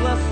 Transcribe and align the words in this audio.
blessed. 0.00 0.29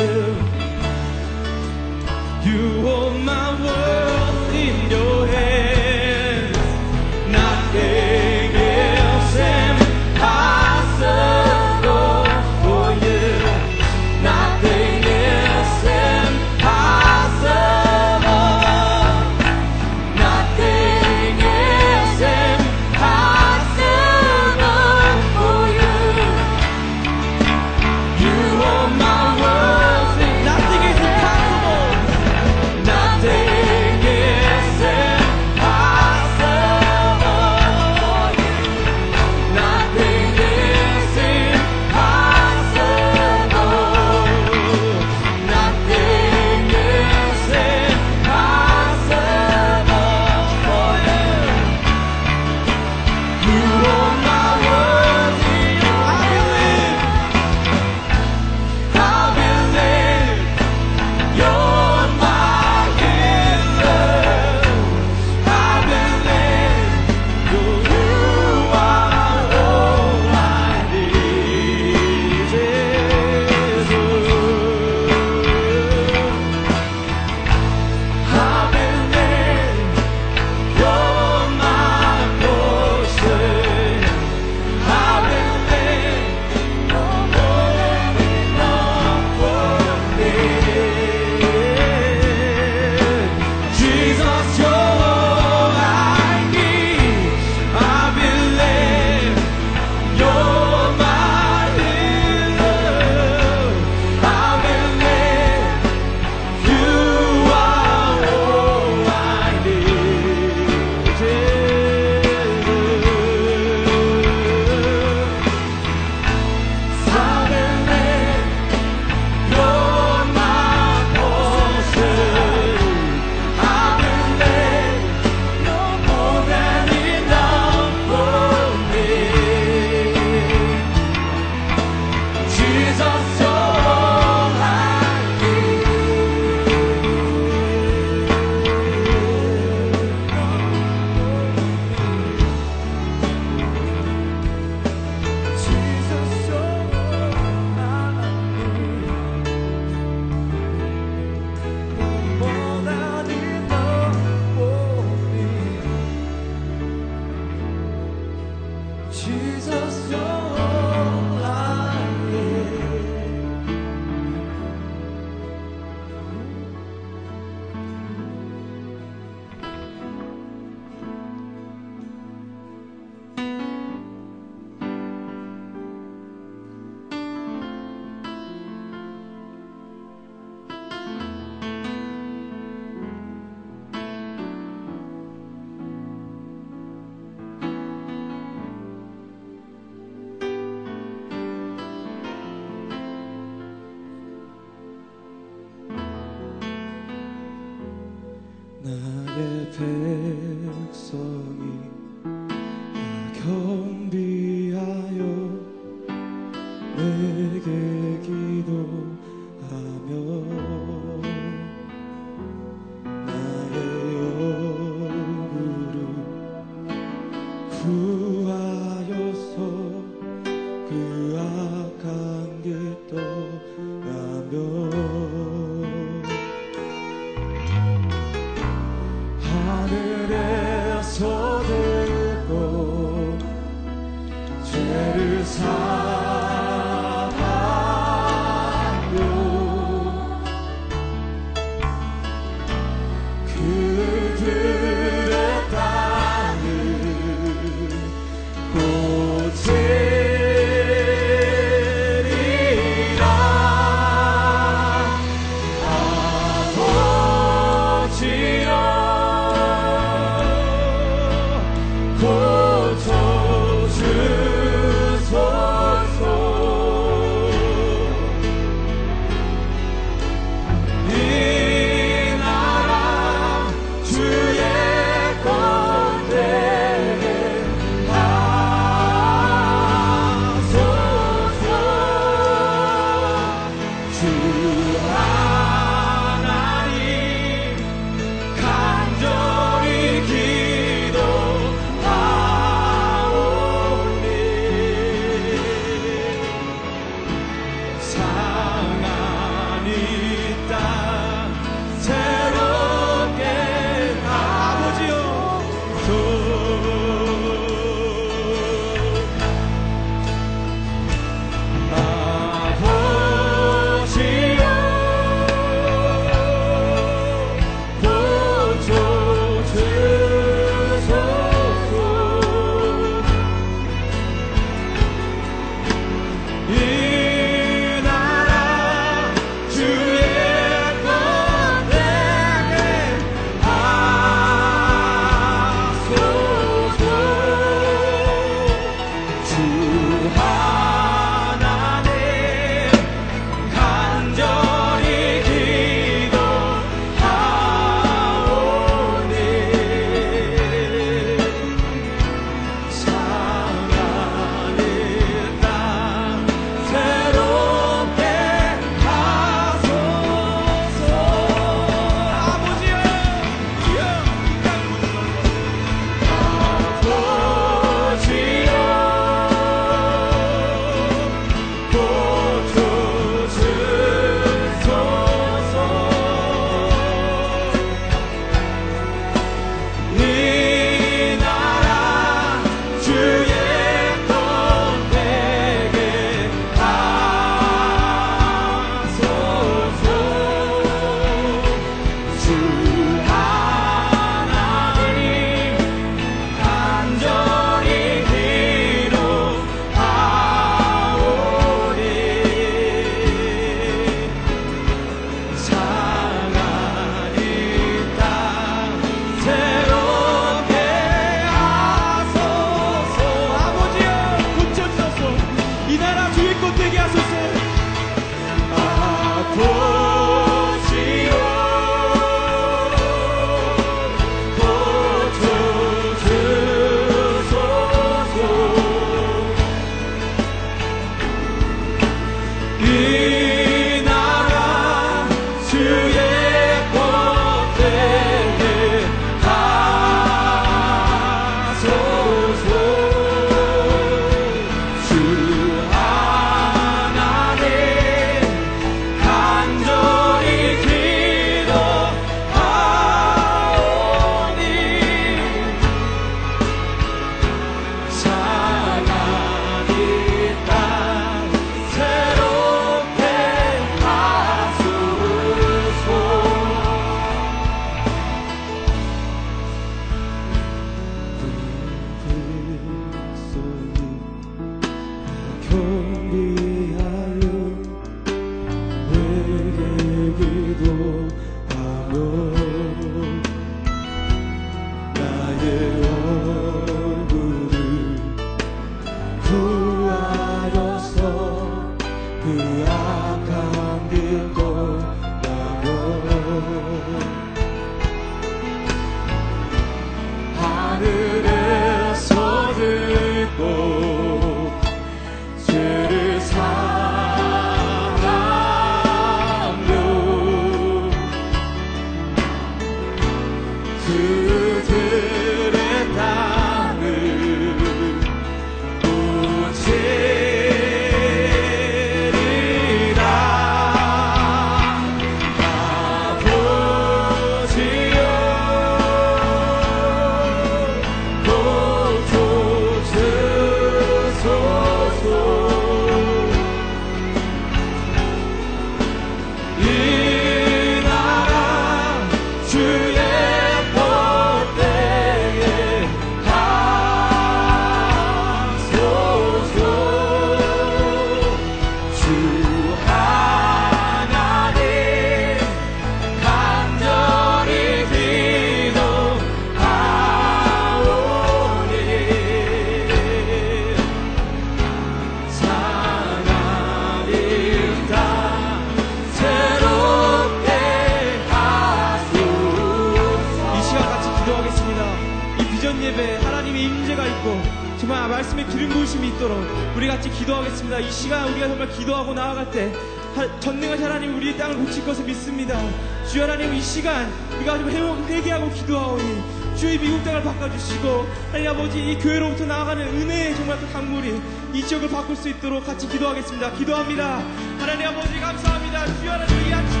교회로부터 592.21 592.65
나아가는 592.65 593.05
은혜의 593.07 593.55
정말 593.55 593.79
그 593.79 593.91
강물이 593.91 594.39
이 594.73 594.81
지역을 594.85 595.09
바꿀 595.09 595.35
수 595.35 595.49
있도록 595.49 595.85
같이 595.85 596.07
기도하겠습니다. 596.07 596.71
기도합니다. 596.73 597.39
하나님 597.79 598.07
아버지 598.07 598.39
감사합니다. 598.39 599.05
주여 599.19 599.31
하나님 599.31 599.67
이 599.67 599.73
아침 599.73 600.00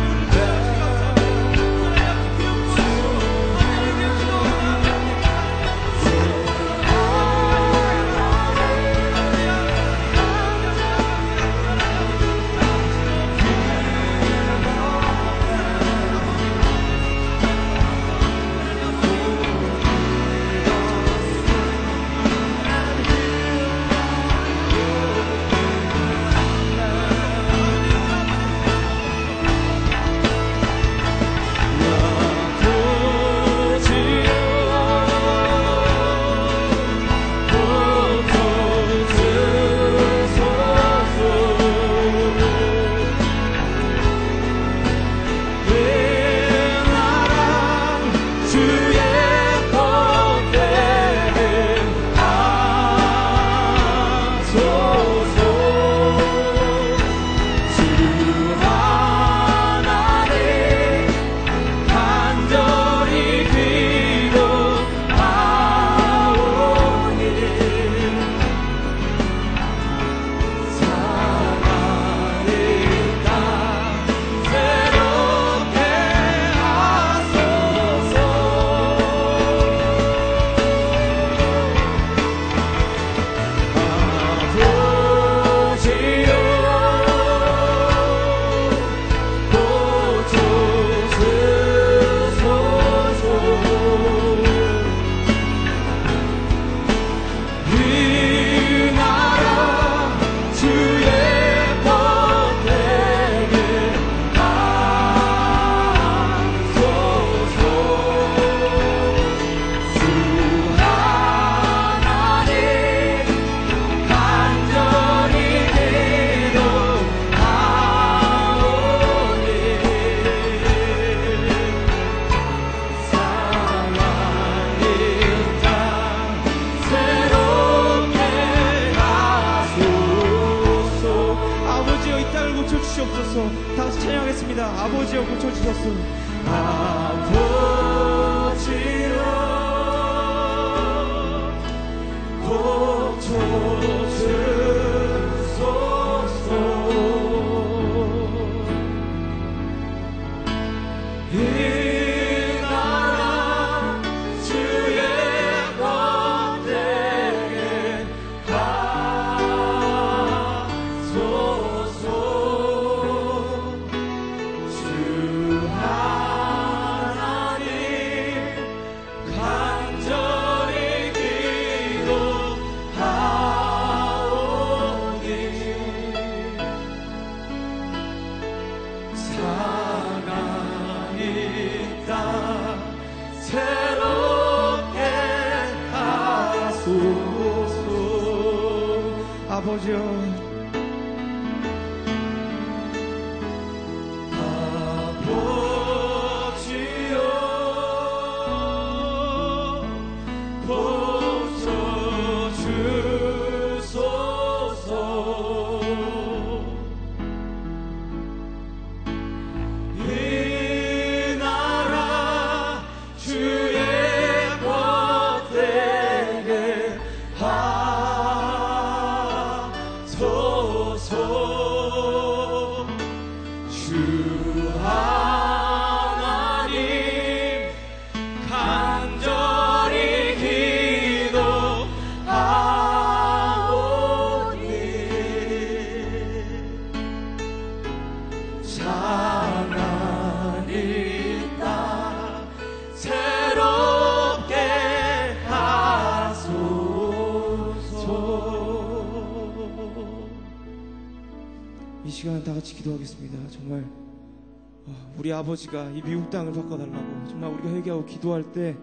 아, 255.41 255.43
아버지가 255.43 255.89
이 255.89 256.01
미국 256.03 256.29
땅을 256.29 256.53
바꿔달라고 256.53 257.27
정말 257.27 257.51
우리가 257.51 257.69
회개하고 257.69 258.05
기도할 258.05 258.43
때 258.51 258.77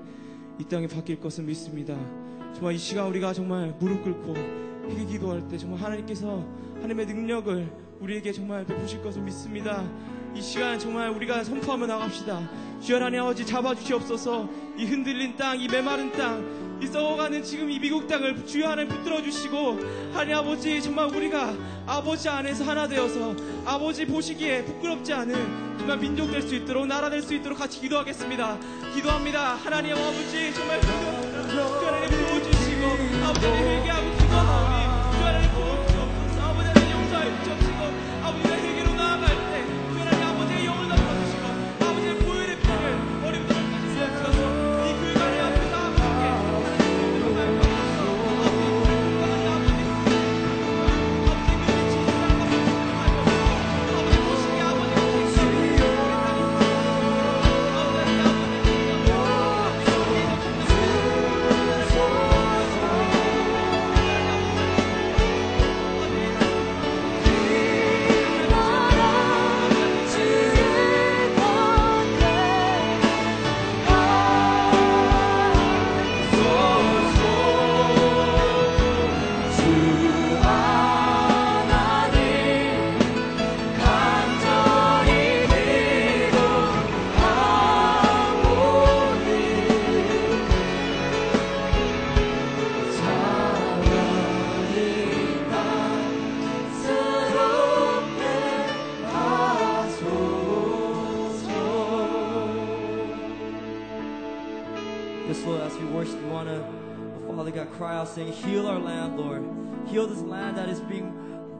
이 0.60 0.64
땅이 0.64 0.88
바뀔 0.88 1.20
것을 1.20 1.44
믿습니다. 1.44 1.94
정말 2.52 2.74
이 2.74 2.78
시간 2.78 3.06
우리가 3.06 3.32
정말 3.32 3.72
무릎 3.78 4.02
꿇고 4.02 4.34
회개 4.88 5.04
기도할 5.06 5.46
때 5.46 5.56
정말 5.56 5.80
하나님께서 5.80 6.44
하나님의 6.76 7.06
능력을 7.06 7.72
우리에게 8.00 8.32
정말 8.32 8.64
베푸실 8.66 9.00
것을 9.02 9.22
믿습니다. 9.22 9.84
이 10.34 10.42
시간 10.42 10.76
정말 10.78 11.10
우리가 11.10 11.44
선포하며 11.44 11.86
나갑시다. 11.86 12.50
주여 12.80 12.96
하나님 12.96 13.20
아버지 13.20 13.46
잡아주시옵소서 13.46 14.48
이 14.78 14.84
흔들린 14.84 15.36
땅, 15.36 15.60
이 15.60 15.66
메마른 15.66 16.12
땅, 16.12 16.78
이 16.80 16.86
썩어가는 16.86 17.42
지금 17.42 17.68
이 17.70 17.78
미국 17.80 18.06
땅을 18.06 18.46
주여 18.46 18.68
하나님 18.70 18.88
붙들어 18.88 19.20
주시고 19.20 19.78
하나님 20.12 20.36
아버지 20.36 20.80
정말 20.80 21.06
우리가 21.06 21.52
아버지 21.86 22.28
안에서 22.28 22.62
하나 22.64 22.86
되어서 22.86 23.34
아버지 23.66 24.06
보시기에 24.06 24.64
부끄럽지 24.64 25.12
않은 25.12 25.34
정말 25.78 25.98
민족 25.98 26.30
될 26.30 26.40
수 26.42 26.54
있도록 26.54 26.86
나라 26.86 27.10
될 27.10 27.20
수 27.22 27.34
있도록 27.34 27.58
같이 27.58 27.80
기도하겠습니다. 27.80 28.58
기도합니다. 28.94 29.56
하나님 29.56 29.92
아버지 29.94 30.54
정말 30.54 30.80
기도합니다. 30.80 31.48
주 31.48 31.86
하나님 31.86 32.26
도와주시고 32.26 33.24
아버지 33.26 33.46
회개하고 33.46 34.07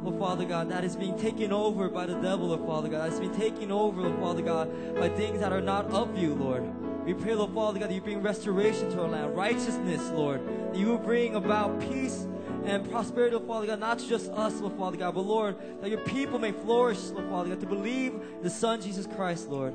oh, 0.05 0.19
Father 0.19 0.45
God, 0.45 0.71
that 0.71 0.85
is 0.85 0.97
being 0.97 1.19
taken 1.19 1.53
over 1.53 1.89
by 1.89 2.07
the 2.07 2.15
devil, 2.15 2.53
oh, 2.53 2.67
Father 2.67 2.89
God. 2.89 3.11
That's 3.11 3.21
been 3.21 3.35
taken 3.35 3.71
over, 3.71 4.07
oh, 4.07 4.17
Father 4.21 4.43
God, 4.43 4.97
by 4.97 5.09
things 5.09 5.41
that 5.41 5.53
are 5.53 5.61
not 5.61 5.87
of 5.87 6.17
you, 6.17 6.35
Lord. 6.35 6.65
We 7.05 7.15
pray, 7.15 7.35
Lord, 7.35 7.55
Father 7.55 7.79
God, 7.79 7.91
that 7.91 7.95
you 7.95 8.01
bring 8.01 8.23
restoration 8.23 8.91
to 8.91 9.03
our 9.03 9.09
land, 9.09 9.37
righteousness, 9.37 10.11
Lord. 10.11 10.41
That 10.73 10.77
you 10.77 10.89
will 10.89 10.99
bring 10.99 11.35
about 11.37 11.81
peace 11.81 12.27
and 12.65 12.89
prosperity, 12.91 13.37
oh, 13.37 13.41
Father 13.41 13.67
God, 13.67 13.81
not 13.81 13.99
just 13.99 14.31
us, 14.33 14.61
oh, 14.63 14.71
Father 14.71 14.97
God, 14.97 15.15
but 15.15 15.23
Lord, 15.23 15.57
that 15.81 15.91
your 15.91 16.01
people 16.01 16.39
may 16.39 16.53
flourish, 16.53 16.99
oh, 17.17 17.29
Father 17.31 17.51
God, 17.51 17.61
to 17.61 17.67
believe 17.67 18.21
the 18.43 18.51
Son, 18.51 18.81
Jesus 18.81 19.07
Christ, 19.07 19.49
Lord. 19.49 19.75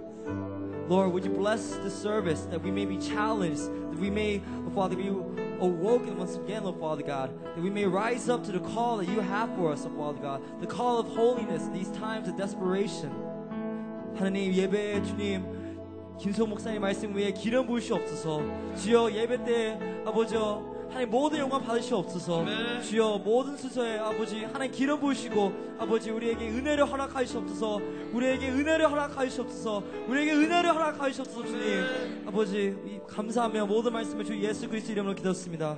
Lord, 0.90 1.14
would 1.14 1.24
you 1.24 1.32
bless 1.32 1.76
the 1.78 1.90
service 1.90 2.42
that 2.52 2.62
we 2.62 2.70
may 2.70 2.86
be 2.86 2.98
challenged, 2.98 3.68
that 3.68 4.00
we 4.00 4.10
may, 4.10 4.42
oh 4.68 4.70
Father, 4.72 4.96
be 4.96 5.10
awoken 5.63 6.17
once 6.17 6.37
again, 6.37 6.63
oh 6.65 6.73
Father 6.73 7.03
God, 7.03 7.31
that 7.55 7.63
we 7.63 7.71
may 7.71 7.85
rise 7.85 8.29
up 8.29 8.45
to 8.45 8.53
the 8.53 8.61
call 8.61 8.99
that 8.99 9.09
you 9.09 9.21
have 9.21 9.55
for 9.57 9.73
us, 9.73 9.87
oh 9.87 9.97
Father 9.97 10.21
God, 10.21 10.43
the 10.61 10.67
call 10.67 10.99
of 10.99 11.07
holiness 11.09 11.63
in 11.67 11.73
these 11.73 11.91
times 11.91 12.29
of 12.29 12.37
desperation. 12.37 13.11
하나님 14.17 14.53
예배 14.53 15.03
주님 15.05 16.17
김소 16.19 16.47
목사님 16.47 16.81
말씀 16.81 17.15
위에 17.15 17.31
기름 17.33 17.67
부으시옵소서 17.67 18.43
주여 18.77 19.13
예배 19.13 19.45
때 19.45 19.79
아버지 20.05 20.35
하나님 20.90 21.10
모든 21.10 21.40
영광 21.40 21.64
받으시옵소서. 21.64 22.46
주여 22.82 23.22
모든 23.24 23.58
순서에 23.58 23.98
아버지 23.98 24.44
하나님 24.44 24.72
기름 24.72 25.00
부으시고 25.00 25.52
아버지 25.80 26.12
우리에게 26.12 26.48
은혜를 26.50 26.90
허락하시옵소서. 26.90 27.82
우리에게 28.14 28.50
은혜를 28.50 28.90
허락하시옵소서. 28.92 29.84
우리에게 30.08 30.34
은혜를 30.34 30.74
허락하시옵소서 30.76 31.46
주님. 31.46 32.24
아버지 32.28 32.76
이 32.86 33.00
감사하며 33.08 33.66
모든 33.66 33.94
말씀을 33.94 34.24
주 34.26 34.38
예수 34.40 34.68
그리스도 34.70 34.92
이름으로 34.94 35.16
기도했습니다 35.16 35.78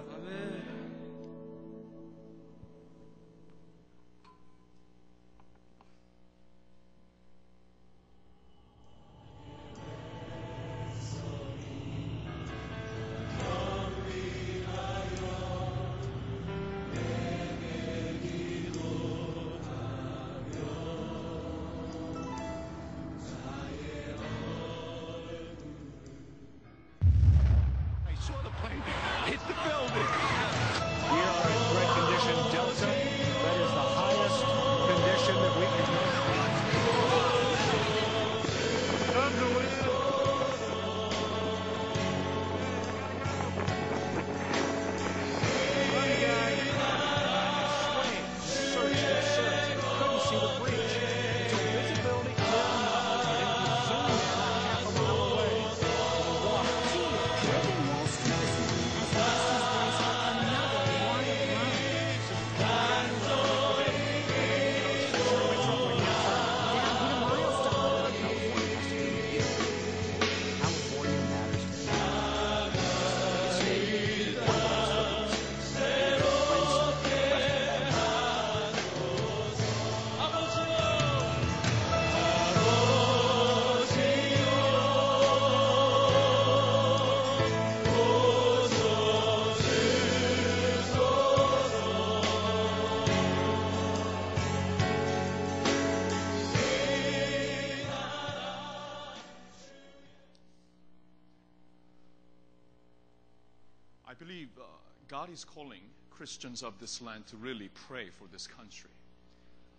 God 105.25 105.31
is 105.31 105.45
calling 105.45 105.83
Christians 106.11 106.63
of 106.63 106.79
this 106.79 107.01
land 107.01 107.27
to 107.29 107.37
really 107.37 107.71
pray 107.89 108.11
for 108.11 108.29
this 108.31 108.47
country. 108.47 108.91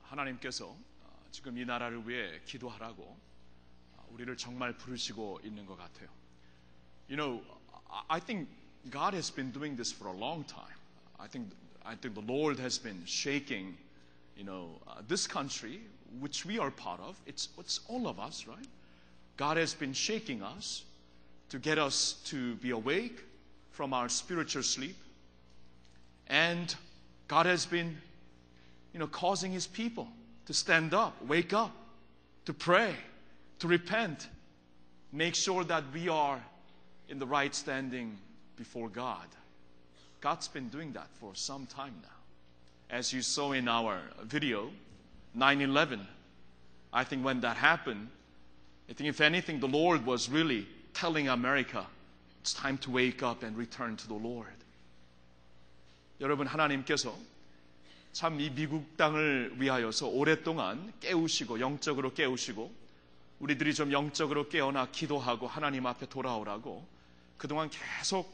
하나님께서 0.10 0.66
어, 0.68 1.26
지금 1.32 1.58
이 1.58 1.66
나라를 1.66 2.08
위해 2.08 2.42
기도하라고 2.46 3.18
어, 3.94 4.08
우리를 4.12 4.36
정말 4.38 4.78
부르시고 4.78 5.42
있는 5.44 5.66
것 5.66 5.78
같아요. 5.78 6.10
You 7.10 7.18
know, 7.18 7.44
I- 7.90 8.18
I 8.18 8.20
think 8.20 8.50
God 8.90 9.16
has 9.16 9.34
been 9.34 9.52
doing 9.52 9.76
this 9.76 9.94
for 9.94 10.14
a 10.14 10.18
long 10.18 10.46
time. 10.46 10.78
I 11.20 11.28
think 11.28 11.54
I 11.84 11.96
think 11.96 12.14
the 12.14 12.26
Lord 12.26 12.60
has 12.60 12.78
been 12.78 13.04
shaking, 13.06 13.78
you 14.36 14.44
know, 14.44 14.80
uh, 14.88 15.02
this 15.08 15.28
country 15.28 15.82
which 16.20 16.46
we 16.46 16.60
are 16.60 16.72
part 16.72 17.00
of. 17.00 17.18
It's 17.26 17.50
it's 17.58 17.80
all 17.88 18.08
of 18.08 18.20
us, 18.20 18.48
right? 18.48 18.68
God 19.38 19.58
has 19.58 19.74
been 19.74 19.94
shaking 19.94 20.44
us 20.44 20.84
to 21.50 21.60
get 21.60 21.78
us 21.78 22.22
to 22.26 22.56
be 22.56 22.72
awake 22.72 23.24
from 23.72 23.94
our 23.94 24.10
spiritual 24.10 24.64
sleep. 24.64 24.96
and 26.29 26.75
God 27.29 27.47
has 27.47 27.67
been, 27.67 27.97
you 28.93 29.01
know, 29.01 29.07
causing 29.07 29.53
his 29.53 29.67
people 29.67 30.09
to 30.47 30.55
stand 30.55 30.95
up, 30.95 31.15
wake 31.27 31.53
up, 31.53 31.73
to 32.47 32.53
pray, 32.53 32.95
to 33.59 33.69
repent, 33.69 34.29
make 35.13 35.35
sure 35.35 35.65
that 35.65 35.85
we 35.93 36.09
are 36.09 36.41
in 37.09 37.19
the 37.19 37.27
right 37.27 37.55
standing 37.55 38.19
before 38.57 38.89
God. 38.89 39.27
God's 40.21 40.49
been 40.49 40.69
doing 40.69 40.93
that 40.93 41.09
for 41.21 41.35
some 41.35 41.67
time 41.67 41.95
now. 42.03 42.09
As 42.89 43.13
you 43.13 43.23
saw 43.23 43.53
in 43.53 43.69
our 43.69 44.01
video, 44.23 44.71
9 45.35 45.61
11, 45.61 46.07
I 46.93 47.05
think 47.05 47.25
when 47.25 47.41
that 47.41 47.57
happened, 47.57 48.09
I 48.89 48.93
think 48.93 49.09
if 49.09 49.21
anything, 49.21 49.61
the 49.61 49.69
Lord 49.69 50.07
was 50.07 50.29
really 50.29 50.67
telling 50.95 51.29
America, 51.29 51.87
it's 52.41 52.55
time 52.55 52.79
to 52.79 52.91
wake 52.91 53.23
up 53.23 53.43
and 53.43 53.57
return 53.57 53.97
to 53.97 54.09
the 54.09 54.15
Lord. 54.15 54.47
여러분, 56.21 56.47
하나님께서 56.47 57.17
참 58.13 58.41
이 58.41 58.51
미국 58.51 58.97
땅을 58.97 59.61
위하여서 59.61 60.09
오랫동안 60.09 60.93
깨우시고, 61.01 61.61
영적으로 61.61 62.15
깨우시고, 62.15 62.73
우리들이 63.41 63.75
좀 63.75 63.93
영적으로 63.93 64.49
깨어나 64.49 64.91
기도하고 64.91 65.47
하나님 65.47 65.87
앞에 65.87 66.09
돌아오라고 66.09 66.89
그동안 67.37 67.69
계속 67.69 68.33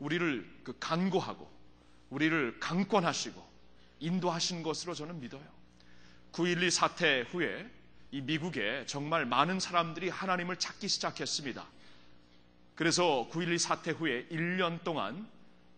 우리를 0.00 0.44
그 0.64 0.76
간구하고, 0.80 1.48
우리를 2.10 2.58
강권하시고, 2.58 3.54
인도하신 4.00 4.64
것으로 4.64 4.94
저는 4.94 5.20
믿어요. 5.20 5.44
9.12 6.32 6.70
사태 6.70 7.20
후에 7.20 7.70
이 8.10 8.20
미국에 8.20 8.84
정말 8.86 9.24
많은 9.24 9.60
사람들이 9.60 10.08
하나님을 10.08 10.56
찾기 10.58 10.88
시작했습니다. 10.88 11.64
그래서 12.74 13.28
9.12 13.30 13.58
사태 13.58 13.92
후에 13.92 14.26
1년 14.32 14.82
동안 14.82 15.28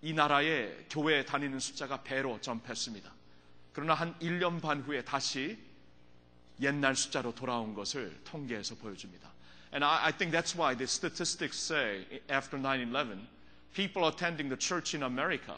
이 0.06 0.14
나라의 0.14 0.88
교회에 0.90 1.26
다니는 1.26 1.60
숫자가 1.60 2.04
배로 2.04 2.40
점했습니다. 2.42 3.12
그러나 3.74 3.94
한 3.94 4.18
1년 4.20 4.62
반 4.62 4.82
후에 4.82 5.04
다시 5.04 5.58
옛날 6.60 6.96
숫자로 6.96 7.34
돌아온 7.34 7.74
것을 7.74 8.20
통계에서 8.24 8.76
보여줍니다. 8.76 9.32
And 9.74 9.86
I, 9.86 10.08
I 10.08 10.12
think 10.12 10.32
that's 10.32 10.56
why 10.56 10.76
the 10.76 10.86
statistics 10.86 11.58
say 11.58 12.06
after 12.30 12.58
9-11, 12.58 13.20
people 13.74 14.08
attending 14.08 14.50
the 14.50 14.58
church 14.58 14.94
in 14.96 15.04
America 15.04 15.58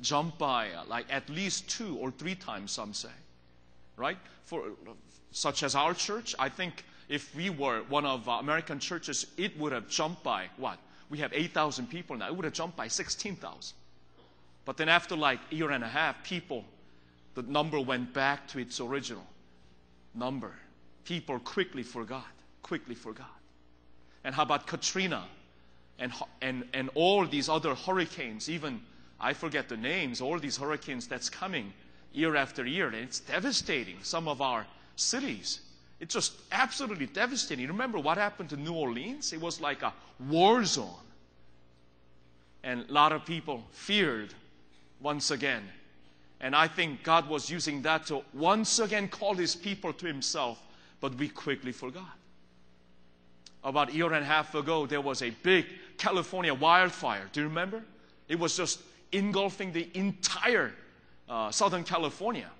jump 0.00 0.38
by 0.38 0.70
uh, 0.72 0.84
like 0.88 1.06
at 1.10 1.28
least 1.28 1.68
two 1.68 1.96
or 1.96 2.10
three 2.10 2.34
times, 2.34 2.72
some 2.72 2.92
say. 2.92 3.14
Right? 3.96 4.18
For 4.44 4.62
such 5.32 5.62
as 5.62 5.74
our 5.74 5.94
church, 5.94 6.34
I 6.38 6.48
think 6.48 6.84
if 7.08 7.34
we 7.34 7.50
were 7.50 7.82
one 7.88 8.04
of 8.04 8.28
uh, 8.28 8.32
American 8.32 8.78
churches, 8.78 9.26
it 9.36 9.58
would 9.58 9.72
have 9.72 9.88
jumped 9.88 10.22
by 10.22 10.48
what? 10.56 10.78
We 11.13 11.19
have 11.19 11.31
8,000 11.31 11.91
people 11.91 12.17
now. 12.17 12.25
It 12.25 12.35
would 12.35 12.43
have 12.43 12.55
jumped 12.55 12.75
by 12.75 12.87
16,000. 12.87 13.75
But 14.65 14.77
then 14.77 14.89
after 14.89 15.15
like 15.15 15.39
a 15.51 15.55
year 15.55 15.69
and 15.69 15.83
a 15.83 15.87
half, 15.87 16.23
people, 16.23 16.65
the 17.35 17.43
number 17.43 17.79
went 17.79 18.15
back 18.15 18.47
to 18.47 18.57
its 18.57 18.79
original 18.79 19.27
number. 20.15 20.51
People 21.05 21.37
quickly 21.37 21.83
forgot, 21.83 22.25
quickly 22.63 22.95
forgot. 22.95 23.39
And 24.23 24.33
how 24.33 24.41
about 24.41 24.65
Katrina 24.65 25.25
and, 25.99 26.11
and, 26.41 26.67
and 26.73 26.89
all 26.95 27.27
these 27.27 27.47
other 27.47 27.75
hurricanes, 27.75 28.49
even 28.49 28.81
I 29.19 29.33
forget 29.33 29.69
the 29.69 29.77
names, 29.77 30.19
all 30.19 30.39
these 30.39 30.57
hurricanes 30.57 31.07
that's 31.07 31.29
coming 31.29 31.73
year 32.11 32.35
after 32.35 32.65
year, 32.65 32.87
and 32.87 32.95
it's 32.95 33.19
devastating 33.19 33.97
some 34.01 34.27
of 34.27 34.41
our 34.41 34.65
cities. 34.95 35.61
It's 36.03 36.13
just 36.13 36.33
absolutely 36.51 37.05
devastating. 37.05 37.65
Remember 37.65 37.97
what 37.97 38.17
happened 38.17 38.49
to 38.49 38.57
New 38.57 38.73
Orleans? 38.73 39.31
It 39.31 39.39
was 39.39 39.61
like 39.61 39.83
a 39.83 39.93
war 40.29 40.65
zone. 40.65 40.89
And 42.61 42.83
a 42.89 42.91
lot 42.91 43.13
of 43.13 43.23
people 43.23 43.63
feared 43.71 44.33
once 44.99 45.31
again. 45.31 45.63
And 46.41 46.57
I 46.57 46.67
think 46.67 47.03
God 47.03 47.29
was 47.29 47.49
using 47.49 47.81
that 47.83 48.05
to 48.07 48.21
once 48.33 48.79
again 48.79 49.07
call 49.07 49.33
his 49.35 49.55
people 49.55 49.93
to 49.93 50.05
himself, 50.05 50.61
but 50.99 51.15
we 51.15 51.29
quickly 51.29 51.71
forgot. 51.71 52.17
About 53.63 53.91
a 53.91 53.93
year 53.93 54.11
and 54.11 54.25
a 54.25 54.27
half 54.27 54.55
ago, 54.55 54.85
there 54.85 54.99
was 54.99 55.21
a 55.21 55.29
big 55.29 55.67
California 55.97 56.53
wildfire. 56.53 57.29
Do 57.31 57.39
you 57.39 57.47
remember? 57.47 57.81
It 58.27 58.37
was 58.37 58.57
just 58.57 58.81
engulfing 59.13 59.71
the 59.71 59.87
entire 59.93 60.73
uh, 61.29 61.49
Southern 61.49 61.85
California. 61.85 62.51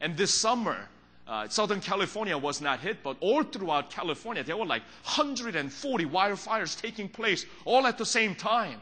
And 0.00 0.16
this 0.16 0.34
summer, 0.34 0.88
uh, 1.27 1.47
Southern 1.47 1.79
California 1.79 2.37
was 2.37 2.61
not 2.61 2.81
hit, 2.81 3.01
but 3.01 3.15
all 3.21 3.43
throughout 3.43 3.89
California, 3.89 4.43
there 4.43 4.57
were 4.57 4.65
like 4.65 4.83
140 5.03 6.05
wildfires 6.05 6.79
taking 6.79 7.07
place 7.07 7.45
all 7.65 7.87
at 7.87 7.97
the 7.97 8.05
same 8.05 8.35
time. 8.35 8.81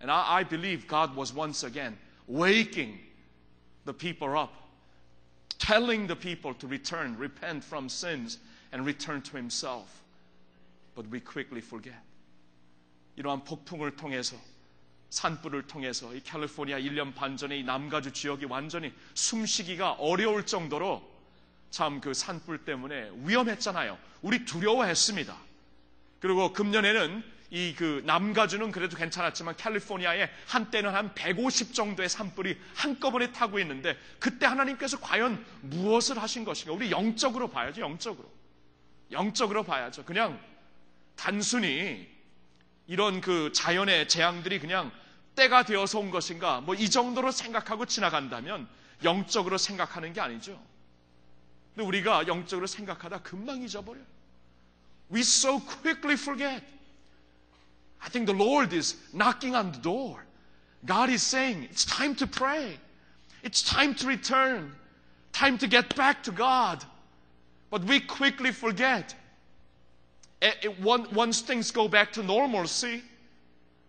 And 0.00 0.10
I, 0.10 0.38
I 0.38 0.44
believe 0.44 0.86
God 0.86 1.16
was 1.16 1.34
once 1.34 1.64
again 1.64 1.98
waking 2.28 2.98
the 3.84 3.92
people 3.92 4.38
up, 4.38 4.52
telling 5.58 6.06
the 6.06 6.16
people 6.16 6.54
to 6.54 6.66
return, 6.68 7.16
repent 7.18 7.64
from 7.64 7.88
sins, 7.88 8.38
and 8.70 8.86
return 8.86 9.20
to 9.22 9.36
Himself. 9.36 10.02
But 10.94 11.08
we 11.08 11.20
quickly 11.20 11.60
forget. 11.60 12.00
이러한 13.16 13.44
폭풍을 13.44 13.96
통해서 13.96 14.36
산불을 15.10 15.66
통해서 15.66 16.14
이 16.14 16.22
캘리포니아 16.22 16.78
1년 16.78 17.14
반 17.14 17.36
전에 17.36 17.58
이 17.58 17.62
남가주 17.62 18.12
지역이 18.12 18.46
완전히 18.46 18.92
숨쉬기가 19.12 19.92
어려울 19.92 20.46
정도로 20.46 21.02
참 21.69 21.99
그 22.01 22.13
산불 22.13 22.59
때문에 22.65 23.11
위험했잖아요. 23.23 23.97
우리 24.21 24.45
두려워했습니다. 24.45 25.35
그리고 26.19 26.53
금년에는 26.53 27.23
이 27.49 27.73
그 27.77 28.01
남가주는 28.05 28.71
그래도 28.71 28.97
괜찮았지만 28.97 29.55
캘리포니아에 29.55 30.29
한때는 30.47 30.93
한 30.93 31.13
150 31.15 31.73
정도의 31.73 32.09
산불이 32.09 32.57
한꺼번에 32.75 33.31
타고 33.31 33.57
있는데 33.59 33.97
그때 34.19 34.45
하나님께서 34.45 34.99
과연 34.99 35.45
무엇을 35.61 36.21
하신 36.21 36.43
것인가? 36.43 36.73
우리 36.73 36.91
영적으로 36.91 37.49
봐야죠. 37.49 37.79
영적으로. 37.81 38.29
영적으로 39.11 39.63
봐야죠. 39.63 40.03
그냥 40.03 40.37
단순히 41.15 42.07
이런 42.87 43.21
그 43.21 43.51
자연의 43.53 44.07
재앙들이 44.09 44.59
그냥 44.59 44.91
때가 45.35 45.63
되어서 45.63 45.99
온 45.99 46.11
것인가? 46.11 46.59
뭐 46.61 46.75
이 46.75 46.89
정도로 46.89 47.31
생각하고 47.31 47.85
지나간다면 47.85 48.67
영적으로 49.03 49.57
생각하는 49.57 50.11
게 50.13 50.19
아니죠. 50.19 50.61
근데 51.76 51.86
우리가 51.86 52.26
영적으로 52.26 52.66
생각하다 52.66 53.22
금방 53.22 53.62
잊어버려요. 53.62 54.04
We 55.10 55.20
so 55.20 55.58
quickly 55.58 56.14
forget. 56.14 56.64
I 58.00 58.08
think 58.08 58.26
the 58.26 58.36
Lord 58.36 58.74
is 58.74 58.96
knocking 59.12 59.54
on 59.54 59.72
the 59.72 59.80
door. 59.80 60.24
God 60.84 61.10
is 61.10 61.22
saying, 61.22 61.68
it's 61.70 61.84
time 61.86 62.16
to 62.16 62.26
pray. 62.26 62.78
It's 63.42 63.62
time 63.62 63.94
to 63.96 64.06
return. 64.06 64.74
Time 65.32 65.56
to 65.58 65.68
get 65.68 65.94
back 65.94 66.22
to 66.24 66.32
God. 66.32 66.84
But 67.70 67.84
we 67.84 68.00
quickly 68.00 68.52
forget. 68.52 69.14
It- 70.40 70.58
it- 70.62 70.80
one- 70.80 71.08
once 71.14 71.40
things 71.40 71.70
go 71.70 71.88
back 71.88 72.12
to 72.14 72.22
normalcy, 72.22 73.02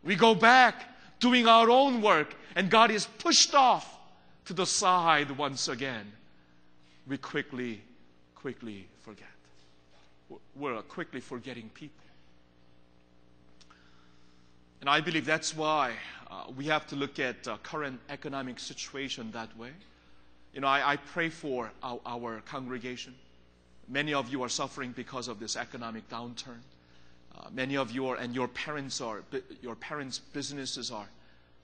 we 0.04 0.16
go 0.16 0.36
back 0.36 0.88
doing 1.20 1.48
our 1.48 1.70
own 1.70 2.02
work, 2.02 2.36
and 2.56 2.70
God 2.70 2.92
is 2.92 3.08
pushed 3.18 3.56
off 3.56 3.98
to 4.46 4.54
the 4.54 4.66
side 4.66 5.32
once 5.32 5.68
again. 5.68 6.12
We 7.09 7.17
quickly, 7.17 7.81
quickly 8.35 8.87
forget. 9.01 9.29
We're 10.55 10.75
a 10.75 10.83
quickly 10.83 11.21
forgetting 11.21 11.71
people. 11.73 12.05
And 14.81 14.91
I 14.91 15.01
believe 15.01 15.25
that's 15.25 15.57
why 15.57 15.95
uh, 16.31 16.45
we 16.57 16.67
have 16.67 16.87
to 16.89 16.97
look 16.97 17.19
at 17.19 17.49
uh, 17.49 17.57
current 17.63 17.99
economic 18.11 18.61
situation 18.61 19.31
that 19.33 19.57
way. 19.57 19.71
You 20.55 20.61
know, 20.61 20.67
I, 20.67 20.93
I 20.93 20.97
pray 20.97 21.31
for 21.31 21.71
our, 21.83 21.99
our 22.07 22.41
congregation. 22.43 23.15
Many 23.89 24.13
of 24.13 24.29
you 24.31 24.43
are 24.43 24.49
suffering 24.49 24.93
because 24.93 25.29
of 25.29 25.41
this 25.41 25.57
economic 25.57 26.09
downturn. 26.11 26.61
Uh, 27.37 27.49
many 27.53 27.77
of 27.77 27.91
you 27.91 28.07
are, 28.09 28.17
and 28.17 28.35
your 28.35 28.49
parents 28.49 29.01
are, 29.01 29.23
your 29.63 29.75
parents' 29.77 30.19
businesses 30.19 30.91
are 30.91 31.07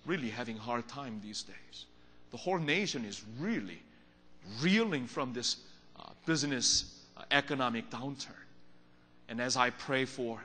really 0.07 0.31
having 0.31 0.57
hard 0.57 0.89
time 0.89 1.21
these 1.23 1.43
days. 1.43 1.85
The 2.31 2.37
whole 2.37 2.59
nation 2.59 3.05
is 3.05 3.23
really 3.39 3.81
reeling 4.61 5.07
from 5.07 5.33
this 5.33 5.57
uh, 5.99 6.11
business 6.27 7.01
uh, 7.17 7.23
economic 7.31 7.91
downturn. 7.91 8.33
And 9.29 9.41
as 9.41 9.57
I 9.57 9.71
pray 9.71 10.05
for, 10.05 10.41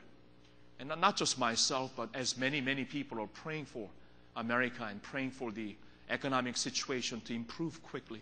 and 0.80 0.89
not- 0.89 1.18
just 1.18 1.38
myself, 1.38 1.91
but 1.95 2.10
as 2.14 2.38
many, 2.38 2.62
many 2.62 2.86
people 2.86 3.20
are 3.20 3.28
praying 3.28 3.66
for 3.66 3.89
America 4.36 4.88
and 4.89 5.02
praying 5.02 5.32
for 5.32 5.52
the 5.52 5.76
economic 6.10 6.58
situation 6.58 7.22
to 7.22 7.34
improve 7.34 7.84
quickly, 7.84 8.22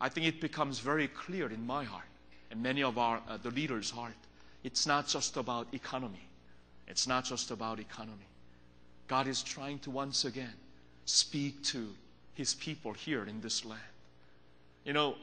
I 0.00 0.08
think 0.08 0.26
it 0.26 0.40
becomes 0.40 0.80
very 0.80 1.08
clear 1.08 1.48
in 1.50 1.66
my 1.66 1.84
heart 1.84 2.04
and 2.50 2.62
many 2.62 2.82
of 2.82 2.98
our 2.98 3.22
uh, 3.28 3.38
the 3.38 3.50
leaders' 3.50 3.90
heart. 3.90 4.14
It's 4.64 4.86
not 4.86 5.06
just 5.06 5.36
about 5.36 5.68
economy. 5.72 6.28
It's 6.88 7.06
not 7.06 7.24
just 7.24 7.50
about 7.50 7.78
economy. 7.80 8.26
God 9.08 9.26
is 9.26 9.42
trying 9.42 9.78
to 9.80 9.90
once 9.90 10.24
again 10.24 10.52
speak 11.04 11.62
to 11.64 11.88
His 12.34 12.54
people 12.54 12.92
here 12.92 13.24
in 13.24 13.40
this 13.40 13.64
land. 13.64 13.80
You 14.86 14.92
know, 14.92 15.16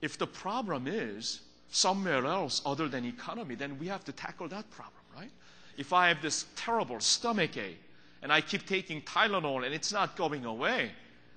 if 0.00 0.16
the 0.16 0.26
problem 0.26 0.86
is 0.88 1.40
somewhere 1.70 2.24
else 2.24 2.62
other 2.64 2.88
than 2.88 3.04
economy, 3.04 3.54
then 3.54 3.78
we 3.78 3.86
have 3.88 4.04
to 4.06 4.12
tackle 4.12 4.48
that 4.48 4.68
problem, 4.70 5.02
right? 5.14 5.30
If 5.76 5.92
I 5.92 6.08
have 6.08 6.22
this 6.22 6.46
terrible 6.56 6.98
stomach 7.00 7.58
ache 7.58 7.78
and 8.22 8.32
I 8.32 8.40
keep 8.40 8.66
taking 8.66 9.02
Tylenol 9.02 9.66
and 9.66 9.74
it's 9.74 9.92
not 9.92 10.16
going 10.16 10.46
away, 10.46 10.90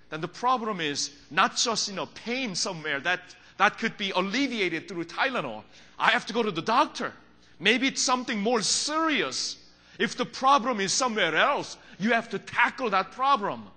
then 0.09 0.21
the 0.21 0.27
problem 0.27 0.79
is 0.79 1.11
not 1.29 1.57
just 1.57 1.89
you 1.89 1.95
know 1.95 2.07
pain 2.07 2.55
somewhere 2.55 3.01
that 3.01 3.35
that 3.57 3.77
could 3.77 3.97
be 3.97 4.11
alleviated 4.11 4.87
through 4.87 5.03
Tylenol. 5.03 5.63
I 5.99 6.11
have 6.11 6.25
to 6.27 6.33
go 6.33 6.41
to 6.41 6.51
the 6.51 6.61
doctor. 6.61 7.11
Maybe 7.59 7.87
it's 7.87 8.01
something 8.01 8.39
more 8.39 8.61
serious. 8.61 9.57
If 9.99 10.15
the 10.15 10.25
problem 10.25 10.79
is 10.79 10.93
somewhere 10.93 11.35
else, 11.35 11.75
you 11.99 12.13
have 12.13 12.29
to 12.29 12.39
tackle 12.39 12.89
that 12.91 13.11
problem. 13.11 13.67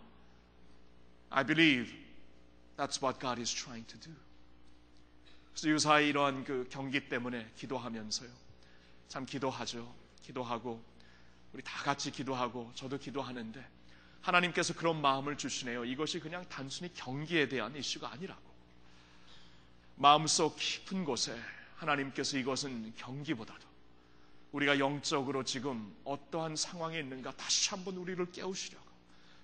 I 1.33 1.43
believe 1.43 1.93
that's 2.77 3.03
what 3.03 3.21
God 3.21 3.41
is 3.41 3.55
trying 3.55 3.87
to 3.87 4.01
do. 4.01 4.15
그래서 5.53 5.69
유사히 5.69 6.09
이러한 6.09 6.45
그 6.45 6.67
경기 6.71 7.09
때문에 7.09 7.53
기도하면서요. 7.57 8.31
참 9.09 9.27
기도하죠. 9.27 9.95
기도하고 10.23 10.83
우리 11.53 11.63
다 11.63 11.83
같이 11.83 12.11
기도하고 12.11 12.73
저도 12.75 12.99
기도하는데 12.99 13.69
하나님께서 14.23 14.75
그런 14.75 15.01
마음을 15.03 15.37
주시네요. 15.37 15.85
이것이 15.85 16.21
그냥 16.21 16.49
단순히 16.49 16.93
경기에 16.95 17.49
대한 17.49 17.77
이슈가 17.77 18.11
아니라고. 18.13 18.41
마음속 19.97 20.57
깊은 20.57 21.05
곳에 21.05 21.39
하나님께서 21.77 22.39
이것은 22.39 22.95
경기보다도 22.97 23.73
우리가 24.53 24.79
영적으로 24.79 25.45
지금 25.45 25.95
어떠한 26.05 26.57
상황에 26.57 26.99
있는가 27.01 27.37
다시 27.37 27.71
한번 27.71 27.97
우리를 27.97 28.33
깨우시려고 28.33 28.87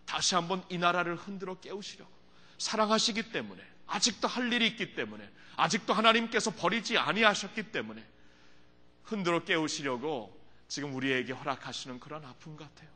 다시 0.06 0.34
한번 0.34 0.62
이 0.68 0.78
나라를 0.78 1.16
흔들어 1.16 1.58
깨우시려고 1.60 2.17
사랑하시기 2.58 3.32
때문에 3.32 3.62
아직도 3.86 4.28
할 4.28 4.52
일이 4.52 4.66
있기 4.68 4.94
때문에 4.94 5.28
아직도 5.56 5.92
하나님께서 5.92 6.50
버리지 6.52 6.98
아니하셨기 6.98 7.72
때문에 7.72 8.04
흔들어 9.04 9.44
깨우시려고 9.44 10.38
지금 10.68 10.94
우리에게 10.94 11.32
허락하시는 11.32 11.98
그런 11.98 12.24
아픔 12.24 12.56
같아요. 12.56 12.88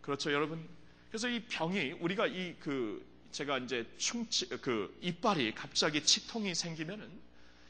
그렇죠, 0.00 0.32
여러분. 0.32 0.68
그래서 1.10 1.28
이 1.28 1.44
병이 1.44 1.92
우리가 2.00 2.26
이 2.26 2.56
그 2.60 3.12
제가 3.32 3.58
이제 3.58 3.90
충치 3.96 4.46
그 4.48 4.96
이빨이 5.00 5.54
갑자기 5.54 6.04
치통이 6.04 6.54
생기면은 6.54 7.10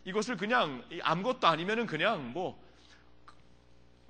이것을 0.04 0.36
그냥 0.36 0.84
이 0.90 1.00
아무것도 1.00 1.46
아니면은 1.46 1.86
그냥 1.86 2.32
뭐 2.32 2.60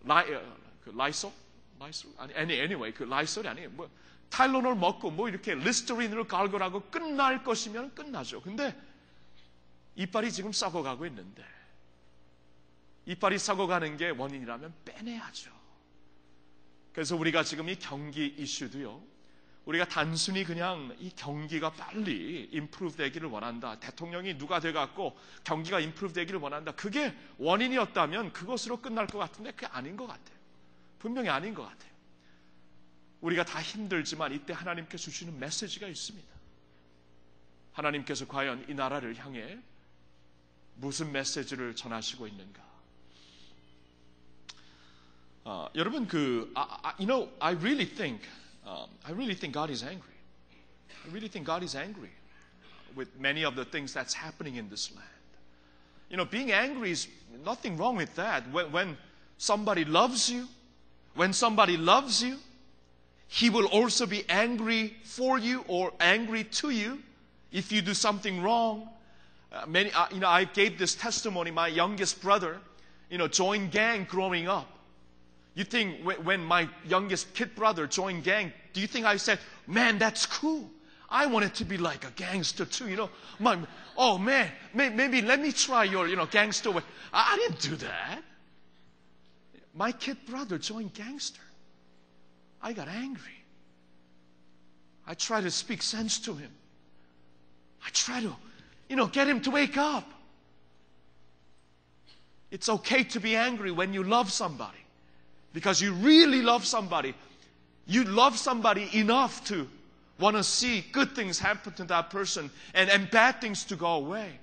라이 0.04 0.32
어, 0.34 0.56
그 0.82 0.90
라이소 0.90 1.32
라이소 1.78 2.08
아니 2.16 2.32
any 2.32 2.54
anyway 2.54 2.92
그 2.92 3.04
라이솔이 3.04 3.46
아니에요. 3.46 3.70
뭐 3.70 3.88
타일로놀 4.32 4.74
먹고 4.76 5.10
뭐 5.10 5.28
이렇게 5.28 5.54
리스터린으로 5.54 6.26
갈거라고 6.26 6.80
끝날 6.90 7.44
것이면 7.44 7.94
끝나죠. 7.94 8.40
근데 8.40 8.74
이빨이 9.94 10.32
지금 10.32 10.52
썩어가고 10.52 11.04
있는데 11.06 11.44
이빨이 13.04 13.38
썩어가는 13.38 13.98
게 13.98 14.08
원인이라면 14.08 14.74
빼내야죠. 14.86 15.52
그래서 16.94 17.14
우리가 17.14 17.42
지금 17.42 17.68
이 17.68 17.76
경기 17.76 18.26
이슈도요. 18.38 19.02
우리가 19.66 19.86
단순히 19.86 20.44
그냥 20.44 20.96
이 20.98 21.10
경기가 21.14 21.70
빨리 21.70 22.48
임프루브 22.52 22.96
되기를 22.96 23.28
원한다. 23.28 23.78
대통령이 23.80 24.38
누가 24.38 24.60
돼갖고 24.60 25.16
경기가 25.44 25.78
임프루브 25.78 26.14
되기를 26.14 26.40
원한다. 26.40 26.72
그게 26.72 27.14
원인이었다면 27.36 28.32
그것으로 28.32 28.80
끝날 28.80 29.06
것 29.06 29.18
같은데 29.18 29.50
그게 29.52 29.66
아닌 29.66 29.94
것 29.94 30.06
같아요. 30.06 30.36
분명히 30.98 31.28
아닌 31.28 31.52
것 31.52 31.64
같아요. 31.64 31.91
우리가 33.22 33.44
다 33.44 33.62
힘들지만 33.62 34.32
이때 34.32 34.52
하나님께서 34.52 35.04
주시는 35.04 35.38
메시지가 35.38 35.86
있습니다. 35.88 36.28
하나님께서 37.72 38.26
과연 38.26 38.66
이 38.68 38.74
나라를 38.74 39.16
향해 39.16 39.58
무슨 40.74 41.12
메시지를 41.12 41.74
전하시고 41.74 42.26
있는가? 42.26 42.62
어, 45.44 45.68
여러분 45.74 46.06
그 46.06 46.52
I, 46.54 46.66
I, 46.82 46.92
you 47.00 47.06
know 47.06 47.32
I 47.40 47.54
really 47.54 47.86
think 47.86 48.28
um, 48.66 48.90
I 49.04 49.12
really 49.12 49.34
think 49.34 49.54
God 49.54 49.72
is 49.72 49.82
angry. 49.84 50.14
I 51.04 51.08
really 51.08 51.28
think 51.28 51.46
God 51.46 51.64
is 51.64 51.76
angry 51.76 52.10
with 52.94 53.10
many 53.18 53.44
of 53.44 53.56
the 53.56 53.64
things 53.64 53.92
that's 53.92 54.14
happening 54.14 54.56
in 54.56 54.68
this 54.68 54.94
land. 54.94 55.08
You 56.10 56.16
know, 56.16 56.24
being 56.24 56.52
angry 56.52 56.90
is 56.90 57.08
nothing 57.44 57.76
wrong 57.76 57.96
with 57.96 58.14
that. 58.16 58.44
When, 58.52 58.70
when 58.70 58.96
somebody 59.38 59.84
loves 59.84 60.28
you, 60.28 60.46
when 61.14 61.32
somebody 61.32 61.76
loves 61.76 62.22
you, 62.22 62.38
he 63.32 63.48
will 63.48 63.64
also 63.64 64.04
be 64.04 64.28
angry 64.28 64.94
for 65.04 65.38
you 65.38 65.64
or 65.66 65.90
angry 66.00 66.44
to 66.44 66.68
you 66.68 67.02
if 67.50 67.72
you 67.72 67.80
do 67.80 67.94
something 67.94 68.42
wrong. 68.42 68.90
Uh, 69.50 69.64
many, 69.66 69.90
uh, 69.92 70.04
you 70.12 70.20
know, 70.20 70.28
I 70.28 70.44
gave 70.44 70.78
this 70.78 70.94
testimony. 70.94 71.50
My 71.50 71.68
youngest 71.68 72.20
brother, 72.20 72.58
you 73.08 73.16
know, 73.16 73.28
joined 73.28 73.70
gang 73.70 74.04
growing 74.04 74.48
up. 74.48 74.68
You 75.54 75.64
think 75.64 76.02
when, 76.04 76.22
when 76.22 76.44
my 76.44 76.68
youngest 76.86 77.32
kid 77.32 77.54
brother 77.54 77.86
joined 77.86 78.22
gang, 78.22 78.52
do 78.74 78.82
you 78.82 78.86
think 78.86 79.06
I 79.06 79.16
said, 79.16 79.38
"Man, 79.66 79.96
that's 79.96 80.26
cool"? 80.26 80.70
I 81.08 81.24
wanted 81.24 81.54
to 81.54 81.64
be 81.64 81.78
like 81.78 82.04
a 82.06 82.10
gangster 82.10 82.66
too. 82.66 82.90
You 82.90 82.96
know, 82.96 83.10
my, 83.38 83.58
oh 83.96 84.18
man, 84.18 84.50
may, 84.74 84.90
maybe 84.90 85.22
let 85.22 85.40
me 85.40 85.52
try 85.52 85.84
your, 85.84 86.06
you 86.06 86.16
know, 86.16 86.26
gangster 86.26 86.70
way. 86.70 86.82
I, 87.14 87.32
I 87.32 87.36
didn't 87.38 87.60
do 87.60 87.76
that. 87.76 88.22
My 89.72 89.90
kid 89.90 90.18
brother 90.26 90.58
joined 90.58 90.92
gangster. 90.92 91.40
I 92.62 92.72
got 92.72 92.88
angry. 92.88 93.42
I 95.06 95.14
tried 95.14 95.42
to 95.42 95.50
speak 95.50 95.82
sense 95.82 96.18
to 96.20 96.34
him. 96.34 96.50
I 97.84 97.88
tried 97.90 98.22
to, 98.22 98.34
you 98.88 98.96
know, 98.96 99.06
get 99.06 99.26
him 99.26 99.40
to 99.42 99.50
wake 99.50 99.76
up. 99.76 100.08
It's 102.50 102.68
okay 102.68 103.02
to 103.04 103.20
be 103.20 103.34
angry 103.34 103.70
when 103.70 103.92
you 103.92 104.04
love 104.04 104.30
somebody 104.30 104.78
because 105.52 105.80
you 105.80 105.92
really 105.94 106.42
love 106.42 106.64
somebody. 106.64 107.14
You 107.86 108.04
love 108.04 108.38
somebody 108.38 108.88
enough 108.92 109.44
to 109.46 109.68
want 110.20 110.36
to 110.36 110.44
see 110.44 110.84
good 110.92 111.16
things 111.16 111.38
happen 111.38 111.72
to 111.74 111.84
that 111.84 112.10
person 112.10 112.50
and, 112.74 112.88
and 112.90 113.10
bad 113.10 113.40
things 113.40 113.64
to 113.64 113.76
go 113.76 113.94
away. 113.94 114.38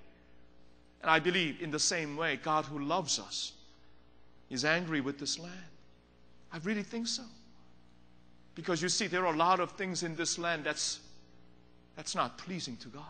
And 1.02 1.10
I 1.10 1.20
believe 1.20 1.62
in 1.62 1.72
the 1.72 1.80
same 1.80 2.18
way, 2.18 2.38
God 2.38 2.66
who 2.66 2.80
loves 2.80 3.20
us 3.20 3.54
is 4.50 4.66
angry 4.66 5.00
with 5.00 5.20
this 5.20 5.40
land. 5.40 5.54
I 6.52 6.58
really 6.64 6.84
think 6.84 7.08
so. 7.08 7.24
Because 8.60 8.82
you 8.82 8.90
see, 8.90 9.08
there 9.08 9.26
are 9.26 9.34
a 9.34 9.38
lot 9.38 9.62
of 9.62 9.72
things 9.72 10.04
in 10.04 10.18
this 10.18 10.38
land 10.38 10.66
that's, 10.66 11.00
that's 11.96 12.14
not 12.14 12.38
pleasing 12.38 12.76
to 12.76 12.90
God. 12.90 13.04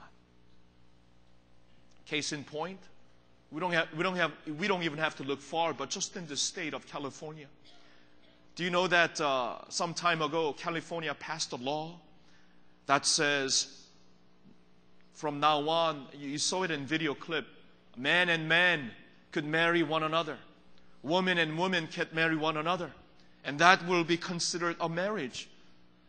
Case 2.06 2.34
in 2.34 2.44
point, 2.44 2.78
we 3.50 3.60
don't, 3.60 3.72
have, 3.72 3.88
we, 3.98 4.04
don't 4.04 4.16
have, 4.16 4.32
we 4.60 4.68
don't 4.68 4.84
even 4.84 5.00
have 5.00 5.16
to 5.16 5.24
look 5.24 5.42
far, 5.42 5.74
but 5.74 5.90
just 5.90 6.16
in 6.16 6.28
the 6.28 6.38
state 6.38 6.76
of 6.76 6.86
California. 6.86 7.48
Do 8.54 8.64
you 8.64 8.70
know 8.70 8.86
that 8.90 9.20
uh, 9.20 9.56
some 9.70 9.96
time 9.96 10.22
ago, 10.22 10.54
California 10.54 11.16
passed 11.16 11.52
a 11.52 11.56
law 11.56 11.96
that 12.86 13.08
says 13.08 13.86
from 15.16 15.40
now 15.40 15.68
on, 15.68 16.06
you 16.14 16.38
saw 16.38 16.62
it 16.62 16.70
in 16.70 16.86
video 16.86 17.16
clip, 17.16 17.48
man 17.98 18.30
and 18.30 18.48
man 18.48 18.92
could 19.32 19.46
marry 19.46 19.82
one 19.82 20.04
another. 20.04 20.38
Woman 21.02 21.40
and 21.40 21.58
woman 21.58 21.88
can 21.88 22.06
marry 22.14 22.36
one 22.36 22.58
another. 22.58 22.92
And 23.50 23.58
that 23.58 23.84
will 23.88 24.04
be 24.04 24.16
considered 24.16 24.76
a 24.80 24.88
marriage. 24.88 25.50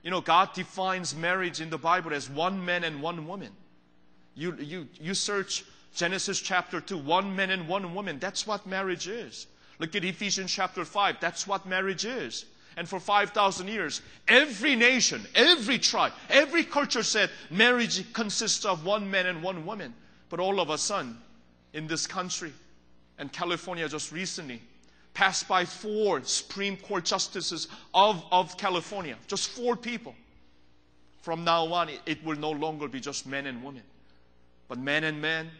You 0.02 0.10
know, 0.10 0.20
God 0.20 0.52
defines 0.52 1.16
marriage 1.16 1.62
in 1.62 1.70
the 1.70 1.78
Bible 1.78 2.12
as 2.12 2.28
one 2.28 2.62
man 2.62 2.84
and 2.84 3.00
one 3.00 3.26
woman. 3.26 3.48
You, 4.34 4.54
you, 4.58 4.88
you 5.00 5.14
search 5.14 5.64
Genesis 5.94 6.38
chapter 6.38 6.82
2, 6.82 6.98
one 6.98 7.34
man 7.34 7.48
and 7.48 7.66
one 7.66 7.94
woman. 7.94 8.18
That's 8.18 8.46
what 8.46 8.66
marriage 8.66 9.08
is. 9.08 9.46
Look 9.78 9.96
at 9.96 10.04
Ephesians 10.04 10.52
chapter 10.52 10.84
5. 10.84 11.16
That's 11.18 11.46
what 11.46 11.64
marriage 11.64 12.04
is. 12.04 12.44
And 12.76 12.86
for 12.86 13.00
5,000 13.00 13.68
years, 13.68 14.02
every 14.28 14.76
nation, 14.76 15.26
every 15.34 15.78
tribe, 15.78 16.12
every 16.28 16.62
culture 16.62 17.02
said 17.02 17.30
marriage 17.50 18.12
consists 18.12 18.66
of 18.66 18.84
one 18.84 19.10
man 19.10 19.24
and 19.24 19.42
one 19.42 19.64
woman. 19.64 19.94
But 20.28 20.40
all 20.40 20.60
of 20.60 20.68
a 20.68 20.76
sudden, 20.76 21.16
in 21.72 21.86
this 21.86 22.06
country, 22.06 22.52
and 23.16 23.32
California 23.32 23.88
just 23.88 24.12
recently, 24.12 24.60
passed 25.20 25.46
by 25.46 25.66
four 25.66 26.22
Supreme 26.24 26.78
Court 26.78 27.04
justices 27.04 27.68
of, 27.92 28.24
of 28.32 28.56
California, 28.56 29.16
just 29.26 29.50
four 29.50 29.76
people. 29.76 30.14
From 31.20 31.44
now 31.44 31.70
on, 31.74 31.90
it, 31.90 32.00
it 32.06 32.24
will 32.24 32.38
no 32.38 32.50
longer 32.50 32.88
be 32.88 33.00
just 33.00 33.26
men 33.26 33.44
and 33.44 33.62
women, 33.62 33.82
but 34.66 34.78
men 34.78 35.04
and 35.04 35.20
men, 35.20 35.50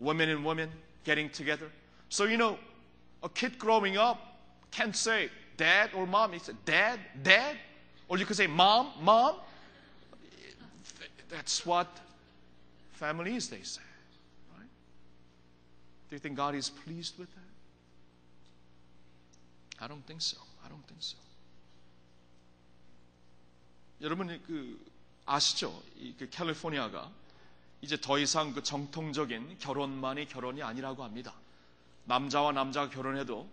women 0.00 0.28
and 0.28 0.44
women 0.44 0.68
getting 1.04 1.30
together. 1.30 1.70
So, 2.08 2.24
you 2.24 2.36
know, 2.36 2.58
a 3.22 3.28
kid 3.28 3.60
growing 3.60 3.96
up 3.96 4.40
can't 4.72 4.96
say 4.96 5.30
dad 5.56 5.90
or 5.94 6.04
mom. 6.04 6.32
He 6.32 6.40
said 6.40 6.56
dad, 6.64 6.98
dad. 7.22 7.54
Or 8.08 8.18
you 8.18 8.26
could 8.26 8.36
say 8.36 8.48
mom, 8.48 8.90
mom. 9.00 9.36
That's 11.28 11.64
what 11.64 11.86
family 12.94 13.36
is, 13.36 13.48
they 13.48 13.62
say. 13.62 13.82
Right? 14.58 14.66
Do 16.10 16.16
you 16.16 16.18
think 16.18 16.34
God 16.34 16.56
is 16.56 16.70
pleased 16.70 17.20
with 17.20 17.32
that? 17.36 17.45
I 19.78 19.88
don't 19.88 20.04
think 20.06 20.22
so. 20.22 20.40
I 20.62 20.70
don't 20.70 20.84
think 20.86 20.98
so. 21.00 21.18
여러분 24.00 24.28
그 24.46 24.84
아시죠? 25.24 25.82
이그 25.96 26.30
캘리포니아가 26.30 27.10
이제 27.80 28.00
더 28.00 28.18
이상 28.18 28.52
그 28.52 28.62
정통적인 28.62 29.58
결혼만이 29.58 30.26
결혼이 30.26 30.62
아니라고 30.62 31.04
합니다. 31.04 31.34
남자와 32.04 32.52
남자가 32.52 32.90
결혼해도 32.90 33.48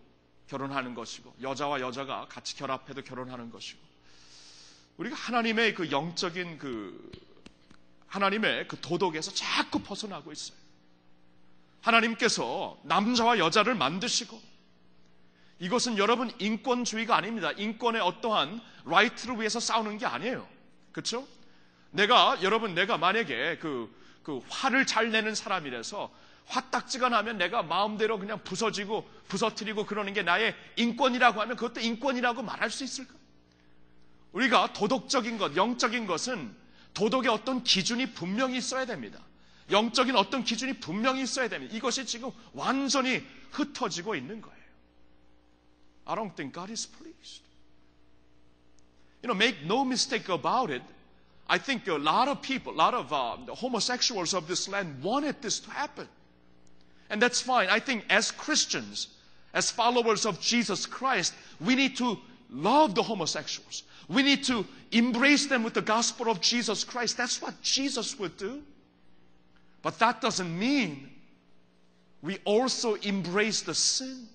결혼하는 0.48 0.94
것이고 0.94 1.36
여자와 1.42 1.82
여자가 1.82 2.28
같이 2.30 2.56
결합해도 2.56 3.04
결혼하는 3.04 3.50
것이고 3.52 3.80
우리가 4.98 5.16
하나님의 5.16 5.74
그 5.74 5.92
영적인 5.92 6.58
그 6.58 7.12
하나님의 8.08 8.68
그 8.68 8.80
도덕에서 8.80 9.34
자꾸 9.34 9.82
벗어나고 9.82 10.32
있어요. 10.32 10.58
하나님께서 11.82 12.80
남자와 12.84 13.40
여자를 13.40 13.76
만드시고 13.76 14.40
이것은 15.64 15.98
여러분 15.98 16.30
인권주의가 16.40 17.16
아닙니다. 17.16 17.54
인권의 17.54 18.02
어떠한 18.02 18.60
라이트를 18.84 19.40
위해서 19.40 19.62
싸우는 19.62 19.98
게 19.98 20.06
아니에요. 20.06 20.46
그렇죠? 20.92 21.26
내가 21.92 22.38
여러분 22.44 22.76
내가 22.76 22.98
만약에 22.98 23.60
그, 23.60 23.90
그 24.24 24.42
화를 24.50 24.86
잘 24.86 25.10
내는 25.12 25.36
사람이라서 25.36 26.12
화딱지가 26.48 27.08
나면 27.08 27.38
내가 27.38 27.64
마음대로 27.64 28.20
그냥 28.20 28.44
부서지고 28.44 29.10
부서뜨리고 29.30 29.86
그러는 29.86 30.12
게 30.12 30.22
나의 30.22 30.54
인권이라고 30.76 31.40
하면 31.40 31.56
그것도 31.56 31.80
인권이라고 31.80 32.42
말할 32.42 32.70
수 32.70 32.84
있을까? 32.84 33.14
우리가 34.34 34.74
도덕적인 34.74 35.38
것, 35.38 35.56
영적인 35.56 36.08
것은 36.08 36.54
도덕의 36.94 37.30
어떤 37.30 37.64
기준이 37.64 38.12
분명히 38.12 38.58
있어야 38.58 38.86
됩니다. 38.86 39.18
영적인 39.72 40.18
어떤 40.18 40.44
기준이 40.44 40.82
분명히 40.82 41.22
있어야 41.22 41.48
됩니다. 41.48 41.74
이것이 41.74 42.06
지금 42.06 42.32
완전히 42.52 43.26
흩어지고 43.52 44.16
있는 44.16 44.42
거예요. 44.42 44.53
I 46.06 46.16
don't 46.16 46.36
think 46.36 46.54
God 46.54 46.70
is 46.70 46.86
pleased. 46.86 47.42
You 49.22 49.28
know, 49.28 49.34
make 49.34 49.66
no 49.66 49.86
mistake 49.86 50.30
about 50.30 50.70
it. 50.70 50.82
I 51.48 51.58
think 51.58 51.88
a 51.88 51.94
lot 51.94 52.28
of 52.28 52.42
people, 52.42 52.74
a 52.74 52.76
lot 52.76 52.94
of 52.94 53.12
uh, 53.14 53.38
the 53.46 53.56
homosexuals 53.56 54.34
of 54.34 54.48
this 54.48 54.68
land 54.68 55.02
wanted 55.02 55.42
this 55.42 55.60
to 55.60 55.72
happen. 55.72 56.08
And 57.10 57.22
that's 57.22 57.42
fine. 57.42 57.70
I 57.70 57.80
think 57.80 58.06
as 58.10 58.32
Christians, 58.32 59.08
as 59.54 59.70
followers 59.70 60.26
of 60.26 60.42
Jesus 60.42 60.86
Christ, 60.86 61.34
we 61.62 61.76
need 61.76 61.96
to 61.98 62.18
love 62.50 62.96
the 62.96 63.04
homosexuals. 63.04 63.84
We 64.08 64.24
need 64.24 64.44
to 64.46 64.66
embrace 64.92 65.48
them 65.48 65.64
with 65.64 65.74
the 65.74 65.82
gospel 65.82 66.30
of 66.30 66.42
Jesus 66.42 66.84
Christ. 66.84 67.18
That's 67.18 67.42
what 67.42 67.62
Jesus 67.62 68.18
would 68.20 68.38
do. 68.38 68.62
But 69.82 70.00
that 70.00 70.22
doesn't 70.22 70.58
mean 70.58 71.10
we 72.22 72.40
also 72.46 72.96
embrace 72.96 73.62
the 73.62 73.74
sin. 73.74 74.28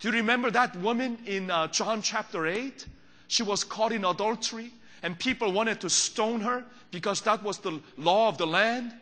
Do 0.00 0.08
you 0.08 0.14
remember 0.14 0.50
that 0.50 0.76
woman 0.76 1.18
in 1.26 1.50
uh, 1.50 1.66
John 1.68 2.02
chapter 2.02 2.46
8? 2.46 2.86
She 3.26 3.42
was 3.42 3.64
caught 3.64 3.92
in 3.92 4.04
adultery, 4.04 4.72
and 5.02 5.18
people 5.18 5.52
wanted 5.52 5.80
to 5.80 5.90
stone 5.90 6.40
her 6.40 6.64
because 6.90 7.20
that 7.22 7.42
was 7.42 7.58
the 7.58 7.80
law 7.96 8.28
of 8.28 8.38
the 8.38 8.46
land. 8.46 8.92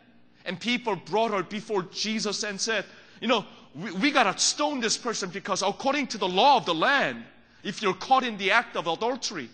And 0.45 0.59
people 0.59 0.95
brought 0.95 1.31
her 1.31 1.43
before 1.43 1.83
Jesus 1.83 2.43
and 2.43 2.59
said, 2.59 2.85
You 3.21 3.27
know, 3.27 3.45
we, 3.75 3.91
we 3.91 4.11
got 4.11 4.31
to 4.31 4.41
stone 4.41 4.79
this 4.79 4.97
person 4.97 5.29
because 5.29 5.61
according 5.61 6.07
to 6.07 6.17
the 6.17 6.27
law 6.27 6.57
of 6.57 6.65
the 6.65 6.73
land, 6.73 7.23
if 7.63 7.81
you're 7.81 7.93
caught 7.93 8.23
in 8.23 8.37
the 8.37 8.51
act 8.51 8.75
of 8.75 8.87
adultery, 8.87 9.49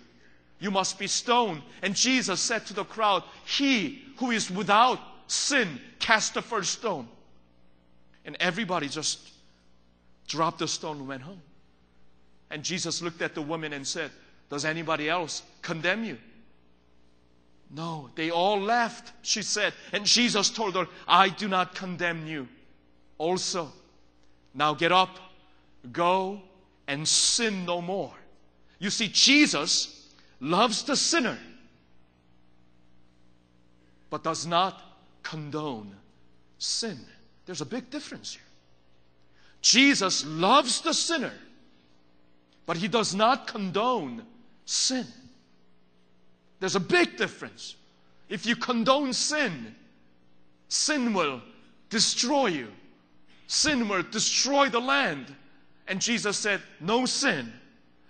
you 0.60 0.72
must 0.72 0.98
be 0.98 1.08
stoned. 1.08 1.62
And 1.82 1.94
Jesus 1.96 2.40
said 2.40 2.66
to 2.68 2.74
the 2.74 2.86
crowd, 2.86 3.24
He 3.46 4.04
who 4.18 4.32
is 4.32 4.50
without 4.50 5.00
sin, 5.28 5.80
cast 6.00 6.36
the 6.36 6.42
first 6.42 6.74
stone. 6.74 7.08
And 8.26 8.38
everybody 8.40 8.88
just 8.88 9.33
dropped 10.28 10.60
the 10.60 10.68
stone 10.68 10.98
and 10.98 11.08
went 11.08 11.24
home. 11.24 11.42
And 12.50 12.64
Jesus 12.64 13.02
looked 13.02 13.22
at 13.22 13.36
the 13.36 13.42
woman 13.42 13.74
and 13.74 13.86
said, 13.86 14.12
Does 14.50 14.66
anybody 14.66 15.10
else 15.10 15.44
condemn 15.62 16.04
you? 16.04 16.18
No, 17.72 18.10
they 18.16 18.30
all 18.30 18.60
left, 18.60 19.14
she 19.24 19.42
said. 19.42 19.74
And 19.92 20.06
Jesus 20.06 20.50
told 20.52 20.76
her, 20.76 20.88
I 21.08 21.30
do 21.30 21.48
not 21.48 21.74
condemn 21.74 22.28
you. 22.28 22.48
Also, 23.18 23.72
now 24.54 24.76
get 24.76 24.92
up, 24.92 25.18
go, 25.92 26.42
and 26.88 27.08
sin 27.08 27.66
no 27.66 27.82
more. 27.82 28.14
You 28.78 28.92
see, 28.92 29.08
Jesus 29.08 30.14
loves 30.40 30.84
the 30.84 30.96
sinner, 30.96 31.40
but 34.10 34.24
does 34.24 34.46
not 34.46 34.82
condone 35.24 35.96
sin. 36.60 37.00
There's 37.46 37.62
a 37.62 37.66
big 37.66 37.90
difference 37.90 38.34
here. 38.34 38.44
Jesus 39.64 40.26
loves 40.26 40.82
the 40.82 40.94
sinner, 40.94 41.32
but 42.66 42.76
he 42.76 42.90
does 42.90 43.16
not 43.16 43.48
condone 43.48 44.24
sin. 44.66 45.08
There's 46.60 46.76
a 46.76 46.82
big 46.82 47.16
difference. 47.18 47.78
If 48.28 48.46
you 48.46 48.58
condone 48.58 49.14
sin, 49.14 49.74
sin 50.68 51.14
will 51.14 51.42
destroy 51.90 52.48
you. 52.48 52.68
Sin 53.48 53.88
will 53.88 54.04
destroy 54.04 54.68
the 54.68 54.82
land. 54.82 55.34
And 55.88 56.02
Jesus 56.02 56.38
said, 56.38 56.62
No 56.82 57.06
sin. 57.06 57.52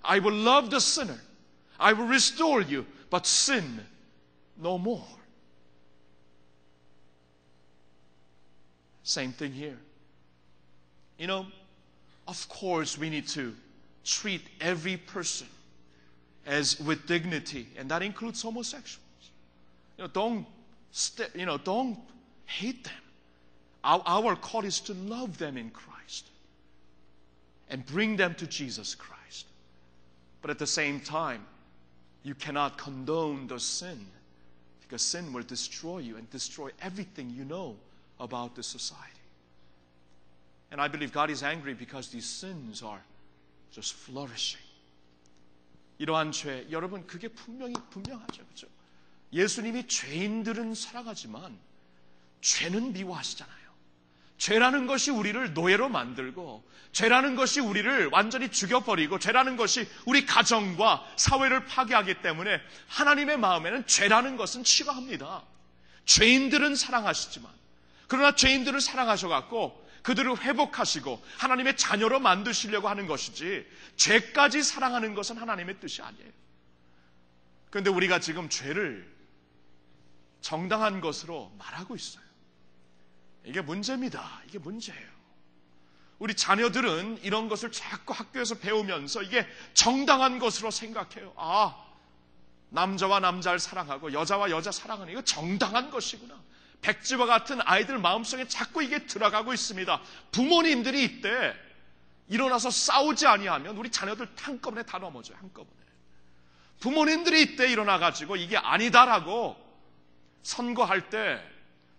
I 0.04 0.20
will 0.20 0.34
love 0.34 0.72
the 0.72 0.82
sinner. 0.82 1.20
I 1.80 1.94
will 1.94 2.08
restore 2.08 2.62
you, 2.62 2.86
but 3.12 3.28
sin 3.28 3.80
no 4.58 4.80
more. 4.80 5.06
Same 9.04 9.34
thing 9.34 9.52
here. 9.52 9.78
You 11.18 11.28
know, 11.28 11.46
of 12.28 12.48
course, 12.50 12.98
we 12.98 13.10
need 13.10 13.28
to 13.30 13.56
treat 14.04 14.42
every 14.60 14.98
person 14.98 15.48
as 16.46 16.80
with 16.80 17.06
dignity, 17.08 17.68
and 17.78 17.90
that 17.90 18.02
includes 18.02 18.42
homosexuals. 18.42 19.00
You 19.98 20.04
know, 20.04 20.10
don't, 20.10 20.46
st- 20.92 21.36
you 21.36 21.46
know, 21.46 21.58
don't 21.58 21.98
hate 22.46 22.84
them. 22.84 22.94
Our, 23.84 24.02
our 24.06 24.36
call 24.36 24.66
is 24.66 24.80
to 24.82 24.94
love 24.94 25.38
them 25.38 25.58
in 25.58 25.70
Christ 25.70 26.28
and 27.70 27.86
bring 27.86 28.18
them 28.18 28.36
to 28.36 28.48
Jesus 28.48 28.96
Christ. 28.96 29.48
But 30.42 30.52
at 30.52 30.60
the 30.60 30.68
same 30.68 31.00
time, 31.00 31.46
you 32.24 32.36
cannot 32.36 32.78
condone 32.78 33.48
the 33.48 33.60
sin 33.60 34.06
because 34.82 35.02
sin 35.02 35.34
will 35.34 35.44
destroy 35.44 36.00
you 36.00 36.18
and 36.18 36.30
destroy 36.30 36.70
everything 36.82 37.30
you 37.30 37.46
know 37.46 37.76
about 38.20 38.56
the 38.56 38.64
society. 38.64 39.10
And 40.74 40.82
I 40.82 40.90
believe 40.90 41.14
God 41.14 41.30
is 41.30 41.44
angry 41.44 41.78
because 41.78 42.10
these 42.10 42.26
sins 42.26 42.84
are 42.84 43.02
just 43.70 43.96
flourishing. 43.96 44.66
이러한 46.00 46.32
죄, 46.32 46.66
여러분 46.72 47.06
그게 47.06 47.28
분명히 47.28 47.76
분명하죠. 47.92 48.44
그렇죠? 48.44 48.68
예수님이 49.32 49.88
죄인들은 49.88 50.74
사랑하지만 50.74 51.60
죄는 52.42 52.94
미워하시잖아요. 52.94 53.64
죄라는 54.40 54.88
것이 54.88 55.12
우리를 55.12 55.54
노예로 55.54 55.90
만들고 55.90 56.68
죄라는 56.92 57.36
것이 57.36 57.60
우리를 57.60 58.08
완전히 58.08 58.50
죽여버리고 58.50 59.20
죄라는 59.20 59.58
것이 59.58 59.88
우리 60.08 60.26
가정과 60.26 61.08
사회를 61.18 61.66
파괴하기 61.66 62.24
때문에 62.24 62.60
하나님의 62.88 63.38
마음에는 63.38 63.86
죄라는 63.86 64.38
것은 64.38 64.64
싫어합니다. 64.64 65.44
죄인들은 66.06 66.76
사랑하시지만 66.76 67.52
그러나 68.08 68.36
죄인들을 68.36 68.82
사랑하셔갖고 68.82 69.83
그들을 70.04 70.42
회복하시고 70.42 71.24
하나님의 71.38 71.78
자녀로 71.78 72.20
만드시려고 72.20 72.90
하는 72.90 73.08
것이지 73.08 73.66
죄까지 73.96 74.62
사랑하는 74.62 75.16
것은 75.16 75.38
하나님의 75.38 75.80
뜻이 75.80 76.02
아니에요. 76.02 76.32
그런데 77.70 77.90
우리가 77.90 78.20
지금 78.20 78.50
죄를 78.50 79.12
정당한 80.42 81.02
것으로 81.02 81.52
말하고 81.58 81.96
있어요. 81.96 82.24
이게 83.46 83.62
문제입니다. 83.62 84.42
이게 84.48 84.60
문제예요. 84.60 85.14
우리 86.20 86.36
자녀들은 86.36 87.20
이런 87.24 87.50
것을 87.50 87.72
자꾸 87.72 88.14
학교에서 88.14 88.56
배우면서 88.56 89.24
이게 89.24 89.48
정당한 89.74 90.38
것으로 90.40 90.70
생각해요. 90.70 91.34
아, 91.38 91.76
남자와 92.70 93.20
남자를 93.20 93.60
사랑하고 93.60 94.14
여자와 94.14 94.50
여자 94.50 94.72
사랑하는 94.72 95.12
이거 95.14 95.22
정당한 95.24 95.90
것이구나. 95.90 96.40
백지와 96.84 97.26
같은 97.26 97.60
아이들 97.64 97.98
마음속에 97.98 98.48
자꾸 98.48 98.84
이게 98.84 99.08
들어가고 99.08 99.54
있습니다. 99.54 100.02
부모님들이 100.32 101.04
이때 101.04 101.56
일어나서 102.28 102.70
싸우지 102.70 103.26
아니하면 103.26 103.78
우리 103.78 103.90
자녀들 103.90 104.28
한꺼번에 104.38 104.84
다 104.84 105.00
넘어져요. 105.00 105.38
한꺼번에. 105.38 105.76
부모님들이 106.80 107.42
이때 107.42 107.72
일어나 107.72 107.98
가지고 107.98 108.36
이게 108.36 108.58
아니다라고 108.58 109.56
선거할 110.44 111.10
때 111.10 111.42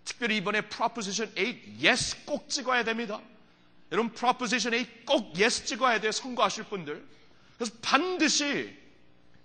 특별히 0.05 0.37
이번에 0.37 0.61
Proposition 0.61 1.33
8 1.33 1.83
Yes 1.83 2.25
꼭 2.25 2.47
찍어야 2.47 2.83
됩니다. 2.83 3.19
여러분 3.91 4.13
Proposition 4.13 4.85
8꼭 5.05 5.39
Yes 5.41 5.65
찍어야 5.65 5.99
돼요. 5.99 6.11
선거하실 6.11 6.65
분들. 6.65 7.03
그래서 7.57 7.73
반드시 7.81 8.77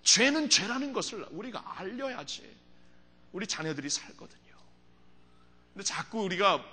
죄는 0.02 0.50
죄라는 0.50 0.92
것을 0.92 1.26
우리가 1.30 1.62
알려야지 1.78 2.56
우리 3.32 3.46
자녀들이 3.46 3.88
살거든요. 3.88 4.49
근데 5.72 5.84
자꾸 5.84 6.22
우리가 6.22 6.64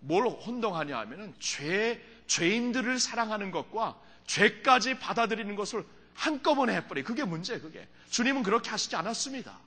뭘 0.00 0.26
혼동하냐 0.26 0.98
하면은 0.98 1.34
죄, 1.40 2.02
죄인들을 2.26 2.98
사랑하는 2.98 3.50
것과 3.50 4.00
죄까지 4.26 4.98
받아들이는 4.98 5.56
것을 5.56 5.84
한꺼번에 6.14 6.74
해버려. 6.76 7.04
그게 7.04 7.24
문제예요, 7.24 7.62
그게. 7.62 7.88
주님은 8.10 8.42
그렇게 8.42 8.70
하시지 8.70 8.96
않았습니다. 8.96 9.58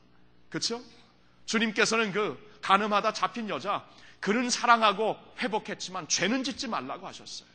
그렇죠? 0.49 0.81
주님께서는 1.45 2.11
그 2.11 2.37
가늠하다 2.61 3.13
잡힌 3.13 3.49
여자, 3.49 3.87
그는 4.19 4.49
사랑하고 4.49 5.17
회복했지만 5.39 6.07
죄는 6.07 6.43
짓지 6.43 6.67
말라고 6.67 7.07
하셨어요. 7.07 7.47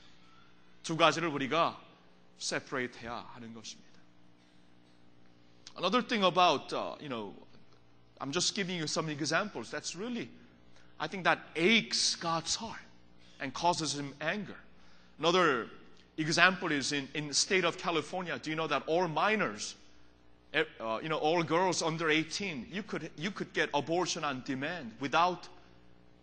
두 0.82 0.96
가지를 0.96 1.28
우리가 1.28 1.80
separate 2.40 3.00
해야 3.00 3.28
하는 3.34 3.52
것입니다. 3.52 3.94
Another 5.76 6.06
thing 6.06 6.24
about, 6.24 6.74
uh, 6.74 6.96
you 7.00 7.08
know, 7.08 7.34
I'm 8.20 8.32
just 8.32 8.54
giving 8.54 8.78
you 8.78 8.84
some 8.84 9.10
examples. 9.10 9.70
That's 9.70 9.96
really 9.96 10.30
I 10.98 11.06
think 11.06 11.24
that 11.24 11.40
aches 11.56 12.16
God's 12.16 12.56
heart. 12.56 12.80
and 13.40 13.52
causes 13.52 13.98
him 13.98 14.14
anger. 14.20 14.56
Another 15.18 15.66
example 16.16 16.72
is 16.72 16.92
in, 16.92 17.08
in 17.14 17.28
the 17.28 17.34
state 17.34 17.64
of 17.64 17.76
California. 17.76 18.38
Do 18.42 18.48
you 18.48 18.56
know 18.56 18.66
that 18.66 18.82
all 18.86 19.06
minors, 19.06 19.74
eh, 20.54 20.64
uh, 20.80 20.98
you 21.02 21.08
know, 21.08 21.18
all 21.18 21.42
girls 21.42 21.82
under 21.82 22.08
18, 22.08 22.68
you 22.70 22.82
could, 22.82 23.10
you 23.16 23.30
could 23.30 23.52
get 23.52 23.68
abortion 23.74 24.24
on 24.24 24.42
demand 24.46 24.92
without 25.00 25.48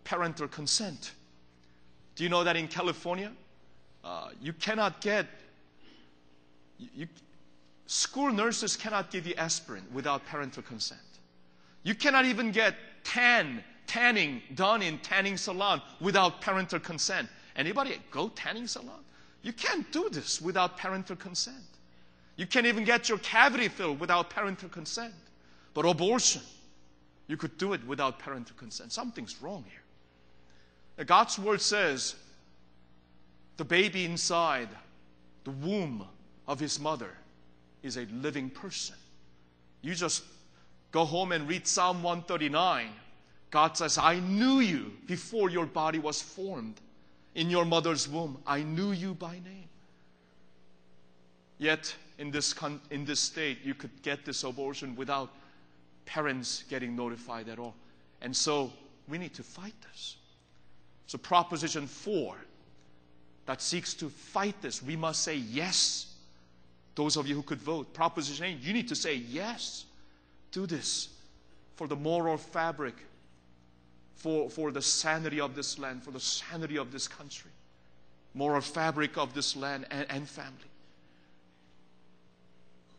parental 0.04 0.48
consent. 0.48 1.12
Do 2.16 2.24
you 2.24 2.30
know 2.30 2.44
that 2.44 2.56
in 2.56 2.68
California, 2.68 3.30
uh, 4.04 4.30
you 4.40 4.52
cannot 4.52 5.00
get, 5.00 5.26
you, 6.78 7.06
school 7.86 8.32
nurses 8.32 8.76
cannot 8.76 9.10
give 9.10 9.26
you 9.26 9.34
aspirin 9.36 9.84
without 9.92 10.26
parental 10.26 10.62
consent. 10.62 11.00
You 11.84 11.94
cannot 11.94 12.24
even 12.24 12.50
get 12.50 12.74
tan, 13.04 13.62
tanning 13.86 14.42
done 14.54 14.82
in 14.82 14.98
tanning 14.98 15.36
salon 15.36 15.82
without 16.00 16.40
parental 16.40 16.80
consent. 16.80 17.28
Anybody 17.56 17.98
go 18.10 18.28
tanning 18.28 18.66
salon? 18.66 19.00
You 19.42 19.52
can't 19.52 19.90
do 19.92 20.08
this 20.08 20.40
without 20.40 20.76
parental 20.76 21.16
consent. 21.16 21.56
You 22.36 22.46
can't 22.46 22.66
even 22.66 22.84
get 22.84 23.08
your 23.08 23.18
cavity 23.18 23.68
filled 23.68 24.00
without 24.00 24.30
parental 24.30 24.68
consent. 24.68 25.14
But 25.74 25.84
abortion, 25.84 26.42
you 27.28 27.36
could 27.36 27.56
do 27.58 27.72
it 27.72 27.84
without 27.86 28.18
parental 28.18 28.56
consent. 28.56 28.92
Something's 28.92 29.40
wrong 29.42 29.64
here. 29.68 31.04
God's 31.04 31.38
word 31.38 31.60
says 31.60 32.14
the 33.56 33.64
baby 33.64 34.04
inside 34.04 34.68
the 35.44 35.50
womb 35.50 36.06
of 36.46 36.60
his 36.60 36.78
mother 36.78 37.10
is 37.82 37.96
a 37.96 38.06
living 38.06 38.50
person. 38.50 38.96
You 39.80 39.94
just 39.94 40.22
go 40.92 41.04
home 41.04 41.32
and 41.32 41.48
read 41.48 41.66
Psalm 41.66 42.02
139. 42.02 42.88
God 43.52 43.76
says, 43.76 43.98
I 43.98 44.18
knew 44.18 44.60
you 44.60 44.92
before 45.06 45.50
your 45.50 45.66
body 45.66 45.98
was 45.98 46.20
formed. 46.20 46.80
In 47.34 47.50
your 47.50 47.64
mother's 47.66 48.08
womb, 48.08 48.38
I 48.46 48.62
knew 48.62 48.92
you 48.92 49.14
by 49.14 49.34
name. 49.34 49.68
Yet, 51.58 51.94
in 52.18 52.30
this, 52.30 52.52
con- 52.52 52.80
in 52.90 53.04
this 53.04 53.20
state, 53.20 53.58
you 53.62 53.74
could 53.74 53.90
get 54.02 54.24
this 54.24 54.42
abortion 54.42 54.96
without 54.96 55.30
parents 56.06 56.64
getting 56.68 56.96
notified 56.96 57.48
at 57.48 57.58
all. 57.58 57.74
And 58.22 58.34
so, 58.34 58.72
we 59.06 59.18
need 59.18 59.34
to 59.34 59.42
fight 59.42 59.74
this. 59.90 60.16
So, 61.06 61.18
Proposition 61.18 61.86
4 61.86 62.34
that 63.44 63.60
seeks 63.60 63.92
to 63.94 64.08
fight 64.08 64.60
this, 64.62 64.82
we 64.82 64.96
must 64.96 65.22
say 65.22 65.36
yes. 65.36 66.14
Those 66.94 67.16
of 67.16 67.26
you 67.26 67.34
who 67.34 67.42
could 67.42 67.60
vote, 67.60 67.92
Proposition 67.92 68.46
8, 68.46 68.60
you 68.60 68.72
need 68.72 68.88
to 68.88 68.94
say 68.94 69.14
yes. 69.14 69.84
Do 70.52 70.66
this 70.66 71.08
for 71.76 71.86
the 71.86 71.96
moral 71.96 72.36
fabric, 72.36 72.94
for, 74.16 74.50
for 74.50 74.72
the 74.72 74.82
sanity 74.82 75.40
of 75.40 75.54
this 75.54 75.78
land, 75.78 76.02
for 76.02 76.12
the 76.12 76.20
sanity 76.20 76.78
of 76.78 76.90
this 76.90 77.08
country, 77.08 77.50
moral 78.34 78.60
fabric 78.60 79.18
of 79.18 79.34
this 79.34 79.56
land 79.56 79.86
and, 79.90 80.06
and 80.10 80.28
family. 80.28 80.70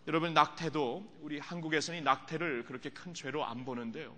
여러분 0.05 0.33
낙태도 0.33 1.19
우리 1.21 1.39
한국에서는 1.39 1.99
이 1.99 2.01
낙태를 2.03 2.65
그렇게 2.65 2.89
큰 2.89 3.13
죄로 3.13 3.45
안 3.45 3.63
보는데요. 3.63 4.13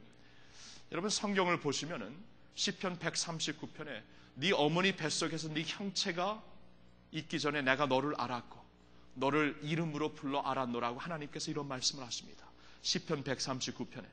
여러분 0.91 1.09
성경을 1.09 1.59
보시면은 1.59 2.15
시편 2.55 2.97
139편에 2.99 4.01
네 4.35 4.51
어머니 4.51 4.95
뱃속에서 4.95 5.49
네 5.49 5.63
형체가 5.65 6.41
있기 7.11 7.39
전에 7.39 7.61
내가 7.61 7.85
너를 7.85 8.15
알았고 8.19 8.59
너를 9.15 9.59
이름으로 9.61 10.13
불러 10.13 10.41
알았노라고 10.41 10.99
하나님께서 10.99 11.51
이런 11.51 11.67
말씀을 11.67 12.03
하십니다. 12.03 12.45
시편 12.81 13.23
139편에. 13.23 14.05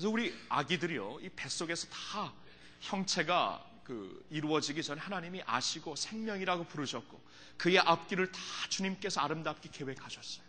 그래서 0.00 0.08
우리 0.08 0.34
아기들이요, 0.48 1.18
이 1.20 1.28
뱃속에서 1.28 1.86
다 1.88 2.32
형체가 2.80 3.62
그 3.84 4.26
이루어지기 4.30 4.82
전에 4.82 4.98
하나님이 4.98 5.42
아시고 5.44 5.94
생명이라고 5.94 6.64
부르셨고 6.68 7.20
그의 7.58 7.78
앞길을 7.80 8.32
다 8.32 8.40
주님께서 8.70 9.20
아름답게 9.20 9.68
계획하셨어요. 9.70 10.42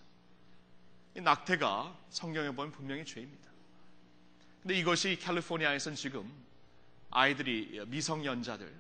이 1.18 1.20
낙태가 1.20 2.00
성경에 2.10 2.52
보면 2.52 2.72
분명히 2.72 3.04
죄입니다. 3.04 3.52
근데 4.62 4.80
이것이 4.80 5.18
캘리포니아에서는 5.20 5.98
지금 5.98 6.32
아이들이 7.10 7.82
미성년자들 7.88 8.74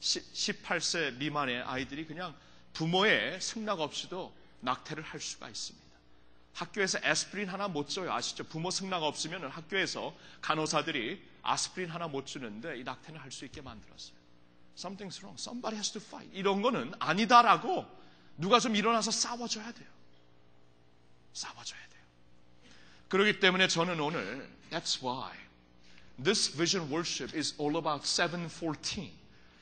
18세 0.00 1.18
미만의 1.18 1.60
아이들이 1.60 2.06
그냥 2.06 2.34
부모의 2.72 3.38
승낙 3.42 3.80
없이도 3.80 4.34
낙태를 4.60 5.02
할 5.02 5.20
수가 5.20 5.50
있습니다. 5.50 5.85
학교에서 6.56 6.98
에스프린 7.02 7.48
하나 7.48 7.68
못 7.68 7.88
줘요. 7.88 8.12
아시죠? 8.12 8.44
부모 8.44 8.70
승낙 8.70 9.02
없으면 9.02 9.50
학교에서 9.50 10.16
간호사들이 10.40 11.22
아스프린 11.42 11.90
하나 11.90 12.08
못 12.08 12.26
주는데 12.26 12.78
이 12.80 12.82
낙태는 12.82 13.20
할 13.20 13.30
수 13.30 13.44
있게 13.44 13.60
만들었어요. 13.60 14.16
Something's 14.74 15.18
wrong. 15.18 15.36
Somebody 15.38 15.76
has 15.76 15.92
to 15.92 16.00
fight. 16.02 16.34
이런 16.34 16.62
거는 16.62 16.94
아니다라고 16.98 17.84
누가 18.38 18.58
좀 18.58 18.74
일어나서 18.74 19.10
싸워줘야 19.10 19.70
돼요. 19.72 19.88
싸워줘야 21.34 21.80
돼요. 21.88 22.02
그렇기 23.08 23.38
때문에 23.40 23.68
저는 23.68 24.00
오늘 24.00 24.48
That's 24.70 25.02
why 25.02 25.36
this 26.22 26.50
vision 26.56 26.90
worship 26.90 27.36
is 27.36 27.54
all 27.60 27.76
about 27.76 28.06
714. 28.06 29.12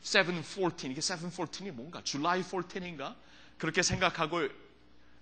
714. 0.02 0.90
이게 0.92 1.00
714이 1.00 1.72
뭔가? 1.72 2.02
July 2.04 2.42
14인가? 2.42 3.16
그렇게 3.58 3.82
생각하고 3.82 4.48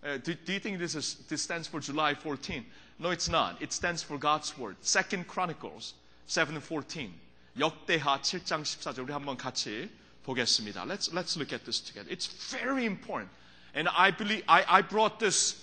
Uh, 0.03 0.17
do, 0.17 0.33
do 0.33 0.53
you 0.53 0.59
think 0.59 0.79
this, 0.79 0.95
is, 0.95 1.15
this 1.29 1.41
stands 1.41 1.67
for 1.67 1.79
July 1.79 2.13
14? 2.13 2.65
No, 2.99 3.09
it's 3.11 3.29
not. 3.29 3.61
It 3.61 3.73
stands 3.73 4.03
for 4.03 4.17
God's 4.17 4.57
word. 4.57 4.75
Second 4.81 5.27
Chronicles 5.27 5.93
7:14. 6.27 7.09
역대하 7.59 8.21
7장 8.21 8.61
14절 8.61 8.99
우리 8.99 9.11
한번 9.11 9.35
같이 9.35 9.89
보겠습니다. 10.23 10.85
Let's 10.85 11.11
let's 11.11 11.35
look 11.37 11.53
at 11.53 11.65
this 11.65 11.81
together. 11.81 12.09
It's 12.11 12.27
very 12.51 12.85
important. 12.85 13.29
And 13.73 13.89
I 13.89 14.11
believe 14.11 14.43
I, 14.47 14.63
I 14.67 14.81
brought 14.81 15.19
this 15.19 15.55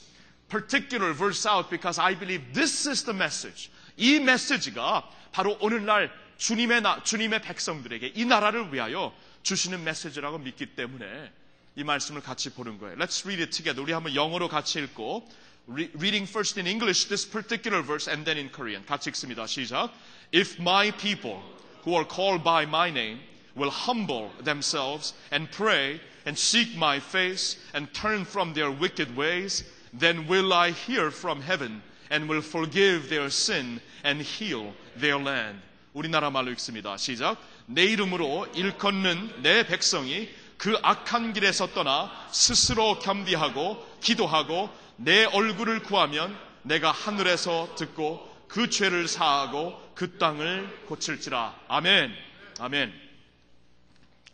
particular 0.48 1.12
verse 1.12 1.46
out 1.46 1.70
because 1.70 2.00
I 2.00 2.14
believe 2.18 2.42
this 2.52 2.88
is 2.88 3.05
the 3.05 3.14
message. 3.14 3.70
이 3.96 4.18
메시지가 4.18 5.09
바로 5.32 5.57
오늘날 5.61 6.11
주님의 6.38 6.82
나, 6.82 7.02
주님의 7.02 7.42
백성들에게 7.42 8.12
이 8.14 8.24
나라를 8.24 8.72
위하여 8.72 9.14
주시는 9.42 9.84
메시지라고 9.84 10.38
믿기 10.38 10.74
때문에 10.74 11.32
이 11.78 11.82
말씀을 11.84 12.22
같이 12.22 12.50
보는 12.50 12.78
거예요. 12.78 12.96
Let's 12.96 13.24
read 13.24 13.42
it 13.42 13.50
together. 13.50 13.82
우리 13.82 13.92
한번 13.92 14.14
영어로 14.14 14.48
같이 14.48 14.78
읽고 14.78 15.28
re- 15.68 15.90
reading 15.96 16.28
first 16.28 16.59
in 16.61 16.66
English 16.66 17.09
this 17.09 17.28
particular 17.28 17.82
verse 17.84 18.09
and 18.11 18.24
then 18.24 18.38
in 18.38 18.50
Korean. 18.52 18.84
같이 18.86 19.11
읽습니다. 19.11 19.46
시작. 19.46 19.90
If 20.32 20.61
my 20.61 20.92
people 20.92 21.40
who 21.84 21.94
are 21.94 22.07
called 22.07 22.44
by 22.44 22.64
my 22.64 22.90
name 22.90 23.20
will 23.57 23.70
humble 23.70 24.30
themselves 24.44 25.14
and 25.32 25.50
pray 25.50 26.00
and 26.26 26.38
seek 26.38 26.76
my 26.76 26.98
face 26.98 27.59
and 27.74 27.92
turn 27.92 28.24
from 28.24 28.55
their 28.55 28.70
wicked 28.70 29.16
ways, 29.16 29.64
then 29.92 30.26
will 30.28 30.52
I 30.52 30.70
hear 30.70 31.11
from 31.11 31.42
heaven 31.42 31.82
and 32.11 32.28
will 32.28 32.42
forgive 32.42 33.09
their 33.09 33.30
sin 33.30 33.80
and 34.05 34.22
heal 34.22 34.72
their 34.96 35.18
land. 35.18 35.61
우리나라 35.94 36.30
말로 36.30 36.50
읽습니다. 36.52 36.96
시작. 36.96 37.36
내 37.66 37.84
이름으로 37.84 38.46
일컫는 38.55 39.42
내 39.42 39.66
백성이 39.66 40.28
그 40.60 40.78
악한 40.84 41.32
길에서 41.32 41.68
떠나 41.68 42.12
스스로 42.32 42.99
겸비하고 42.99 43.97
기도하고 44.01 44.70
내 44.97 45.24
얼굴을 45.24 45.84
구하면 45.84 46.38
내가 46.64 46.91
하늘에서 46.91 47.76
듣고 47.78 48.30
그 48.49 48.70
죄를 48.70 49.07
사하고 49.07 49.82
그 49.95 50.18
땅을 50.18 50.86
고칠지라. 50.88 51.55
아멘. 51.70 52.14
아멘. 52.60 52.93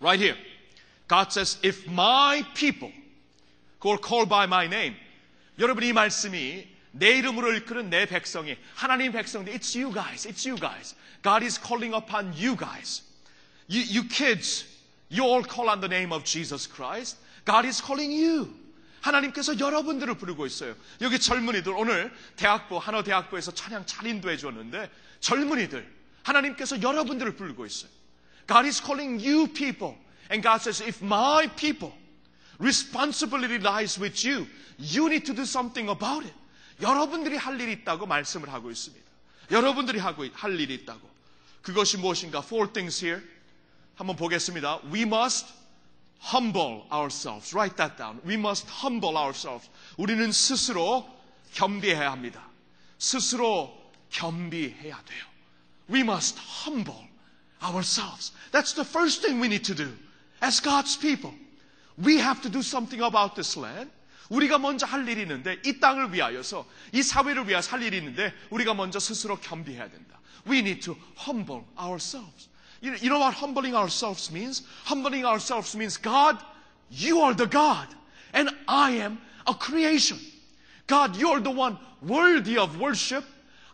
Right 0.01 0.19
here. 0.19 0.43
God 1.07 1.27
says, 1.29 1.59
if 1.63 1.87
my 1.87 2.43
people 2.55 2.91
who 3.83 3.91
are 3.91 4.01
called 4.01 4.27
by 4.27 4.45
my 4.45 4.65
name. 4.65 4.97
여러분 5.59 5.83
이 5.83 5.93
말씀이 5.93 6.67
내 6.89 7.17
이름으로 7.19 7.53
일끄는 7.53 7.91
내 7.91 8.07
백성이 8.07 8.57
하나님 8.73 9.11
백성들. 9.11 9.53
It's 9.53 9.79
you 9.79 9.93
guys. 9.93 10.27
It's 10.27 10.49
you 10.49 10.59
guys. 10.59 10.95
God 11.21 11.45
is 11.45 11.61
calling 11.61 11.95
upon 11.95 12.33
you 12.33 12.57
guys. 12.57 13.03
You, 13.69 13.81
you 13.81 14.07
kids, 14.09 14.65
you 15.15 15.25
all 15.25 15.43
call 15.43 15.69
on 15.69 15.79
the 15.79 15.87
name 15.87 16.11
of 16.13 16.23
Jesus 16.23 16.67
Christ. 16.67 17.17
God 17.45 17.65
is 17.65 17.81
calling 17.81 18.11
you. 18.11 18.53
하나님께서 19.01 19.59
여러분들을 19.59 20.15
부르고 20.15 20.45
있어요. 20.45 20.75
여기 21.01 21.19
젊은이들 21.19 21.73
오늘 21.73 22.11
대학부 22.35 22.77
한어 22.77 23.03
대학부에서 23.03 23.53
찬양 23.53 23.85
잘 23.85 24.07
인도해 24.07 24.35
줬는데 24.35 24.89
젊은이들 25.19 25.87
하나님께서 26.23 26.81
여러분들을 26.81 27.35
부르고 27.35 27.65
있어요. 27.65 27.91
God 28.47 28.65
is 28.65 28.81
calling 28.83 29.23
you 29.23 29.47
people. 29.47 29.95
And 30.31 30.41
God 30.41 30.61
says, 30.61 30.81
if 30.81 31.03
my 31.03 31.47
people, 31.55 31.93
responsibility 32.59 33.59
lies 33.59 33.99
with 34.01 34.27
you, 34.27 34.47
you 34.79 35.07
need 35.07 35.25
to 35.25 35.35
do 35.35 35.43
something 35.43 35.89
about 35.89 36.25
it. 36.25 36.33
여러분들이 36.81 37.37
할 37.37 37.61
일이 37.61 37.73
있다고 37.73 38.07
말씀을 38.07 38.51
하고 38.51 38.71
있습니다. 38.71 39.05
여러분들이 39.51 39.99
하고 39.99 40.25
할 40.33 40.59
일이 40.59 40.73
있다고. 40.73 41.07
그것이 41.61 41.97
무엇인가? 41.97 42.39
Four 42.39 42.73
things 42.73 43.05
here. 43.05 43.21
한번 43.94 44.16
보겠습니다. 44.16 44.80
We 44.92 45.02
must 45.02 45.46
humble 46.32 46.82
ourselves. 46.92 47.54
Write 47.54 47.76
that 47.76 47.96
down. 47.96 48.20
We 48.24 48.34
must 48.34 48.66
humble 48.82 49.16
ourselves. 49.16 49.68
우리는 49.96 50.32
스스로 50.32 51.08
겸비해야 51.54 52.10
합니다. 52.10 52.48
스스로 52.98 53.76
겸비해야 54.10 55.02
돼요. 55.04 55.24
We 55.90 56.00
must 56.00 56.38
humble 56.66 57.08
ourselves. 57.62 58.32
That's 58.52 58.74
the 58.74 58.88
first 58.88 59.22
thing 59.22 59.40
we 59.40 59.48
need 59.48 59.64
to 59.64 59.74
do 59.74 59.96
as 60.42 60.60
God's 60.60 60.98
people. 60.98 61.34
We 61.98 62.18
have 62.20 62.40
to 62.42 62.50
do 62.50 62.60
something 62.60 63.02
about 63.02 63.34
this 63.34 63.58
land. 63.58 63.90
우리가 64.30 64.58
먼저 64.58 64.86
할 64.86 65.08
일이 65.08 65.22
있는데 65.22 65.58
이 65.64 65.80
땅을 65.80 66.12
위하여서 66.12 66.64
이 66.92 67.02
사회를 67.02 67.48
위하여 67.48 67.60
살 67.60 67.82
일이 67.82 67.98
있는데 67.98 68.32
우리가 68.50 68.74
먼저 68.74 69.00
스스로 69.00 69.38
겸비해야 69.40 69.90
된다. 69.90 70.20
We 70.48 70.58
need 70.58 70.80
to 70.82 70.96
humble 71.26 71.64
ourselves. 71.78 72.48
You 72.80 72.92
know, 72.92 72.96
you 73.00 73.10
know 73.10 73.18
what 73.18 73.34
humbling 73.34 73.74
ourselves 73.74 74.30
means? 74.30 74.62
Humbling 74.84 75.24
ourselves 75.24 75.76
means 75.76 75.96
God, 75.96 76.38
you 76.90 77.20
are 77.20 77.34
the 77.34 77.46
God 77.46 77.86
and 78.32 78.50
I 78.66 78.92
am 78.92 79.18
a 79.46 79.54
creation. 79.54 80.18
God, 80.86 81.16
you're 81.16 81.40
the 81.40 81.50
one 81.50 81.78
worthy 82.02 82.56
of 82.58 82.80
worship. 82.80 83.24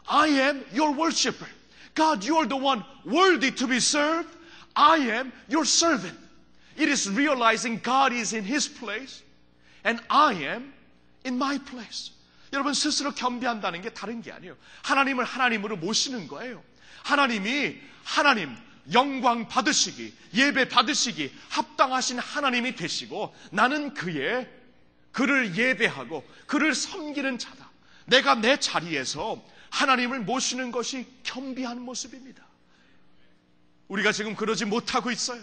I 0.09 0.28
am 0.28 0.64
your 0.72 0.92
worshiper. 0.92 1.49
God, 1.94 2.24
you're 2.24 2.47
the 2.47 2.57
one 2.57 2.84
worthy 3.05 3.51
to 3.53 3.66
be 3.66 3.80
served. 3.80 4.28
I 4.74 4.97
am 4.97 5.32
your 5.49 5.64
servant. 5.64 6.18
It 6.76 6.88
is 6.88 7.09
realizing 7.09 7.80
God 7.82 8.12
is 8.12 8.32
in 8.32 8.44
his 8.44 8.68
place 8.68 9.22
and 9.84 10.01
I 10.11 10.34
am 10.34 10.72
in 11.24 11.38
my 11.38 11.59
place. 11.59 12.11
여러분 12.53 12.74
스스로 12.74 13.12
겸비한다는 13.12 13.82
게 13.82 13.90
다른 13.90 14.22
게 14.22 14.32
아니에요. 14.32 14.57
하나님을 14.82 15.24
하나님으로 15.24 15.76
모시는 15.76 16.28
거예요. 16.28 16.62
하나님이 17.03 17.76
하나님 18.05 18.57
영광 18.93 19.47
받으시기 19.47 20.13
예배 20.34 20.69
받으시기 20.69 21.34
합당하신 21.49 22.19
하나님이 22.19 22.75
되시고 22.75 23.36
나는 23.51 23.93
그의 23.93 24.49
그를 25.11 25.55
예배하고 25.55 26.27
그를 26.47 26.73
섬기는 26.73 27.38
자다. 27.38 27.69
내가 28.05 28.36
내 28.36 28.57
자리에서 28.57 29.43
하나님을 29.69 30.21
모시는 30.21 30.71
것이 30.71 31.05
겸비한 31.23 31.82
모습입니다. 31.82 32.43
우리가 33.88 34.11
지금 34.11 34.36
그러지 34.36 34.65
못하고 34.65 35.11
있어요. 35.11 35.41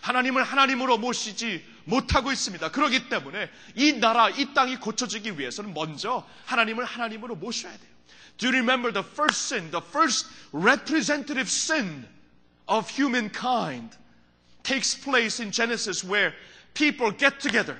하나님을 0.00 0.44
하나님으로 0.44 0.98
모시지 0.98 1.64
못하고 1.84 2.32
있습니다. 2.32 2.70
그렇기 2.70 3.08
때문에 3.08 3.50
이 3.74 3.94
나라, 3.94 4.28
이 4.28 4.54
땅이 4.54 4.76
고쳐지기 4.76 5.38
위해서는 5.38 5.74
먼저 5.74 6.26
하나님을 6.46 6.84
하나님으로 6.84 7.36
모셔야 7.36 7.72
돼요. 7.72 7.96
Do 8.38 8.48
you 8.48 8.58
remember 8.58 8.92
the 8.92 9.06
first 9.06 9.54
sin, 9.54 9.70
the 9.70 9.84
first 9.84 10.28
representative 10.52 11.48
sin 11.48 12.06
of 12.68 12.88
humankind 12.88 13.90
takes 14.62 14.94
place 14.94 15.40
in 15.40 15.50
Genesis 15.50 16.02
where 16.02 16.34
people 16.74 17.10
get 17.10 17.40
together. 17.40 17.76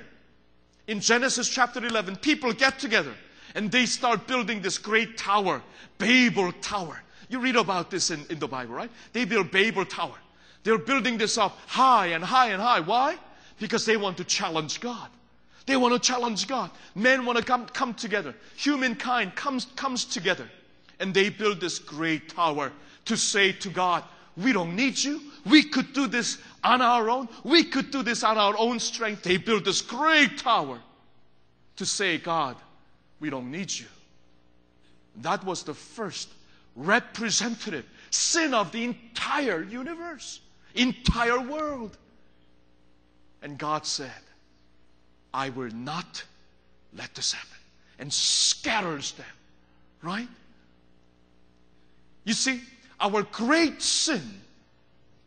In 0.87 1.01
Genesis 1.01 1.49
chapter 1.49 1.85
11, 1.85 2.17
people 2.17 2.53
get 2.53 2.79
together 2.79 3.13
and 3.55 3.71
they 3.73 3.87
start 3.87 4.27
building 4.27 4.63
this 4.63 4.79
great 4.79 5.17
tower, 5.17 5.63
Babel 5.99 6.53
Tower. 6.61 7.03
You 7.29 7.41
read 7.41 7.57
about 7.57 7.91
this 7.91 8.11
in, 8.11 8.25
in 8.31 8.39
the 8.39 8.47
Bible, 8.47 8.75
right? 8.75 8.91
They 9.13 9.25
build 9.25 9.51
Babel 9.51 9.85
Tower. 9.85 10.15
They're 10.63 10.79
building 10.79 11.19
this 11.19 11.39
up 11.39 11.59
high 11.67 12.09
and 12.09 12.23
high 12.23 12.51
and 12.51 12.61
high. 12.63 12.81
Why? 12.81 13.17
Because 13.59 13.85
they 13.85 13.97
want 13.97 14.17
to 14.19 14.25
challenge 14.25 14.81
God. 14.81 15.09
They 15.65 15.77
want 15.77 15.95
to 15.95 16.01
challenge 16.01 16.47
God. 16.47 16.71
Men 16.95 17.25
want 17.25 17.39
to 17.39 17.45
come, 17.45 17.67
come 17.67 17.95
together. 17.95 18.35
Humankind 18.57 19.35
comes, 19.35 19.67
comes 19.77 20.05
together. 20.05 20.49
And 21.01 21.13
they 21.13 21.29
build 21.29 21.61
this 21.61 21.79
great 21.79 22.29
tower 22.29 22.73
to 23.07 23.17
say 23.17 23.53
to 23.53 23.69
God, 23.69 24.05
we 24.37 24.53
don't 24.53 24.77
need 24.77 25.03
you. 25.03 25.21
We 25.47 25.63
could 25.63 25.93
do 25.93 26.07
this 26.07 26.39
on 26.63 26.83
our 26.83 27.09
own. 27.09 27.29
We 27.45 27.65
could 27.65 27.91
do 27.91 28.03
this 28.03 28.23
on 28.23 28.37
our 28.37 28.55
own 28.59 28.79
strength. 28.79 29.23
They 29.23 29.37
build 29.37 29.65
this 29.65 29.81
great 29.81 30.39
tower 30.39 30.79
to 31.77 31.87
say, 31.87 32.19
God, 32.19 32.57
we 33.21 33.31
don't 33.31 33.51
need 33.51 33.73
you. 33.73 33.87
That 35.23 35.45
was 35.45 35.63
the 35.63 35.75
first 35.75 36.29
representative 36.75 37.87
sin 38.11 38.53
of 38.53 38.73
the 38.73 38.85
entire 38.85 39.63
universe, 39.63 40.41
entire 40.75 41.41
world. 41.41 41.97
And 43.43 43.57
God 43.57 43.87
said, 43.87 44.11
I 45.33 45.51
will 45.51 45.71
not 45.71 46.25
let 46.95 47.15
this 47.15 47.33
happen. 47.33 47.59
And 47.99 48.13
scatters 48.13 49.13
them. 49.13 49.27
Right? 50.03 50.29
You 52.25 52.35
see, 52.35 52.61
our 53.01 53.23
great 53.23 53.83
sin 53.83 54.23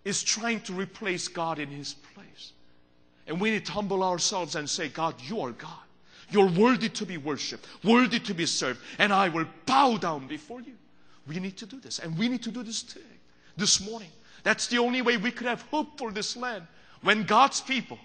is 0.05 0.24
trying 0.24 0.61
to 0.61 0.74
replace 0.74 1.28
God 1.28 1.59
in 1.59 1.70
His 1.70 1.93
place. 1.93 2.53
And 3.28 3.39
we 3.39 3.51
need 3.51 3.65
to 3.67 3.72
humble 3.72 4.03
ourselves 4.03 4.55
and 4.55 4.70
say, 4.70 4.89
God, 4.89 5.15
you 5.22 5.41
are 5.41 5.51
God. 5.51 5.70
You're 6.32 6.49
worthy 6.49 6.89
to 6.89 7.05
be 7.05 7.17
worshiped, 7.17 7.67
worthy 7.84 8.20
to 8.20 8.34
be 8.34 8.45
served, 8.45 8.80
and 8.97 9.11
I 9.11 9.30
will 9.30 9.45
bow 9.65 9.97
down 9.97 10.28
before 10.28 10.61
you. 10.61 10.74
We 11.28 11.39
need 11.39 11.57
to 11.57 11.65
do 11.65 11.80
this, 11.80 11.99
and 11.99 12.17
we 12.17 12.28
need 12.28 12.43
to 12.43 12.51
do 12.51 12.63
this 12.63 12.84
today, 12.84 13.05
this 13.57 13.82
morning. 13.82 14.09
That's 14.43 14.67
the 14.67 14.78
only 14.78 15.01
way 15.01 15.17
we 15.17 15.32
could 15.32 15.47
have 15.47 15.63
hope 15.63 15.97
for 15.97 16.11
this 16.11 16.38
land. 16.38 16.65
When 17.01 17.24
God's 17.24 17.61
people 17.61 17.99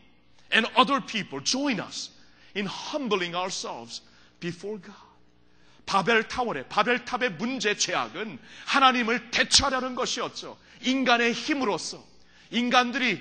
and 0.50 0.66
other 0.76 1.00
people 1.00 1.40
join 1.40 1.80
us 1.80 2.10
in 2.54 2.66
humbling 2.66 3.34
ourselves 3.34 4.02
before 4.40 4.78
God. 4.78 4.94
바벨 5.86 6.26
타월의 6.28 6.68
바벨탑의 6.68 7.32
문제 7.32 7.76
제약은 7.76 8.38
하나님을 8.66 9.30
대처하려는 9.30 9.94
것이었죠. 9.94 10.58
인간의 10.82 11.32
힘으로서 11.32 12.04
인간들이 12.50 13.20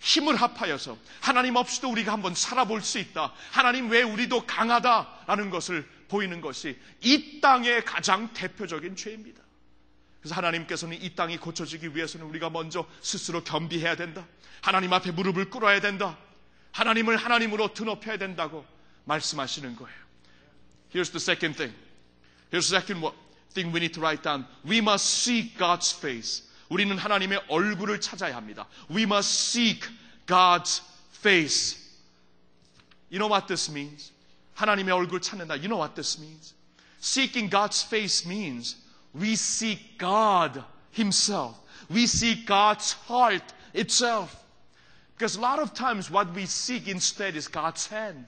힘을 0.00 0.36
합하여서 0.36 0.96
하나님 1.20 1.56
없이도 1.56 1.90
우리가 1.90 2.12
한번 2.12 2.34
살아볼 2.34 2.82
수 2.82 2.98
있다. 2.98 3.32
하나님 3.50 3.90
왜 3.90 4.02
우리도 4.02 4.46
강하다라는 4.46 5.50
것을 5.50 5.88
보이는 6.08 6.40
것이 6.40 6.78
이 7.02 7.40
땅의 7.40 7.84
가장 7.84 8.32
대표적인 8.32 8.96
죄입니다. 8.96 9.42
그래서 10.20 10.34
하나님께서는 10.34 11.00
이 11.00 11.14
땅이 11.14 11.38
고쳐지기 11.38 11.94
위해서는 11.94 12.26
우리가 12.26 12.50
먼저 12.50 12.86
스스로 13.00 13.42
겸비해야 13.44 13.96
된다. 13.96 14.26
하나님 14.60 14.92
앞에 14.92 15.10
무릎을 15.12 15.50
꿇어야 15.50 15.80
된다. 15.80 16.16
하나님을 16.72 17.16
하나님으로 17.16 17.74
드높여야 17.74 18.18
된다고 18.18 18.64
말씀하시는 19.04 19.76
거예요. 19.76 19.98
Here's 20.94 21.10
the 21.10 21.16
second 21.16 21.56
thing. 21.56 21.87
Here's 22.51 22.69
the 22.69 22.79
second 22.79 23.03
thing 23.51 23.71
we 23.71 23.79
need 23.79 23.93
to 23.93 24.01
write 24.01 24.23
down. 24.23 24.45
We 24.65 24.81
must 24.81 25.05
seek 25.05 25.57
God's 25.57 25.91
face. 25.91 26.43
우리는 26.69 26.97
하나님의 26.97 27.43
얼굴을 27.49 28.01
찾아야 28.01 28.35
합니다. 28.35 28.65
We 28.89 29.03
must 29.03 29.51
seek 29.51 29.87
God's 30.25 30.81
face. 31.11 31.77
You 33.09 33.19
know 33.19 33.27
what 33.27 33.47
this 33.47 33.69
means? 33.69 34.11
하나님의 34.55 34.91
얼굴 34.91 35.21
찾는다. 35.21 35.57
You 35.57 35.67
know 35.67 35.77
what 35.77 35.95
this 35.95 36.19
means? 36.19 36.53
Seeking 36.99 37.49
God's 37.49 37.83
face 37.83 38.25
means 38.25 38.75
we 39.13 39.35
seek 39.35 39.97
God 39.97 40.63
Himself. 40.91 41.57
We 41.89 42.07
seek 42.07 42.45
God's 42.45 42.93
heart 42.93 43.53
itself. 43.73 44.43
Because 45.15 45.35
a 45.35 45.41
lot 45.41 45.59
of 45.59 45.73
times 45.73 46.09
what 46.09 46.33
we 46.33 46.45
seek 46.45 46.87
instead 46.87 47.35
is 47.35 47.47
God's 47.47 47.87
hand. 47.87 48.25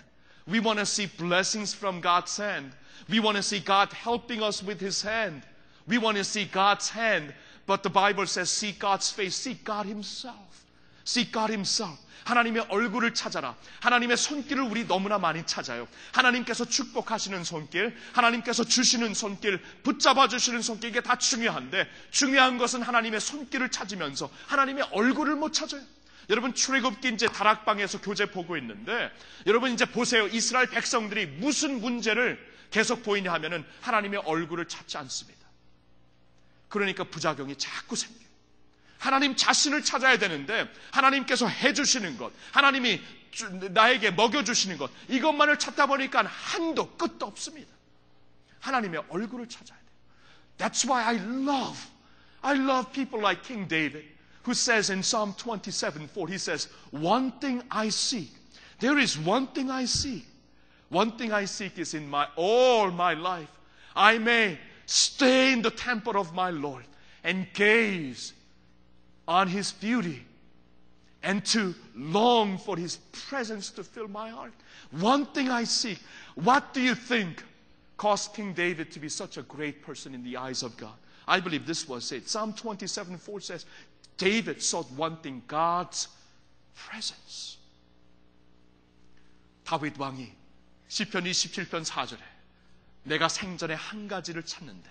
We 0.47 0.59
want 0.59 0.79
to 0.79 0.85
see 0.85 1.07
blessings 1.07 1.73
from 1.73 2.01
God's 2.01 2.37
hand. 2.37 2.71
We 3.08 3.20
want 3.20 3.36
to 3.36 3.42
see 3.42 3.60
God 3.64 3.92
helping 3.92 4.42
us 4.42 4.62
with 4.62 4.80
His 4.80 5.02
hand. 5.02 5.42
We 5.88 5.98
want 5.98 6.16
to 6.16 6.24
see 6.24 6.44
God's 6.50 6.90
hand. 6.90 7.34
But 7.66 7.82
the 7.82 7.90
Bible 7.90 8.26
says, 8.26 8.50
seek 8.50 8.78
God's 8.78 9.10
face, 9.12 9.36
seek 9.36 9.64
God 9.64 9.86
Himself. 9.86 10.64
Seek 11.04 11.32
God 11.32 11.52
Himself. 11.52 11.98
하나님의 12.24 12.66
얼굴을 12.68 13.14
찾아라. 13.14 13.56
하나님의 13.80 14.16
손길을 14.16 14.62
우리 14.62 14.86
너무나 14.86 15.18
많이 15.18 15.44
찾아요. 15.46 15.88
하나님께서 16.12 16.64
축복하시는 16.64 17.44
손길, 17.44 17.96
하나님께서 18.12 18.64
주시는 18.64 19.14
손길, 19.14 19.60
붙잡아 19.82 20.28
주시는 20.28 20.62
손길, 20.62 20.90
이게 20.90 21.00
다 21.00 21.16
중요한데, 21.16 21.88
중요한 22.10 22.58
것은 22.58 22.82
하나님의 22.82 23.20
손길을 23.20 23.70
찾으면서 23.70 24.30
하나님의 24.46 24.88
얼굴을 24.92 25.36
못 25.36 25.52
찾아요. 25.52 25.82
여러분 26.28 26.54
출애굽기 26.54 27.08
이제 27.08 27.26
다락방에서 27.26 28.00
교재 28.00 28.26
보고 28.26 28.56
있는데 28.56 29.10
여러분 29.46 29.72
이제 29.72 29.84
보세요. 29.84 30.28
이스라엘 30.28 30.68
백성들이 30.68 31.26
무슨 31.26 31.80
문제를 31.80 32.38
계속 32.70 33.02
보이냐 33.02 33.32
하면은 33.34 33.64
하나님의 33.80 34.20
얼굴을 34.24 34.66
찾지 34.68 34.96
않습니다. 34.98 35.40
그러니까 36.68 37.04
부작용이 37.04 37.56
자꾸 37.56 37.96
생겨요. 37.96 38.30
하나님 38.98 39.34
자신을 39.34 39.82
찾아야 39.82 40.18
되는데 40.18 40.70
하나님께서 40.92 41.48
해주시는 41.48 42.18
것, 42.18 42.32
하나님이 42.52 43.02
나에게 43.70 44.10
먹여주시는 44.10 44.76
것, 44.78 44.90
이것만을 45.08 45.58
찾다 45.58 45.86
보니까 45.86 46.22
한도 46.22 46.96
끝도 46.96 47.26
없습니다. 47.26 47.70
하나님의 48.60 49.04
얼굴을 49.08 49.48
찾아야 49.48 49.78
돼요. 49.78 49.90
That's 50.58 50.86
why 50.86 51.02
I 51.02 51.16
love, 51.16 51.78
I 52.42 52.56
love 52.56 52.92
people 52.92 53.20
like 53.20 53.42
King 53.42 53.66
David, 53.66 54.06
who 54.44 54.52
says 54.52 54.92
in 54.92 55.00
Psalm 55.02 55.34
27 55.34 56.08
4, 56.08 56.28
he 56.28 56.36
says, 56.36 56.68
One 56.92 57.32
thing 57.40 57.64
I 57.70 57.88
seek, 57.88 58.30
there 58.80 59.00
is 59.00 59.18
one 59.18 59.48
thing 59.54 59.70
I 59.70 59.84
seek. 59.84 60.26
One 60.89 61.17
thing 61.17 61.31
I 61.31 61.45
seek 61.45 61.79
is 61.79 61.93
in 61.93 62.09
my 62.09 62.27
all 62.35 62.91
my 62.91 63.13
life, 63.13 63.51
I 63.95 64.17
may 64.17 64.59
stay 64.85 65.51
in 65.51 65.61
the 65.61 65.71
temple 65.71 66.17
of 66.17 66.33
my 66.33 66.51
Lord 66.51 66.85
and 67.23 67.47
gaze 67.53 68.33
on 69.27 69.47
his 69.47 69.71
beauty 69.71 70.23
and 71.23 71.43
to 71.43 71.73
long 71.95 72.57
for 72.57 72.77
his 72.77 72.97
presence 73.11 73.71
to 73.71 73.83
fill 73.83 74.07
my 74.07 74.29
heart. 74.29 74.53
One 74.91 75.25
thing 75.25 75.49
I 75.49 75.63
seek. 75.63 75.99
What 76.35 76.73
do 76.73 76.81
you 76.81 76.93
think 76.93 77.43
caused 77.97 78.33
King 78.33 78.53
David 78.53 78.91
to 78.91 78.99
be 78.99 79.09
such 79.09 79.37
a 79.37 79.41
great 79.41 79.81
person 79.81 80.13
in 80.13 80.23
the 80.23 80.37
eyes 80.37 80.61
of 80.61 80.77
God? 80.77 80.93
I 81.27 81.39
believe 81.39 81.65
this 81.65 81.87
was 81.87 82.11
it. 82.11 82.29
Psalm 82.29 82.53
27 82.53 83.17
4 83.17 83.39
says, 83.41 83.65
David 84.17 84.61
sought 84.61 84.89
one 84.91 85.17
thing, 85.17 85.41
God's 85.47 86.07
presence. 86.75 87.57
다윗 89.65 89.97
왕이 89.97 90.38
시편 90.90 91.22
27편 91.22 91.84
4절에 91.84 92.18
내가 93.04 93.28
생전에 93.28 93.74
한 93.74 94.08
가지를 94.08 94.42
찾는데 94.42 94.90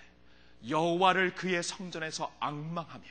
여호와를 0.66 1.34
그의 1.34 1.62
성전에서 1.62 2.34
악망하며 2.40 3.04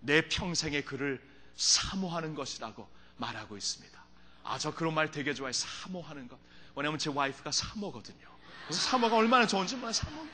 내 0.00 0.28
평생에 0.28 0.82
그를 0.82 1.20
사모하는 1.56 2.36
것이라고 2.36 2.88
말하고 3.16 3.56
있습니다. 3.56 4.04
아, 4.44 4.56
저 4.56 4.72
그런 4.72 4.94
말 4.94 5.10
되게 5.10 5.34
좋아해. 5.34 5.52
사모하는 5.52 6.28
것. 6.28 6.38
왜냐면 6.76 6.98
제 7.00 7.10
와이프가 7.10 7.50
사모거든요. 7.50 8.28
그래서 8.66 8.88
사모가 8.88 9.16
얼마나 9.16 9.44
좋은지 9.44 9.74
몰라요. 9.74 9.92
사모. 9.92 10.26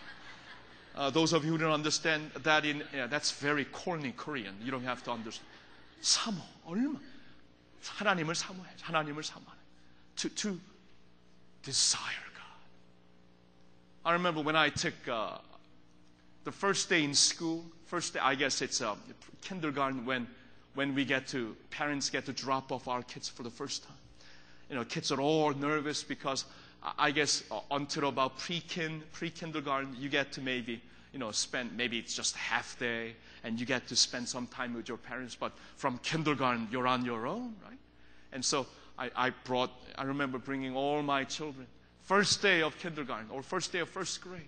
Uh, 0.94 1.10
those 1.10 1.34
of 1.34 1.46
you 1.46 1.56
who 1.56 1.58
don't 1.58 1.72
understand 1.72 2.30
that 2.42 2.68
in 2.68 2.86
yeah, 2.92 3.08
that's 3.08 3.32
very 3.32 3.64
corny 3.72 4.12
Korean. 4.14 4.54
You 4.60 4.70
don't 4.70 4.84
have 4.84 5.02
to 5.04 5.12
understand. 5.12 5.48
사모 6.02 6.42
얼마 6.66 7.00
하나님을 7.82 8.34
사모해. 8.34 8.68
하나님을 8.82 9.22
사모하는. 9.22 9.62
To 10.16 10.28
to 10.34 10.60
desire 11.62 12.00
God. 12.34 12.60
I 14.04 14.12
remember 14.12 14.40
when 14.40 14.56
I 14.56 14.68
took 14.68 14.94
uh, 15.08 15.38
the 16.44 16.52
first 16.52 16.88
day 16.88 17.04
in 17.04 17.14
school. 17.14 17.64
First 17.86 18.14
day, 18.14 18.20
I 18.20 18.34
guess 18.34 18.62
it's 18.62 18.80
uh, 18.80 18.96
kindergarten 19.42 20.04
when 20.04 20.26
when 20.74 20.94
we 20.94 21.04
get 21.04 21.26
to 21.28 21.54
parents 21.70 22.08
get 22.08 22.24
to 22.26 22.32
drop 22.32 22.72
off 22.72 22.88
our 22.88 23.02
kids 23.02 23.28
for 23.28 23.42
the 23.42 23.50
first 23.50 23.84
time. 23.84 23.96
You 24.70 24.76
know, 24.76 24.84
kids 24.84 25.12
are 25.12 25.20
all 25.20 25.52
nervous 25.52 26.02
because 26.02 26.46
I 26.98 27.10
guess 27.10 27.44
uh, 27.50 27.60
until 27.70 28.08
about 28.08 28.38
pre-kin, 28.38 29.02
pre-kindergarten, 29.12 29.94
you 29.98 30.08
get 30.08 30.32
to 30.32 30.40
maybe, 30.40 30.80
you 31.12 31.18
know, 31.18 31.30
spend, 31.30 31.76
maybe 31.76 31.98
it's 31.98 32.14
just 32.14 32.34
half 32.36 32.78
day 32.78 33.14
and 33.44 33.60
you 33.60 33.66
get 33.66 33.86
to 33.88 33.96
spend 33.96 34.28
some 34.28 34.46
time 34.46 34.74
with 34.74 34.88
your 34.88 34.96
parents. 34.96 35.36
But 35.38 35.52
from 35.76 35.98
kindergarten, 35.98 36.68
you're 36.70 36.86
on 36.86 37.04
your 37.04 37.26
own, 37.26 37.54
right? 37.62 37.78
And 38.32 38.44
so 38.44 38.66
I, 38.98 39.10
I 39.14 39.30
brought, 39.44 39.70
I 39.96 40.04
remember 40.04 40.38
bringing 40.38 40.76
all 40.76 41.02
my 41.02 41.24
children. 41.24 41.66
First 42.02 42.42
day 42.42 42.62
of 42.62 42.78
kindergarten 42.78 43.30
or 43.30 43.42
first 43.42 43.72
day 43.72 43.80
of 43.80 43.88
first 43.88 44.20
grade. 44.20 44.42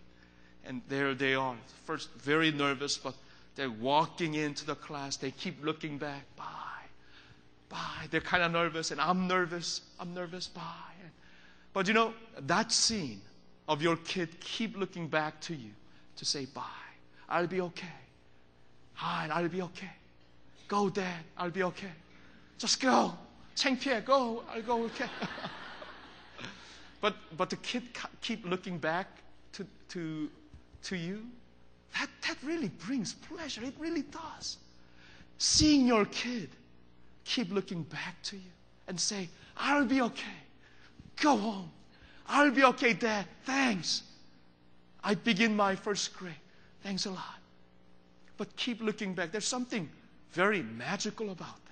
And 0.67 0.81
there 0.89 1.15
they 1.15 1.35
are, 1.35 1.57
first 1.85 2.11
very 2.15 2.51
nervous, 2.51 2.97
but 2.97 3.15
they're 3.55 3.71
walking 3.71 4.35
into 4.35 4.65
the 4.65 4.75
class. 4.75 5.17
They 5.17 5.31
keep 5.31 5.63
looking 5.65 5.99
back. 5.99 6.25
Bye. 6.37 6.45
Bye. 7.69 8.09
They're 8.11 8.21
kind 8.21 8.43
of 8.43 8.53
nervous, 8.53 8.91
and 8.91 9.01
I'm 9.01 9.29
nervous. 9.29 9.83
I'm 10.01 10.15
nervous. 10.15 10.47
Bye. 10.47 10.63
But 11.75 11.89
you 11.89 11.93
know, 11.93 12.15
that 12.47 12.73
scene 12.73 13.21
of 13.69 13.83
your 13.83 13.97
kid 13.97 14.41
keep 14.41 14.77
looking 14.77 15.09
back 15.09 15.41
to 15.43 15.55
you 15.55 15.71
to 16.17 16.25
say 16.25 16.47
bye. 16.47 16.63
I'll 17.29 17.49
be 17.49 17.61
okay. 17.61 17.87
Hi, 18.95 19.29
I'll 19.33 19.49
be 19.49 19.61
okay. 19.63 19.91
Go, 20.69 20.89
Dad. 20.89 21.25
I'll 21.37 21.51
be 21.51 21.65
okay. 21.65 21.91
Just 22.59 22.81
go. 22.81 23.13
Cheng 23.55 23.77
Pierre, 23.77 24.01
go, 24.01 24.43
I'll 24.53 24.63
go 24.63 24.83
okay. 24.85 25.07
But, 27.01 27.17
but 27.37 27.51
the 27.51 27.57
kid 27.57 27.83
keep 28.23 28.47
looking 28.47 28.79
back 28.79 29.07
to, 29.53 29.67
to, 29.91 30.31
to 30.85 30.97
you. 30.97 31.27
That, 31.99 32.09
that 32.27 32.39
really 32.43 32.71
brings 32.87 33.13
pleasure. 33.13 33.63
It 33.63 33.75
really 33.79 34.03
does. 34.03 34.57
Seeing 35.37 35.87
your 35.87 36.07
kid 36.07 36.49
keep 37.25 37.53
looking 37.53 37.83
back 37.83 38.23
to 38.23 38.37
you 38.37 38.51
and 38.89 38.99
say, 38.99 39.29
I'll 39.57 39.85
be 39.85 40.01
okay. 40.01 40.39
Go 41.21 41.37
home. 41.37 41.71
I'll 42.27 42.51
be 42.51 42.65
okay, 42.65 42.95
Dad. 42.95 43.27
Thanks. 43.45 44.03
I 45.03 45.15
begin 45.15 45.55
my 45.55 45.77
first 45.77 46.17
grade. 46.17 46.33
Thanks 46.83 47.05
a 47.05 47.11
lot. 47.11 47.39
But 48.39 48.57
keep 48.57 48.81
looking 48.81 49.13
back. 49.15 49.31
There's 49.31 49.45
something 49.45 49.91
very 50.33 50.63
magical 50.63 51.31
about 51.31 51.64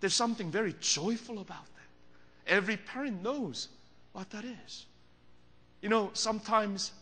There's 0.00 0.14
something 0.14 0.50
very 0.50 0.74
joyful 0.80 1.38
about 1.40 1.64
that. 1.64 2.52
Every 2.52 2.76
parent 2.76 3.22
knows 3.22 3.68
what 4.12 4.30
that 4.30 4.44
is. 4.44 4.86
You 5.80 5.88
know, 5.88 6.10
sometimes 6.12 6.92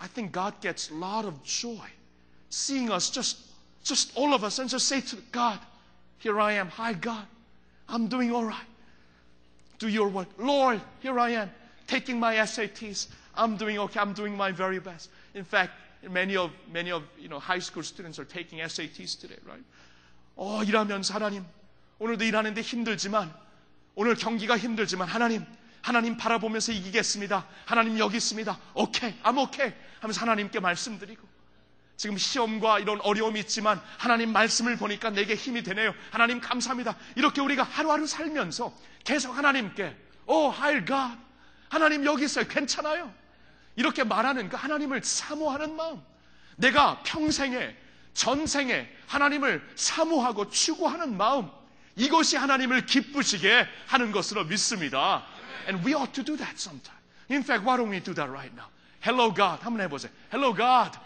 I 0.00 0.06
think 0.06 0.32
God 0.32 0.60
gets 0.60 0.90
a 0.90 0.94
lot 0.94 1.24
of 1.24 1.42
joy 1.44 1.88
seeing 2.50 2.90
us 2.90 3.10
just 3.10 3.38
just 3.84 4.12
all 4.16 4.32
of 4.32 4.44
us 4.44 4.60
and 4.60 4.70
just 4.70 4.86
say 4.86 5.00
to 5.00 5.16
God, 5.32 5.58
here 6.18 6.40
I 6.40 6.52
am. 6.52 6.68
Hi 6.68 6.92
God. 6.92 7.26
I'm 7.88 8.06
doing 8.06 8.32
all 8.32 8.44
right. 8.44 8.66
Do 9.78 9.88
your 9.88 10.08
work. 10.08 10.28
Lord, 10.38 10.80
here 11.00 11.18
I 11.18 11.30
am 11.30 11.50
taking 11.88 12.20
my 12.20 12.36
SATs. 12.36 13.08
I'm 13.34 13.56
doing 13.56 13.78
okay. 13.78 13.98
I'm 13.98 14.12
doing 14.12 14.36
my 14.36 14.52
very 14.52 14.78
best. 14.78 15.10
In 15.34 15.44
fact, 15.44 15.72
many 16.08 16.36
of 16.36 16.50
many 16.72 16.92
of 16.92 17.02
you 17.18 17.28
know 17.28 17.38
high 17.38 17.58
school 17.58 17.82
students 17.82 18.18
are 18.18 18.24
taking 18.24 18.60
SATs 18.60 19.18
today, 19.18 19.38
right? 19.46 19.64
어, 20.36 20.64
일하면서 20.64 21.14
하나님 21.14 21.44
오늘도 21.99 22.23
일하는데 22.23 22.59
힘들지만 22.61 23.33
오늘 23.95 24.15
경기가 24.15 24.57
힘들지만 24.57 25.07
하나님 25.07 25.45
하나님 25.81 26.17
바라보면서 26.17 26.73
이기겠습니다. 26.73 27.47
하나님 27.65 27.97
여기 27.97 28.17
있습니다. 28.17 28.59
오케이. 28.73 29.13
I'm 29.23 29.37
okay. 29.37 29.73
하면서 30.01 30.19
하나님께 30.21 30.59
말씀드리고 30.59 31.25
지금 31.95 32.17
시험과 32.17 32.79
이런 32.79 32.99
어려움이 33.01 33.39
있지만 33.41 33.81
하나님 33.97 34.31
말씀을 34.33 34.75
보니까 34.77 35.09
내게 35.09 35.35
힘이 35.35 35.63
되네요. 35.63 35.93
하나님 36.11 36.41
감사합니다. 36.41 36.95
이렇게 37.15 37.41
우리가 37.41 37.63
하루하루 37.63 38.05
살면서 38.05 38.73
계속 39.03 39.31
하나님께 39.31 39.95
오, 40.25 40.49
하일 40.49 40.85
갓. 40.85 41.17
하나님 41.69 42.05
여기 42.05 42.25
있어요. 42.25 42.45
괜찮아요. 42.47 43.13
이렇게 43.75 44.03
말하는 44.03 44.49
그 44.49 44.57
하나님을 44.57 45.03
사모하는 45.03 45.75
마음. 45.75 46.01
내가 46.57 47.01
평생에 47.03 47.75
전생에 48.13 48.89
하나님을 49.07 49.65
사모하고 49.75 50.49
추구하는 50.49 51.15
마음. 51.15 51.49
이것이 51.96 52.36
하나님을 52.36 52.86
기쁘시게 52.86 53.66
하는 53.86 54.12
것으로 54.12 54.44
믿습니다. 54.44 55.24
And 55.68 55.86
we 55.86 55.94
ought 55.94 56.12
to 56.14 56.24
do 56.24 56.36
that 56.36 56.54
sometime. 56.56 56.98
In 57.30 57.42
fact, 57.42 57.64
why 57.64 57.76
don't 57.76 57.90
we 57.90 58.00
do 58.00 58.14
that 58.14 58.30
right 58.30 58.52
now? 58.54 58.68
Hello 59.04 59.32
God. 59.32 59.60
한번 59.62 59.80
해보세요. 59.82 60.10
Hello 60.30 60.54
God. 60.54 60.98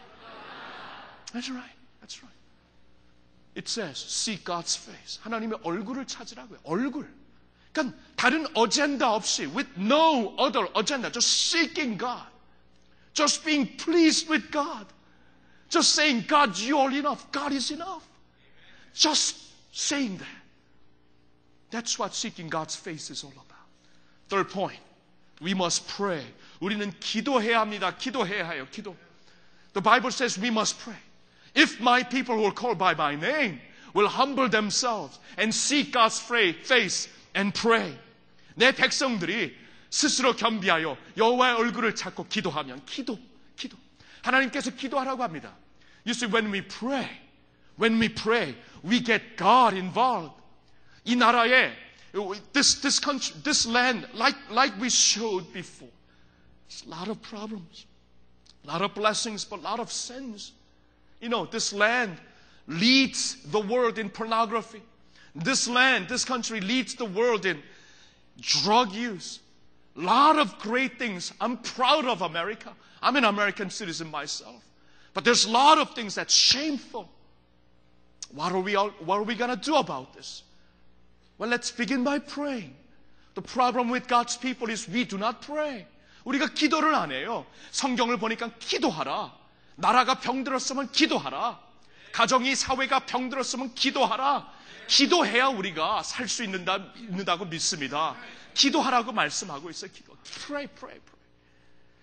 That's 1.32 1.50
right. 1.50 1.74
That's 2.00 2.22
right. 2.22 2.36
It 3.54 3.68
says, 3.68 3.98
seek 3.98 4.44
God's 4.44 4.76
face. 4.76 5.18
하나님의 5.22 5.60
얼굴을 5.62 6.06
찾으라고요. 6.06 6.58
얼굴. 6.64 7.08
그러니까 7.72 7.96
다른 8.16 8.46
어젠다 8.54 9.12
없이, 9.12 9.46
with 9.46 9.68
no 9.76 10.34
other 10.38 10.68
agenda, 10.74 11.10
just 11.10 11.50
seeking 11.50 11.98
God. 11.98 12.26
Just 13.12 13.44
being 13.44 13.66
pleased 13.78 14.28
with 14.30 14.50
God. 14.50 14.86
Just 15.68 15.94
saying, 15.94 16.26
God, 16.28 16.56
you 16.58 16.78
are 16.78 16.90
enough. 16.90 17.30
God 17.32 17.52
is 17.52 17.70
enough. 17.70 18.06
Just 18.94 19.36
saying 19.72 20.18
that. 20.18 20.39
That's 21.70 21.98
what 21.98 22.14
seeking 22.14 22.48
God's 22.48 22.76
face 22.76 23.10
is 23.10 23.24
all 23.24 23.32
about. 23.32 23.66
Third 24.28 24.50
point. 24.50 24.80
We 25.40 25.52
must 25.52 25.86
pray. 25.88 26.24
우리는 26.60 26.92
기도해야 27.00 27.60
합니다. 27.60 27.96
기도해야 27.96 28.50
해요. 28.50 28.66
기도. 28.70 28.96
The 29.74 29.82
Bible 29.82 30.10
says 30.10 30.40
we 30.40 30.48
must 30.48 30.78
pray. 30.78 30.96
If 31.54 31.80
my 31.80 32.02
people 32.02 32.36
who 32.36 32.44
are 32.44 32.54
called 32.54 32.78
by 32.78 32.94
my 32.94 33.14
name 33.14 33.60
will 33.94 34.08
humble 34.08 34.48
themselves 34.48 35.18
and 35.36 35.54
seek 35.54 35.92
God's 35.92 36.20
face 36.20 37.08
and 37.34 37.52
pray. 37.52 37.96
내 38.54 38.72
백성들이 38.72 39.54
스스로 39.90 40.34
겸비하여 40.34 40.96
여호와의 41.16 41.56
얼굴을 41.56 41.94
찾고 41.94 42.28
기도하면 42.28 42.84
기도, 42.86 43.18
기도. 43.56 43.76
하나님께서 44.22 44.70
기도하라고 44.70 45.22
합니다. 45.22 45.54
You 46.04 46.12
see, 46.12 46.26
when 46.30 46.52
we 46.52 46.62
pray, 46.62 47.08
when 47.78 48.00
we 48.00 48.08
pray, 48.08 48.54
we 48.84 49.02
get 49.02 49.36
God 49.36 49.76
involved. 49.76 50.34
이 51.04 51.16
나라에 51.16 51.72
this 52.52 52.80
this 52.80 52.98
country, 52.98 53.34
this 53.44 53.66
land, 53.66 54.06
like 54.14 54.36
like 54.50 54.72
we 54.80 54.88
showed 54.88 55.52
before, 55.52 55.88
it's 56.66 56.84
a 56.84 56.88
lot 56.88 57.08
of 57.08 57.20
problems, 57.20 57.86
a 58.64 58.68
lot 58.68 58.82
of 58.82 58.94
blessings, 58.94 59.44
but 59.44 59.58
a 59.58 59.62
lot 59.62 59.80
of 59.80 59.92
sins. 59.92 60.52
You 61.20 61.28
know, 61.28 61.46
this 61.46 61.72
land 61.72 62.16
leads 62.66 63.36
the 63.50 63.60
world 63.60 63.98
in 63.98 64.08
pornography. 64.08 64.82
This 65.34 65.68
land, 65.68 66.08
this 66.08 66.24
country 66.24 66.60
leads 66.60 66.94
the 66.94 67.04
world 67.04 67.44
in 67.44 67.62
drug 68.40 68.92
use. 68.92 69.40
A 69.96 70.00
lot 70.00 70.38
of 70.38 70.58
great 70.58 70.98
things. 70.98 71.32
I'm 71.40 71.58
proud 71.58 72.06
of 72.06 72.22
America. 72.22 72.72
I'm 73.02 73.16
an 73.16 73.24
American 73.24 73.70
citizen 73.70 74.10
myself. 74.10 74.62
But 75.14 75.24
there's 75.24 75.44
a 75.46 75.50
lot 75.50 75.78
of 75.78 75.94
things 75.94 76.14
that's 76.14 76.34
shameful. 76.34 77.08
What 78.32 78.52
are 78.52 78.60
we, 78.60 78.76
all, 78.76 78.90
what 79.04 79.18
are 79.18 79.22
we 79.22 79.34
going 79.34 79.50
to 79.50 79.56
do 79.56 79.76
about 79.76 80.14
this? 80.14 80.42
Well, 81.41 81.49
let's 81.49 81.71
begin 81.71 82.03
by 82.03 82.19
praying. 82.19 82.75
The 83.33 83.41
problem 83.41 83.89
with 83.89 84.07
God's 84.07 84.37
people 84.37 84.69
is 84.69 84.87
we 84.87 85.05
do 85.05 85.17
not 85.17 85.41
pray. 85.41 85.87
우리가 86.23 86.53
기도를 86.53 86.93
안 86.93 87.11
해요. 87.11 87.47
성경을 87.71 88.17
보니까 88.17 88.51
기도하라. 88.59 89.33
나라가 89.75 90.19
병들었으면 90.19 90.91
기도하라. 90.91 91.59
가정이 92.11 92.55
사회가 92.55 93.07
병들었으면 93.07 93.73
기도하라. 93.73 94.53
기도해야 94.85 95.47
우리가 95.47 96.03
살 96.03 96.27
수 96.27 96.43
있는다, 96.43 96.77
있는다고 96.95 97.45
믿습니다. 97.45 98.15
기도하라고 98.53 99.11
말씀하고 99.11 99.71
있어요. 99.71 99.89
기도. 99.91 100.15
Pray, 100.45 100.67
pray, 100.67 100.99
pray. 100.99 101.21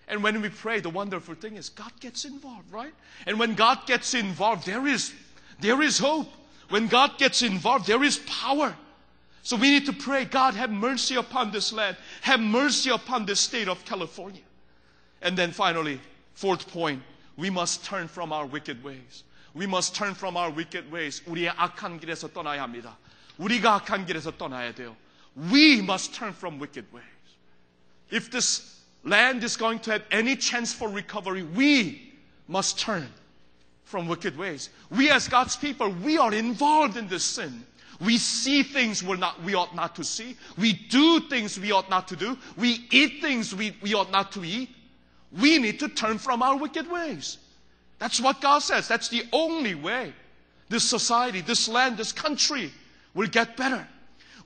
And 0.09 0.21
when 0.21 0.43
we 0.43 0.49
pray, 0.49 0.81
the 0.81 0.91
wonderful 0.91 1.39
thing 1.39 1.55
is 1.55 1.69
God 1.73 1.93
gets 2.01 2.25
involved, 2.25 2.69
right? 2.73 2.93
And 3.25 3.39
when 3.39 3.55
God 3.55 3.87
gets 3.87 4.13
involved, 4.13 4.65
there 4.65 4.85
is, 4.85 5.13
there 5.61 5.81
is 5.81 5.97
hope. 5.97 6.27
When 6.67 6.89
God 6.89 7.17
gets 7.17 7.41
involved, 7.41 7.87
there 7.87 8.03
is 8.03 8.19
power. 8.27 8.75
So 9.48 9.56
we 9.56 9.70
need 9.70 9.86
to 9.86 9.92
pray, 9.92 10.24
God, 10.24 10.54
have 10.54 10.70
mercy 10.70 11.16
upon 11.16 11.50
this 11.52 11.72
land. 11.72 11.96
Have 12.22 12.40
mercy 12.40 12.90
upon 12.90 13.26
this 13.26 13.40
state 13.40 13.68
of 13.68 13.84
California. 13.84 14.40
And 15.20 15.36
then 15.36 15.50
finally, 15.52 16.00
fourth 16.34 16.66
point, 16.68 17.02
we 17.36 17.50
must 17.50 17.84
turn 17.84 18.08
from 18.08 18.32
our 18.32 18.46
wicked 18.46 18.82
ways. 18.82 19.24
We 19.54 19.66
must 19.66 19.94
turn 19.94 20.14
from 20.14 20.36
our 20.36 20.50
wicked 20.50 20.90
ways. 20.90 21.22
우리의 21.26 21.50
악한 21.56 22.00
길에서 22.00 22.28
떠나야 22.28 22.62
합니다. 22.62 22.96
우리가 23.38 23.74
악한 23.74 24.06
길에서 24.06 24.32
떠나야 24.32 24.74
돼요. 24.74 24.96
We 25.36 25.80
must 25.80 26.14
turn 26.14 26.32
from 26.32 26.58
wicked 26.58 26.86
ways. 26.92 27.04
If 28.10 28.30
this 28.30 28.80
land 29.04 29.44
is 29.44 29.56
going 29.56 29.80
to 29.80 29.92
have 29.92 30.04
any 30.10 30.36
chance 30.36 30.72
for 30.72 30.88
recovery, 30.88 31.42
we 31.42 32.12
must 32.48 32.78
turn 32.78 33.08
from 33.84 34.08
wicked 34.08 34.36
ways. 34.38 34.70
We 34.90 35.10
as 35.10 35.28
God's 35.28 35.56
people, 35.56 35.90
we 36.02 36.18
are 36.18 36.32
involved 36.32 36.96
in 36.96 37.08
this 37.08 37.24
sin. 37.24 37.64
We 38.00 38.18
see 38.18 38.62
things 38.62 39.02
we're 39.02 39.16
not, 39.16 39.42
we 39.42 39.54
ought 39.54 39.74
not 39.74 39.94
to 39.96 40.04
see. 40.04 40.36
We 40.58 40.72
do 40.72 41.20
things 41.20 41.58
we 41.58 41.72
ought 41.72 41.88
not 41.88 42.08
to 42.08 42.16
do. 42.16 42.36
We 42.56 42.86
eat 42.90 43.20
things 43.20 43.54
we, 43.54 43.76
we 43.80 43.94
ought 43.94 44.10
not 44.10 44.32
to 44.32 44.44
eat. 44.44 44.70
We 45.32 45.58
need 45.58 45.78
to 45.80 45.88
turn 45.88 46.18
from 46.18 46.42
our 46.42 46.56
wicked 46.56 46.90
ways. 46.90 47.38
That's 47.98 48.20
what 48.20 48.40
God 48.40 48.60
says. 48.60 48.88
That's 48.88 49.08
the 49.08 49.24
only 49.32 49.74
way 49.74 50.12
this 50.68 50.84
society, 50.84 51.40
this 51.40 51.68
land, 51.68 51.96
this 51.96 52.12
country 52.12 52.72
will 53.14 53.28
get 53.28 53.56
better. 53.56 53.86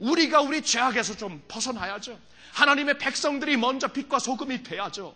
우리가 0.01 0.41
우리 0.41 0.63
죄악에서 0.63 1.17
좀 1.17 1.43
벗어나야죠. 1.49 2.19
하나님의 2.53 2.99
백성들이 2.99 3.57
먼저 3.57 3.89
빛과 3.89 4.19
소금이 4.19 4.63
돼야죠. 4.63 5.15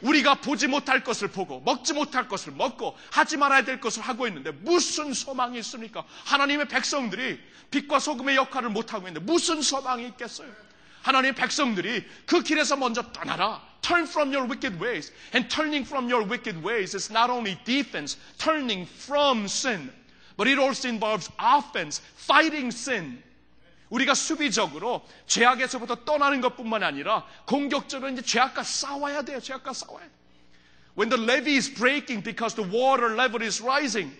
우리가 0.00 0.36
보지 0.36 0.66
못할 0.66 1.02
것을 1.02 1.28
보고 1.28 1.60
먹지 1.60 1.92
못할 1.92 2.28
것을 2.28 2.52
먹고 2.52 2.96
하지 3.10 3.36
말아야 3.36 3.64
될 3.64 3.80
것을 3.80 4.02
하고 4.02 4.26
있는데 4.26 4.50
무슨 4.50 5.12
소망이 5.12 5.58
있습니까? 5.60 6.04
하나님의 6.24 6.68
백성들이 6.68 7.40
빛과 7.70 7.98
소금의 7.98 8.36
역할을 8.36 8.70
못하고 8.70 9.08
있는데 9.08 9.24
무슨 9.24 9.62
소망이 9.62 10.06
있겠어요? 10.08 10.48
하나님의 11.02 11.34
백성들이 11.34 12.04
그 12.26 12.42
길에서 12.42 12.76
먼저 12.76 13.02
떠나라. 13.12 13.62
Turn 13.82 14.04
from 14.04 14.32
your 14.34 14.48
wicked 14.48 14.82
ways. 14.82 15.12
And 15.34 15.48
turning 15.54 15.86
from 15.86 16.10
your 16.10 16.26
wicked 16.26 16.64
ways 16.66 16.96
is 16.96 17.12
not 17.12 17.30
only 17.30 17.58
defense, 17.64 18.16
turning 18.38 18.88
from 18.88 19.44
sin, 19.44 19.92
but 20.38 20.48
it 20.48 20.58
also 20.58 20.88
involves 20.88 21.28
offense, 21.38 22.00
fighting 22.16 22.72
sin. 22.72 23.22
우리가 23.94 24.14
수비적으로 24.14 25.06
죄악에서부터 25.26 26.04
떠나는 26.04 26.40
것뿐만 26.40 26.82
아니라 26.82 27.24
공격적으로 27.46 28.10
이제 28.10 28.22
죄악과 28.22 28.62
싸워야 28.62 29.22
돼요. 29.22 29.40
죄악과 29.40 29.72
싸워야 29.72 30.00
돼요. 30.00 30.14
When 30.96 31.10
the 31.10 31.20
levee 31.20 31.56
is 31.56 31.72
breaking 31.72 32.22
because 32.22 32.54
the 32.54 32.66
water 32.66 33.14
level 33.14 33.42
is 33.42 33.62
rising, 33.62 34.10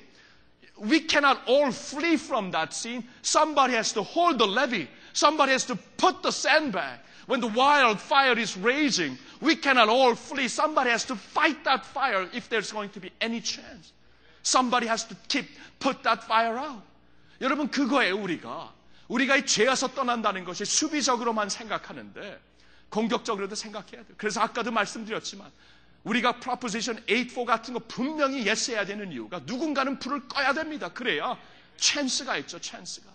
we 0.78 1.06
cannot 1.06 1.38
all 1.46 1.70
flee 1.70 2.14
from 2.14 2.50
that 2.50 2.74
scene. 2.74 3.06
Somebody 3.22 3.74
has 3.74 3.92
to 3.94 4.02
hold 4.02 4.38
the 4.38 4.46
levee. 4.46 4.88
Somebody 5.12 5.52
has 5.52 5.64
to 5.66 5.76
put 5.96 6.22
the 6.22 6.32
sandbag. 6.32 6.98
When 7.26 7.40
the 7.40 7.48
wildfire 7.48 8.38
is 8.38 8.56
raging, 8.56 9.18
we 9.40 9.56
cannot 9.56 9.88
all 9.88 10.14
flee. 10.14 10.48
Somebody 10.48 10.90
has 10.90 11.04
to 11.06 11.16
fight 11.16 11.62
that 11.64 11.86
fire 11.86 12.28
if 12.34 12.48
there's 12.48 12.72
going 12.72 12.90
to 12.90 13.00
be 13.00 13.10
any 13.20 13.40
chance. 13.40 13.92
Somebody 14.42 14.86
has 14.86 15.04
to 15.04 15.16
keep, 15.28 15.46
put 15.78 16.02
that 16.02 16.22
fire 16.24 16.58
out. 16.58 16.82
여러분, 17.40 17.70
그거예요, 17.70 18.18
우리가. 18.18 18.73
우리가 19.08 19.36
이 19.36 19.46
죄에서 19.46 19.88
떠난다는 19.88 20.44
것이 20.44 20.64
수비적으로만 20.64 21.48
생각하는데 21.48 22.40
공격적으로도 22.88 23.54
생각해야 23.54 24.04
돼요. 24.04 24.14
그래서 24.16 24.40
아까도 24.40 24.70
말씀드렸지만 24.70 25.50
우리가 26.04 26.38
프로포지션 26.38 27.04
8-4 27.06 27.44
같은 27.44 27.74
거 27.74 27.80
분명히 27.80 28.46
예스 28.46 28.70
해야 28.70 28.84
되는 28.84 29.10
이유가 29.10 29.40
누군가는 29.40 29.98
불을 29.98 30.28
꺼야 30.28 30.52
됩니다. 30.52 30.92
그래야 30.92 31.38
찬스가 31.76 32.36
있죠, 32.38 32.60
찬스가. 32.60 33.12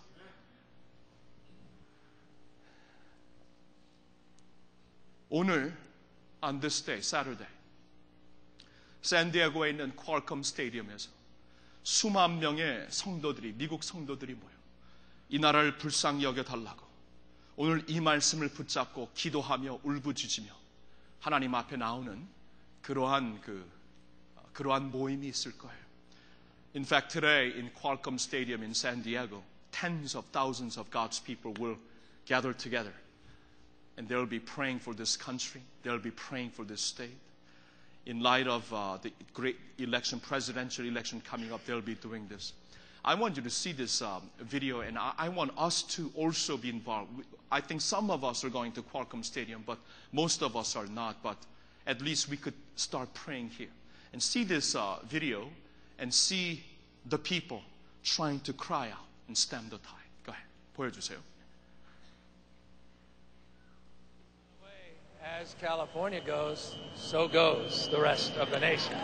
오늘 5.29 5.77
on 6.41 6.59
this 6.59 6.81
day, 6.81 6.99
Saturday, 6.99 7.47
샌디에고에 9.03 9.69
있는 9.69 9.95
퀄컴 9.95 10.41
스테디움에서 10.41 11.11
수만 11.83 12.39
명의 12.39 12.87
성도들이 12.89 13.53
미국 13.53 13.83
성도들이 13.83 14.33
모여 14.33 14.58
이 15.29 15.39
나라를 15.39 15.77
불쌍히 15.77 16.23
여겨 16.23 16.43
달라고 16.43 16.85
오늘 17.55 17.83
이 17.87 17.99
말씀을 17.99 18.49
붙잡고 18.49 19.11
기도하며 19.13 19.81
울부짖으며 19.83 20.47
하나님 21.19 21.53
앞에 21.55 21.77
나오는 21.77 22.27
그러한 22.81 23.41
그 23.41 23.69
그러한 24.53 24.91
모임이 24.91 25.27
있을 25.27 25.57
거예요. 25.57 25.79
In 26.75 26.83
fact, 26.83 27.11
today 27.11 27.51
in 27.57 27.71
Qualcomm 27.73 28.15
Stadium 28.15 28.63
in 28.63 28.71
San 28.71 29.01
Diego, 29.01 29.43
tens 29.71 30.15
of 30.15 30.25
thousands 30.31 30.77
of 30.77 30.89
God's 30.91 31.19
people 31.19 31.53
will 31.59 31.77
gather 32.25 32.53
together. 32.53 32.93
And 33.97 34.07
they'll 34.07 34.25
be 34.25 34.39
praying 34.39 34.79
for 34.79 34.93
this 34.93 35.17
country. 35.17 35.61
They'll 35.83 35.99
be 35.99 36.11
praying 36.11 36.51
for 36.51 36.63
this 36.63 36.81
state. 36.81 37.17
In 38.05 38.21
light 38.21 38.47
of 38.47 38.71
uh, 38.73 38.97
the 39.01 39.11
great 39.33 39.57
election, 39.77 40.19
presidential 40.19 40.85
election 40.85 41.21
coming 41.21 41.51
up, 41.51 41.65
they'll 41.65 41.81
be 41.81 41.95
doing 41.95 42.27
this. 42.27 42.53
I 43.04 43.14
want 43.14 43.36
you 43.36 43.42
to 43.42 43.50
see 43.50 43.72
this 43.72 44.00
um, 44.00 44.22
video, 44.40 44.80
and 44.80 44.98
I, 44.98 45.12
I 45.18 45.28
want 45.28 45.52
us 45.58 45.82
to 45.94 46.10
also 46.16 46.56
be 46.56 46.70
involved. 46.70 47.16
We- 47.18 47.24
I 47.52 47.60
think 47.60 47.82
some 47.82 48.10
of 48.10 48.24
us 48.24 48.42
are 48.44 48.50
going 48.50 48.72
to 48.72 48.82
Qualcomm 48.82 49.24
Stadium, 49.24 49.62
but 49.64 49.78
most 50.12 50.42
of 50.42 50.56
us 50.56 50.74
are 50.74 50.86
not. 50.86 51.22
But 51.22 51.36
at 51.86 52.00
least 52.00 52.28
we 52.28 52.36
could 52.36 52.54
start 52.76 53.12
praying 53.14 53.50
here 53.50 53.68
and 54.12 54.22
see 54.22 54.42
this 54.44 54.74
uh, 54.74 54.96
video 55.08 55.48
and 55.98 56.12
see 56.12 56.64
the 57.06 57.18
people 57.18 57.62
trying 58.02 58.40
to 58.40 58.52
cry 58.52 58.88
out 58.88 59.06
and 59.28 59.36
stem 59.36 59.66
the 59.70 59.78
tide. 59.78 60.10
Go 60.24 60.32
ahead. 60.32 60.44
보여주세요. 60.76 61.18
As 65.22 65.54
California 65.60 66.20
goes, 66.20 66.76
so 66.94 67.28
goes 67.28 67.88
the 67.90 68.00
rest 68.00 68.32
of 68.36 68.50
the 68.50 68.60
nation. 68.60 68.94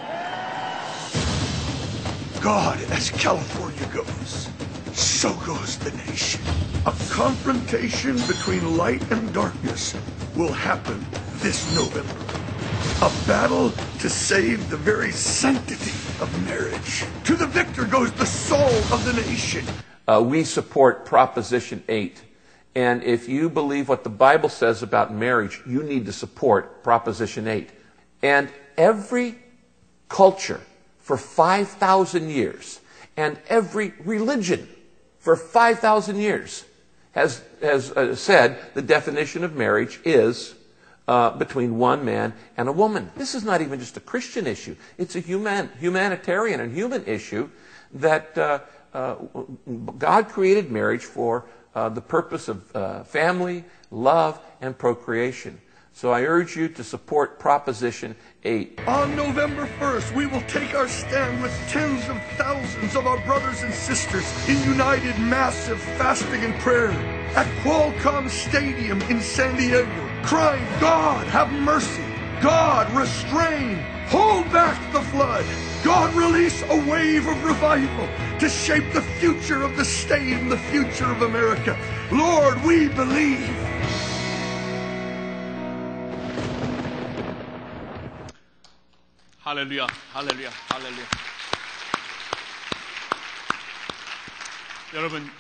God, 2.46 2.80
as 2.92 3.10
California 3.10 3.90
goes, 3.92 4.50
so 4.94 5.34
goes 5.48 5.80
the 5.80 5.90
nation. 6.06 6.40
A 6.86 6.94
confrontation 7.10 8.18
between 8.28 8.78
light 8.78 9.02
and 9.12 9.34
darkness 9.34 9.96
will 10.36 10.54
happen 10.54 11.04
this 11.38 11.74
November. 11.74 12.14
A 13.04 13.10
battle 13.26 13.72
to 13.98 14.08
save 14.12 14.70
the 14.70 14.78
very 14.78 15.10
sanctity 15.10 15.90
of 16.22 16.30
marriage. 16.46 17.06
To 17.24 17.34
the 17.34 17.48
victor 17.48 17.84
goes 17.84 18.12
the 18.12 18.28
soul 18.28 18.76
of 18.94 19.04
the 19.06 19.14
nation. 19.14 19.66
Uh, 20.08 20.24
we 20.24 20.44
support 20.44 21.04
Proposition 21.04 21.84
8. 21.90 22.22
And 22.76 23.02
if 23.02 23.28
you 23.28 23.50
believe 23.50 23.90
what 23.90 24.04
the 24.04 24.12
Bible 24.12 24.50
says 24.50 24.84
about 24.84 25.12
marriage, 25.12 25.64
you 25.66 25.82
need 25.82 26.06
to 26.06 26.14
support 26.14 26.84
Proposition 26.84 27.48
8. 27.48 27.72
And 28.22 28.52
every 28.78 29.40
culture 30.10 30.62
for 31.06 31.18
5,000 31.18 32.30
years 32.32 32.82
and 33.16 33.38
every 33.48 33.94
religion 34.06 34.68
for 35.20 35.36
5,000 35.36 36.16
years 36.18 36.66
has, 37.12 37.44
has 37.62 37.92
uh, 37.92 38.16
said 38.16 38.58
the 38.74 38.82
definition 38.82 39.44
of 39.44 39.56
marriage 39.56 40.00
is 40.04 40.56
uh, 41.08 41.30
between 41.38 41.78
one 41.78 42.04
man 42.04 42.34
and 42.58 42.68
a 42.68 42.72
woman. 42.72 43.12
This 43.16 43.36
is 43.36 43.44
not 43.44 43.62
even 43.62 43.80
just 43.80 43.98
a 43.98 44.00
Christian 44.00 44.48
issue. 44.48 44.76
It's 44.98 45.16
a 45.16 45.20
human, 45.20 45.70
humanitarian 45.80 46.60
and 46.60 46.74
human 46.74 47.06
issue 47.06 47.52
that 47.94 48.36
uh, 48.36 48.62
uh, 48.92 49.18
God 50.00 50.30
created 50.30 50.72
marriage 50.72 51.04
for 51.04 51.46
uh, 51.76 51.90
the 51.90 52.02
purpose 52.02 52.48
of 52.48 52.76
uh, 52.76 53.04
family, 53.04 53.64
love, 53.92 54.40
and 54.60 54.76
procreation. 54.76 55.62
So 55.96 56.12
I 56.12 56.24
urge 56.24 56.58
you 56.58 56.68
to 56.68 56.84
support 56.84 57.40
Proposition 57.40 58.18
8. 58.44 58.82
On 58.86 59.16
November 59.16 59.66
1st, 59.80 60.14
we 60.14 60.28
will 60.28 60.42
take 60.42 60.76
our 60.76 60.90
stand 60.90 61.42
with 61.42 61.54
tens 61.70 62.10
of 62.10 62.22
thousands 62.36 62.98
of 62.98 63.08
our 63.08 63.18
brothers 63.26 63.64
and 63.64 63.74
sisters 63.74 64.26
in 64.50 64.62
united 64.64 65.18
massive 65.18 65.80
fasting 65.98 66.44
and 66.44 66.54
prayer 66.56 66.92
at 67.38 67.48
Qualcomm 67.64 68.30
Stadium 68.30 69.02
in 69.04 69.22
San 69.22 69.56
Diego, 69.56 70.10
crying, 70.24 70.68
God, 70.82 71.28
have 71.28 71.50
mercy. 71.54 72.04
God, 72.42 72.92
restrain. 72.94 73.78
Hold 74.08 74.52
back 74.52 74.76
the 74.92 75.00
flood. 75.00 75.46
God, 75.82 76.14
release 76.14 76.62
a 76.64 76.90
wave 76.92 77.26
of 77.26 77.42
revival 77.46 78.10
to 78.40 78.50
shape 78.50 78.92
the 78.92 79.02
future 79.02 79.64
of 79.64 79.78
the 79.78 79.86
state 79.86 80.34
and 80.34 80.52
the 80.52 80.58
future 80.58 81.10
of 81.10 81.22
America. 81.22 81.80
Lord, 82.12 82.62
we 82.66 82.90
believe. 82.90 83.50
할렐루야, 89.45 89.87
할렐루야, 90.13 90.51
할렐루야. 90.69 91.07
여러분, 94.95 95.31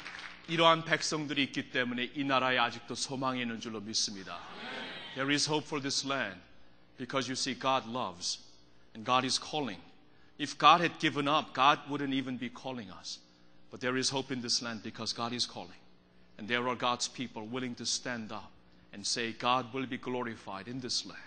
이러한 0.49 0.85
백성들이 0.85 1.43
있기 1.45 1.71
때문에 1.71 2.13
이 2.15 2.25
나라에 2.25 2.59
아직도 2.59 2.95
소망이 2.95 3.43
있는 3.43 3.61
줄로 3.61 3.81
믿습니다. 3.81 4.39
There 5.15 5.33
is 5.33 5.49
hope 5.49 5.67
for 5.67 5.83
this 5.83 6.07
land 6.07 6.41
because 6.97 7.29
you 7.29 7.35
see 7.35 7.59
God 7.59 7.89
loves 7.89 8.41
and 8.95 9.05
God 9.05 9.25
is 9.27 9.41
calling. 9.41 9.81
If 10.39 10.57
God 10.57 10.81
had 10.81 10.99
given 10.99 11.29
up, 11.29 11.53
God 11.53 11.81
wouldn't 11.89 12.15
even 12.15 12.39
be 12.39 12.49
calling 12.49 12.91
us. 12.91 13.19
But 13.71 13.81
there 13.81 13.97
is 13.97 14.11
hope 14.11 14.33
in 14.33 14.41
this 14.41 14.63
land 14.63 14.83
because 14.83 15.13
God 15.13 15.33
is 15.33 15.47
calling. 15.47 15.79
And 16.39 16.49
there 16.49 16.67
are 16.67 16.75
God's 16.75 17.07
people 17.07 17.47
willing 17.47 17.75
to 17.77 17.85
stand 17.85 18.33
up 18.33 18.51
and 18.93 19.07
say, 19.07 19.33
God 19.33 19.73
will 19.73 19.87
be 19.87 19.99
glorified 19.99 20.67
in 20.67 20.81
this 20.81 21.05
land, 21.07 21.21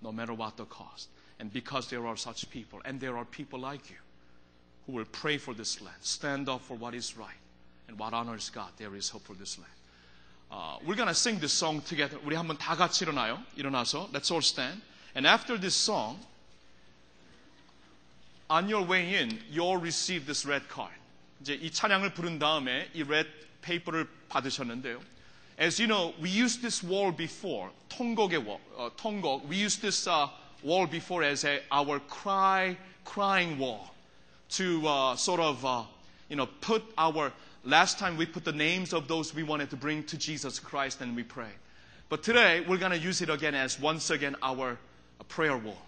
no 0.00 0.12
matter 0.12 0.32
what 0.32 0.56
the 0.56 0.64
cost. 0.64 1.08
And 1.38 1.52
because 1.52 1.88
there 1.88 2.06
are 2.06 2.16
such 2.16 2.50
people, 2.50 2.80
and 2.84 3.00
there 3.00 3.16
are 3.16 3.24
people 3.24 3.58
like 3.58 3.88
you 3.88 3.96
who 4.86 4.92
will 4.92 5.06
pray 5.06 5.38
for 5.38 5.54
this 5.54 5.80
land, 5.80 5.96
stand 6.02 6.48
up 6.48 6.60
for 6.60 6.76
what 6.76 6.94
is 6.94 7.16
right 7.16 7.40
and 7.88 7.98
what 7.98 8.12
honors 8.12 8.50
God, 8.50 8.70
there 8.76 8.94
is 8.94 9.08
hope 9.08 9.22
for 9.22 9.34
this 9.34 9.58
land. 9.58 9.72
Uh, 10.50 10.76
we're 10.86 10.96
gonna 10.96 11.14
sing 11.14 11.38
this 11.38 11.52
song 11.52 11.80
together. 11.82 12.18
우리 12.24 12.34
한번 12.34 12.58
다 12.58 12.76
같이 12.76 13.04
일어나요. 13.04 13.42
일어나서 13.56 14.10
let's 14.12 14.30
all 14.30 14.42
stand. 14.42 14.82
And 15.14 15.26
after 15.26 15.56
this 15.58 15.74
song, 15.74 16.18
on 18.48 18.68
your 18.68 18.84
way 18.84 19.14
in, 19.14 19.38
you'll 19.50 19.76
receive 19.76 20.26
this 20.26 20.46
red 20.46 20.68
card. 20.68 20.92
이제 21.40 21.54
이 21.54 21.70
찬양을 21.70 22.14
부른 22.14 22.38
다음에 22.38 22.90
이 22.94 23.02
red 23.02 23.28
paper를 23.62 24.08
받으셨는데요. 24.28 25.00
As 25.58 25.80
you 25.80 25.86
know, 25.86 26.14
we 26.20 26.30
used 26.30 26.62
this 26.62 26.84
wall 26.84 27.12
before, 27.14 27.70
통곡의 27.88 28.44
wall, 28.44 28.60
uh, 28.76 28.90
통곡. 28.96 29.46
We 29.48 29.56
used 29.56 29.82
this 29.82 30.08
uh, 30.08 30.28
wall 30.64 30.86
before 30.86 31.22
as 31.22 31.44
a, 31.44 31.60
our 31.70 31.98
cry, 32.00 32.76
crying 33.04 33.58
wall 33.58 33.94
to 34.50 34.86
uh, 34.86 35.16
sort 35.16 35.40
of, 35.40 35.64
uh, 35.64 35.82
you 36.28 36.36
know, 36.36 36.46
put 36.60 36.82
our, 36.98 37.32
last 37.64 37.98
time 37.98 38.16
we 38.16 38.26
put 38.26 38.44
the 38.44 38.52
names 38.52 38.92
of 38.92 39.08
those 39.08 39.34
we 39.34 39.42
wanted 39.42 39.70
to 39.70 39.76
bring 39.76 40.02
to 40.04 40.16
Jesus 40.16 40.58
Christ 40.58 41.00
and 41.00 41.14
we 41.14 41.22
pray. 41.22 41.50
But 42.08 42.22
today 42.22 42.64
we're 42.66 42.78
going 42.78 42.92
to 42.92 42.98
use 42.98 43.22
it 43.22 43.30
again 43.30 43.54
as 43.54 43.78
once 43.80 44.10
again 44.10 44.36
our 44.42 44.76
prayer 45.28 45.56
wall. 45.56 45.78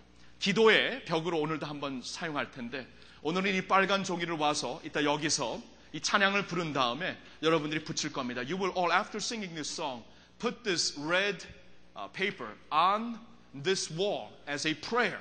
기도의 0.40 1.04
벽으로 1.04 1.38
오늘도 1.38 1.66
한번 1.66 2.02
사용할 2.02 2.50
텐데 2.50 2.86
오늘은 3.22 3.54
이 3.54 3.62
빨간 3.62 4.02
종이를 4.02 4.36
와서 4.36 4.80
이따 4.84 5.04
여기서 5.04 5.62
이 5.92 6.00
찬양을 6.00 6.46
부른 6.46 6.72
다음에 6.72 7.16
여러분들이 7.42 7.84
붙일 7.84 8.12
겁니다. 8.12 8.42
You 8.42 8.56
will 8.56 8.72
all 8.76 8.90
after 8.90 9.18
singing 9.18 9.54
this 9.54 9.70
song 9.70 10.02
put 10.40 10.64
this 10.64 10.98
red 10.98 11.44
uh, 11.96 12.08
paper 12.12 12.48
on 12.72 13.20
this 13.53 13.91
wall 13.91 14.29
as 14.47 14.67
a 14.67 14.73
prayer. 14.75 15.19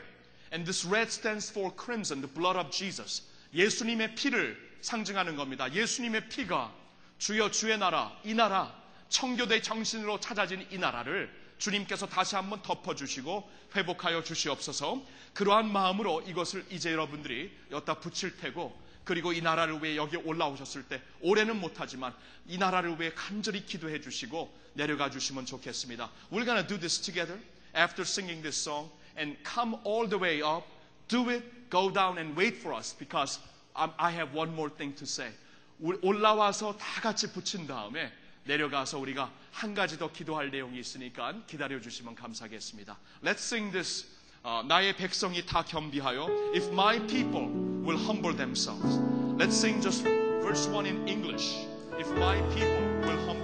And 0.53 0.65
this 0.65 0.87
red 0.87 1.11
stands 1.11 1.51
for 1.51 1.73
crimson, 1.75 2.21
the 2.21 2.33
blood 2.33 2.57
of 2.59 2.71
Jesus. 2.71 3.23
예수님의 3.55 4.15
피를 4.15 4.57
상징하는 4.81 5.37
겁니다. 5.37 5.73
예수님의 5.73 6.29
피가 6.29 6.73
주여 7.19 7.51
주의 7.51 7.77
나라, 7.79 8.17
이 8.25 8.35
나라, 8.35 8.75
청교대 9.09 9.63
정신으로 9.63 10.21
찾아진 10.21 10.67
이 10.71 10.79
나라를 10.79 11.31
주님께서 11.59 12.07
다시 12.07 12.35
한번 12.35 12.61
덮어주시고 12.63 13.51
회복하여 13.75 14.23
주시옵소서 14.23 15.03
그러한 15.35 15.73
마음으로 15.73 16.23
이것을 16.23 16.67
이제 16.71 16.93
여러분들이 16.93 17.51
여기다 17.71 18.01
붙일 18.01 18.37
테고 18.37 18.77
그리고 19.05 19.33
이 19.33 19.41
나라를 19.41 19.83
위해 19.83 19.97
여기 19.97 20.17
올라오셨을 20.17 20.85
때 20.89 21.01
올해는 21.21 21.61
못하지만 21.61 22.13
이 22.47 22.59
나라를 22.59 23.01
위해 23.01 23.13
간절히 23.15 23.65
기도해 23.65 24.01
주시고 24.01 24.53
내려가 24.75 25.11
주시면 25.11 25.47
좋겠습니다. 25.47 26.11
We're 26.33 26.45
gonna 26.45 26.67
do 26.67 26.79
this 26.79 27.01
together 27.01 27.41
after 27.76 28.04
singing 28.06 28.42
this 28.42 28.58
song 28.58 28.90
and 29.18 29.36
come 29.44 29.78
all 29.84 30.08
the 30.08 30.18
way 30.18 30.42
up. 30.42 30.64
Do 31.08 31.30
it, 31.30 31.44
go 31.70 31.90
down 31.90 32.18
and 32.18 32.36
wait 32.38 32.58
for 32.58 32.74
us 32.74 32.94
because 32.98 33.40
um, 33.76 33.92
I 34.00 34.12
have 34.12 34.34
one 34.34 34.54
more 34.56 34.70
thing 34.70 34.96
to 34.96 35.06
say. 35.06 35.30
올- 35.82 36.00
올라와서 36.02 36.78
다 36.78 37.02
같이 37.02 37.32
붙인 37.34 37.68
다음에 37.68 38.12
내려가서 38.46 38.98
우리가 39.00 39.32
한 39.52 39.74
가지 39.74 39.98
더 39.98 40.12
기도할 40.12 40.50
내용이 40.52 40.80
있으니까 40.80 41.34
기다려 41.48 41.80
주시면 41.82 42.16
감사하겠습니다. 42.16 42.98
Let's 43.24 43.40
sing 43.44 43.72
this. 43.72 44.06
어, 44.44 44.64
나의 44.68 44.96
백성이 44.96 45.46
다 45.46 45.64
겸비하여 45.64 46.28
If 46.56 46.68
my 46.72 46.98
people 47.08 47.48
will 47.86 47.98
humble 48.00 48.36
themselves. 48.36 48.98
Let's 49.38 49.54
sing 49.56 49.82
just 49.82 50.04
verse 50.42 50.68
1 50.70 50.86
in 50.88 51.08
English. 51.08 51.68
If 52.00 52.10
my 52.18 52.42
people 52.56 52.82
will 53.06 53.20
humble 53.28 53.35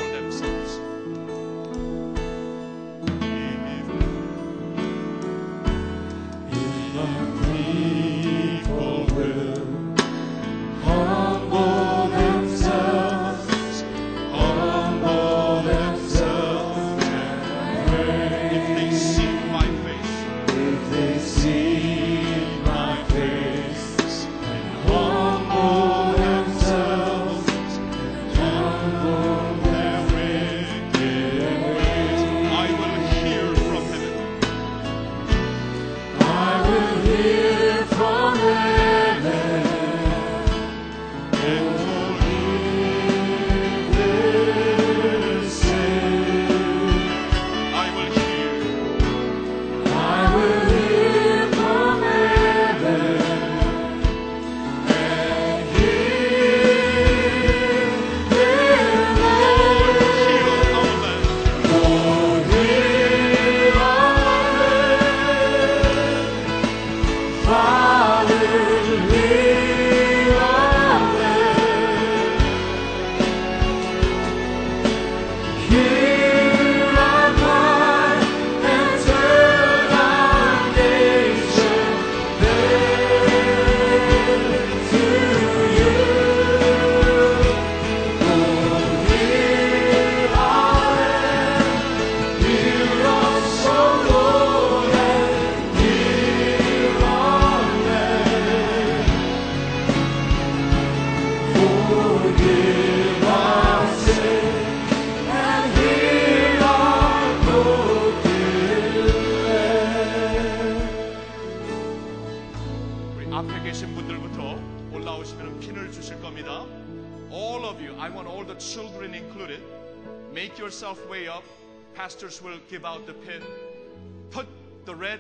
red 125.02 125.20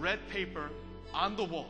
red 0.00 0.18
paper 0.28 0.70
on 1.14 1.36
the 1.36 1.44
wall. 1.44 1.68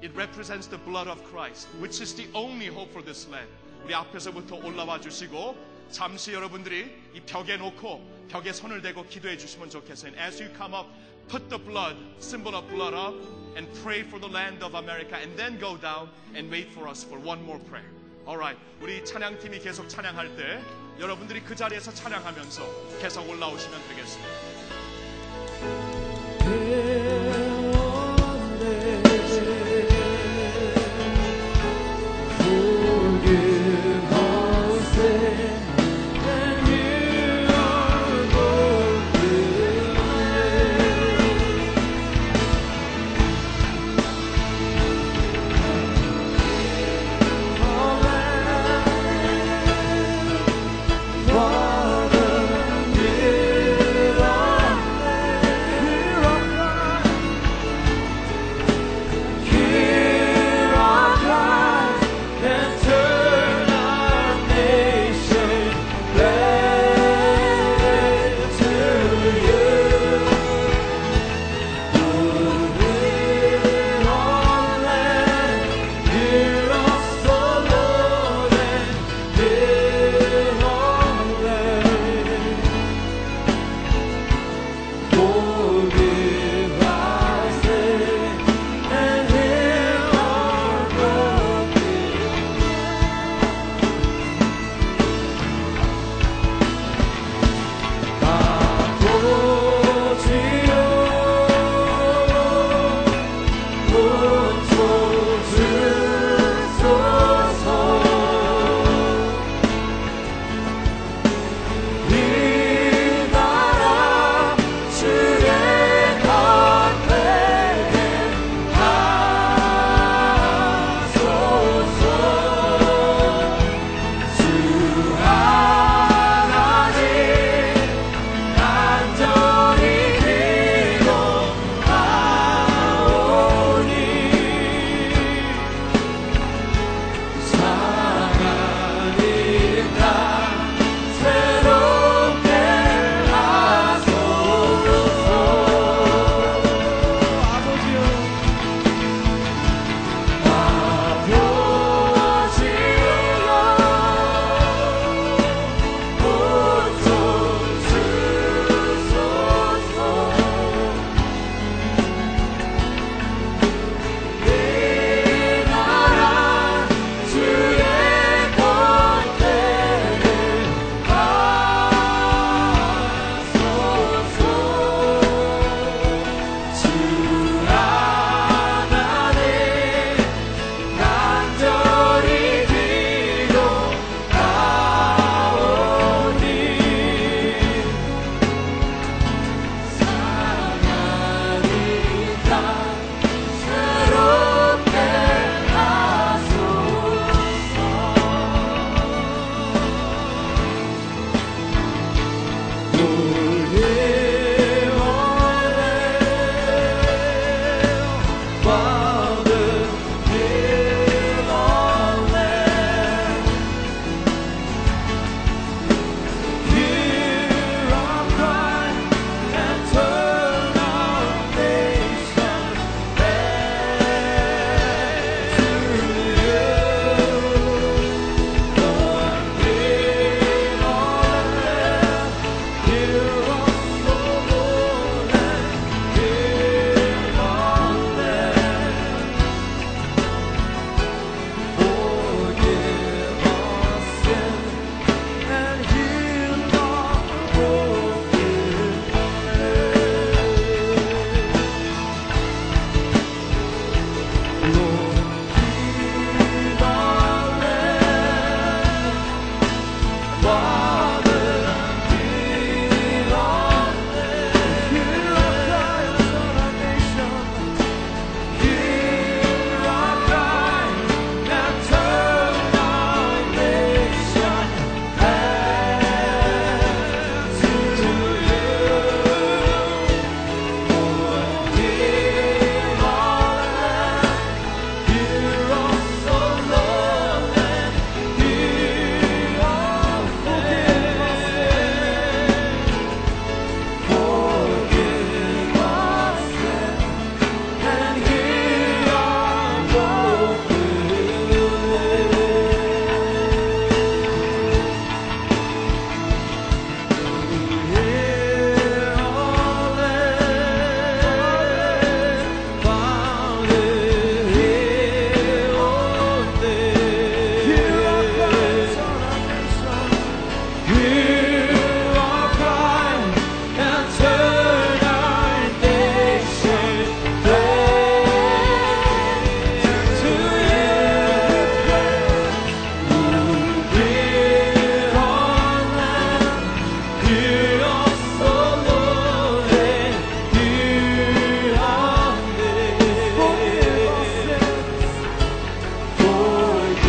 It 0.00 0.14
represents 0.14 0.68
the 0.68 0.78
blood 0.78 1.08
of 1.08 1.24
Christ, 1.24 1.66
which 1.80 2.00
is 2.00 2.14
the 2.14 2.28
only 2.34 2.66
hope 2.66 2.92
for 2.92 3.02
this 3.02 3.28
land. 3.28 3.48
우리 3.84 3.94
앞에서부터 3.94 4.56
올라와 4.56 5.00
주시고 5.00 5.56
잠시 5.90 6.32
여러분들이 6.32 6.94
이 7.14 7.20
벽에 7.20 7.56
놓고 7.56 8.26
벽에 8.28 8.52
손을 8.52 8.82
대고 8.82 9.06
기도해 9.06 9.38
주시면 9.38 9.70
좋겠어요. 9.70 10.12
And 10.12 10.20
as 10.20 10.42
you 10.42 10.52
come 10.56 10.74
up, 10.74 10.88
put 11.28 11.48
the 11.48 11.58
blood, 11.58 11.96
symbol 12.18 12.54
of 12.54 12.68
blood 12.68 12.94
up, 12.94 13.14
and 13.56 13.66
pray 13.82 14.00
for 14.00 14.20
the 14.20 14.28
land 14.28 14.62
of 14.62 14.74
America, 14.74 15.16
and 15.16 15.34
then 15.36 15.58
go 15.58 15.76
down 15.76 16.08
and 16.34 16.50
wait 16.50 16.70
for 16.72 16.88
us 16.88 17.04
for 17.04 17.18
one 17.18 17.42
more 17.44 17.60
prayer. 17.64 17.90
Alright, 18.26 18.58
우리 18.80 19.04
찬양팀이 19.04 19.60
계속 19.60 19.88
찬양할 19.88 20.36
때 20.36 20.60
여러분들이 21.00 21.42
그 21.42 21.56
자리에서 21.56 21.92
찬양하면서 21.94 22.98
계속 23.00 23.28
올라오시면 23.28 23.88
되겠습니다. 23.88 25.91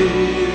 You. 0.04 0.53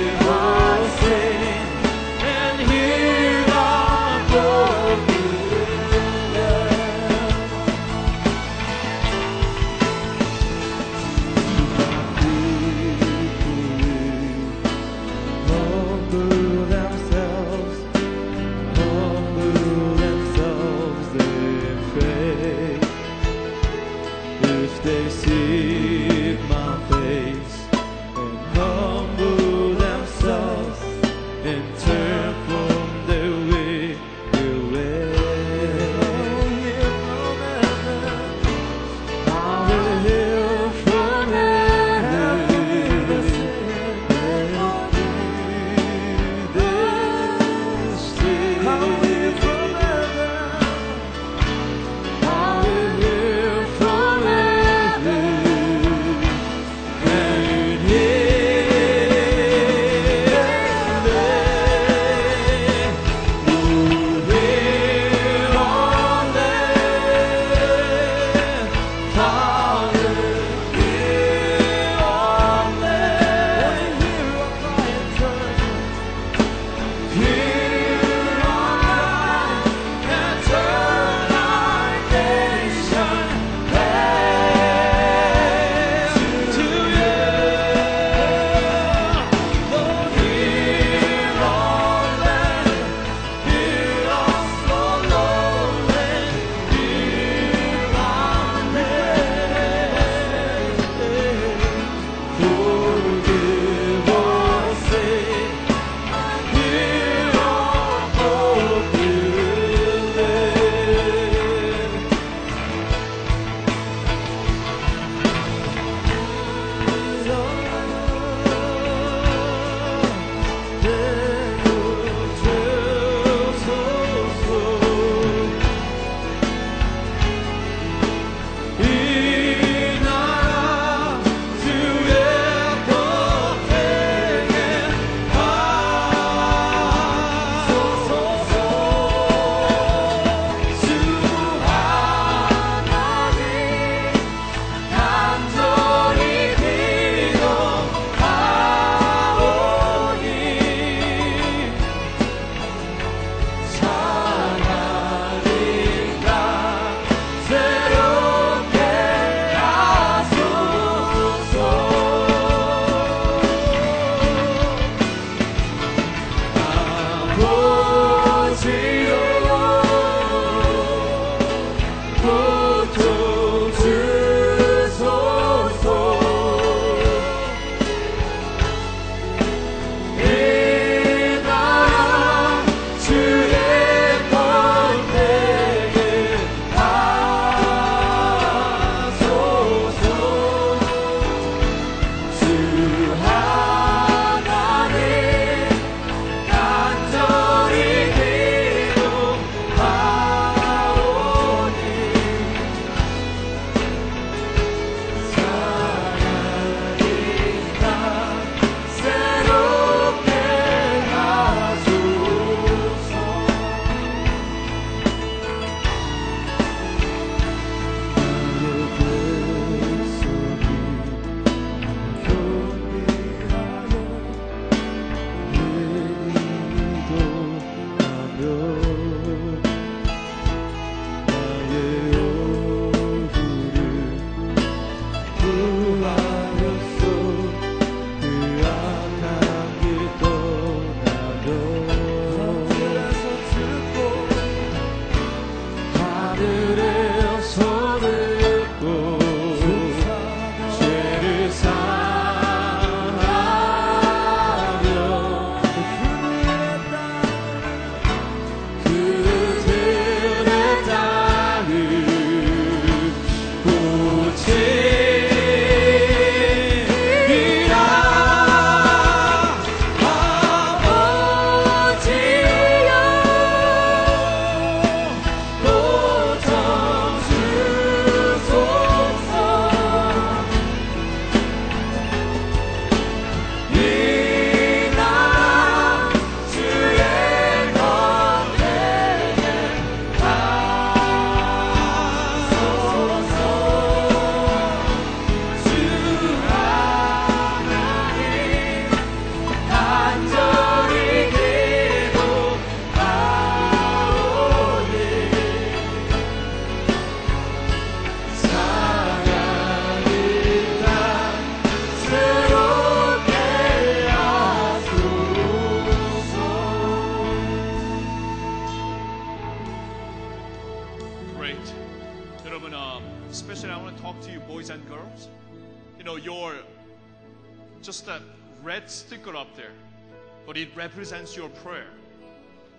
represents 330.99 331.35
your 331.35 331.49
prayer. 331.49 331.87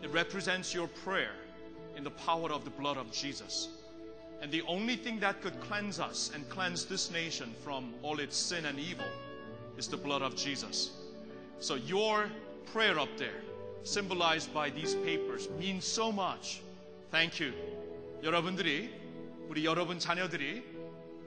It 0.02 0.10
represents 0.12 0.74
your 0.74 0.88
prayer 0.88 1.32
in 1.96 2.04
the 2.04 2.10
power 2.10 2.52
of 2.52 2.64
the 2.64 2.70
blood 2.70 2.96
of 2.96 3.10
Jesus. 3.10 3.68
And 4.42 4.50
the 4.52 4.62
only 4.62 4.96
thing 4.96 5.18
that 5.20 5.40
could 5.40 5.58
cleanse 5.60 5.98
us 5.98 6.30
and 6.34 6.48
cleanse 6.48 6.84
this 6.84 7.10
nation 7.10 7.54
from 7.64 7.94
all 8.02 8.20
its 8.20 8.36
sin 8.36 8.66
and 8.66 8.78
evil 8.78 9.06
is 9.78 9.88
the 9.88 9.96
blood 9.96 10.22
of 10.22 10.36
Jesus. 10.36 10.90
So 11.58 11.76
your 11.76 12.26
prayer 12.72 12.98
up 12.98 13.08
there, 13.16 13.40
symbolized 13.82 14.52
by 14.52 14.70
these 14.70 14.94
papers, 14.96 15.48
means 15.58 15.86
so 15.86 16.12
much. 16.12 16.60
Thank 17.10 17.40
you. 17.40 17.52
여러분들이, 18.22 18.90
우리 19.48 19.64
여러분 19.64 19.98
자녀들이 19.98 20.62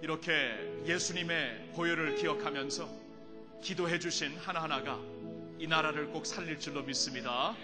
이렇게 0.01 0.81
예수님의 0.85 1.71
보혈을 1.75 2.15
기억하면서 2.15 2.87
기도해 3.61 3.99
주신 3.99 4.35
하나하나가 4.37 4.99
이 5.59 5.67
나라를 5.67 6.07
꼭 6.07 6.25
살릴 6.25 6.59
줄로 6.59 6.81
믿습니다. 6.83 7.55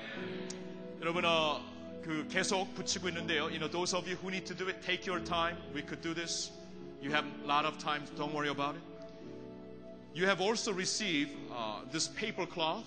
여러분, 1.02 1.23
어, 1.26 1.61
그 2.03 2.27
계속 2.30 2.73
붙이고 2.76 3.07
있는데요. 3.10 3.45
You 3.45 3.60
know, 3.60 3.69
those 3.69 3.95
of 3.95 4.07
you 4.07 4.18
who 4.18 4.30
need 4.30 4.45
to 4.45 4.56
do 4.56 4.69
it, 4.69 4.82
take 4.86 5.07
your 5.07 5.23
time. 5.23 5.57
We 5.73 5.82
could 5.82 6.02
do 6.02 6.14
this. 6.14 6.52
You 7.02 7.11
have 7.11 7.26
a 7.44 7.48
lot 7.48 7.65
of 7.65 7.77
time. 7.77 8.03
Don't 8.15 8.34
worry 8.34 8.49
about 8.49 8.76
it. 8.76 8.84
You 10.14 10.26
have 10.27 10.40
also 10.40 10.72
received 10.72 11.32
uh, 11.52 11.82
this 11.91 12.07
paper 12.07 12.45
cloth. 12.45 12.86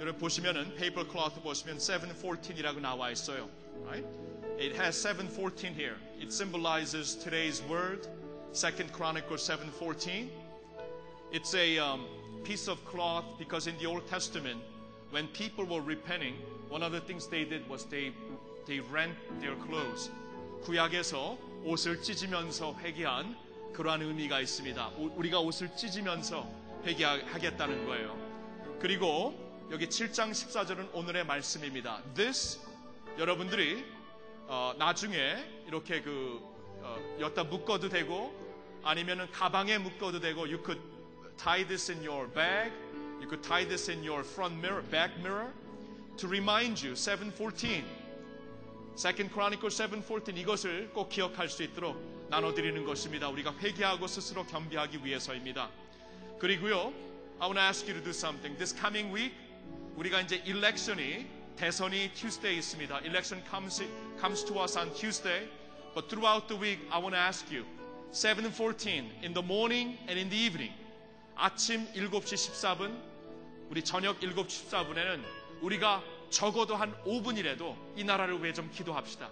여러분 0.00 0.18
보시면은 0.18 0.74
paper 0.76 1.04
cloth 1.04 1.38
보시면 1.42 1.78
714이라고 1.78 2.80
나와 2.80 3.10
있어요. 3.10 3.48
Right? 3.84 4.06
It 4.58 4.74
has 4.76 4.96
714 4.96 5.74
here. 5.74 5.96
It 6.18 6.32
symbolizes 6.32 7.14
today's 7.16 7.62
word. 7.68 8.06
Second 8.52 8.92
Chronicles 8.92 9.42
714. 9.44 10.30
It's 11.32 11.54
a 11.54 11.78
um, 11.78 12.06
piece 12.45 12.67
of 12.69 12.79
cloth 12.85 13.25
because 13.37 13.67
in 13.67 13.77
the 13.77 13.85
Old 13.87 14.05
Testament, 14.07 14.61
when 15.11 15.27
people 15.29 15.65
were 15.65 15.81
repenting, 15.81 16.35
one 16.69 16.83
of 16.83 16.91
the 16.91 17.01
things 17.01 17.27
they 17.27 17.43
did 17.43 17.67
was 17.69 17.85
they 17.89 18.13
they 18.67 18.79
rent 18.91 19.15
their 19.41 19.55
clothes. 19.67 20.11
구약에서 20.63 21.37
옷을 21.63 22.01
찢으면서 22.01 22.75
회개한 22.79 23.35
그러한 23.73 24.01
의미가 24.01 24.39
있습니다. 24.41 24.91
우- 24.97 25.11
우리가 25.15 25.39
옷을 25.39 25.75
찢으면서 25.75 26.47
회개하겠다는 26.85 27.85
거예요. 27.85 28.15
그리고 28.79 29.33
여기 29.71 29.87
7장 29.87 30.31
14절은 30.31 30.89
오늘의 30.93 31.25
말씀입니다. 31.25 32.01
This 32.15 32.59
여러분들이 33.17 33.83
어, 34.47 34.73
나중에 34.77 35.37
이렇게 35.67 36.01
그 36.01 36.39
어, 36.81 36.97
여기다 37.19 37.45
묶어도 37.45 37.89
되고 37.89 38.33
아니면은 38.83 39.29
가방에 39.31 39.77
묶어도 39.79 40.19
되고 40.19 40.41
you 40.41 40.61
could 40.63 40.79
tie 41.36 41.64
this 41.64 41.90
in 41.90 42.02
your 42.02 42.26
bag 42.28 42.72
you 43.20 43.28
could 43.28 43.42
tie 43.42 43.64
this 43.64 43.88
in 43.88 44.02
your 44.02 44.22
front 44.22 44.54
mirror 44.60 44.82
back 44.90 45.10
mirror 45.22 45.52
to 46.16 46.28
remind 46.28 46.80
you 46.82 46.94
714 46.94 47.84
Second 48.96 49.32
Chronicles 49.32 49.76
7:14 49.80 50.36
이것을 50.36 50.90
꼭 50.92 51.08
기억할 51.08 51.48
수 51.48 51.62
있도록 51.62 51.96
나눠드리는 52.28 52.84
것입니다. 52.84 53.28
우리가 53.30 53.54
회개하고 53.56 54.06
스스로 54.06 54.44
겸비하기 54.44 55.02
위해서입니다. 55.02 55.70
그리고요, 56.38 56.92
I 57.38 57.48
want 57.48 57.54
to 57.54 57.62
ask 57.62 57.86
you 57.88 57.94
to 57.94 58.04
do 58.04 58.10
something. 58.10 58.56
This 58.58 58.76
coming 58.76 59.10
week 59.14 59.34
우리가 59.96 60.20
이제 60.20 60.42
election이 60.44 61.26
대선이 61.56 62.12
Tuesday 62.12 62.58
있습니다. 62.58 63.00
Election 63.00 63.42
comes 63.48 63.82
comes 64.20 64.44
to 64.44 64.60
us 64.60 64.76
on 64.76 64.92
Tuesday, 64.92 65.48
but 65.94 66.08
throughout 66.08 66.46
the 66.48 66.60
week 66.60 66.80
I 66.90 67.00
want 67.00 67.14
to 67.14 67.20
ask 67.20 67.48
you 67.48 67.64
7:14 68.12 69.24
in 69.24 69.32
the 69.32 69.42
morning 69.42 69.96
and 70.08 70.20
in 70.20 70.28
the 70.28 70.38
evening 70.38 70.74
아침 71.34 71.86
7시 71.92 72.52
14분 72.52 73.00
우리 73.70 73.82
저녁 73.82 74.20
7시 74.20 74.70
14분에는 74.70 75.22
우리가 75.62 76.02
적어도 76.30 76.76
한 76.76 76.94
5분이라도 77.04 77.76
이 77.96 78.04
나라를 78.04 78.42
위해 78.42 78.52
좀 78.52 78.70
기도합시다. 78.70 79.28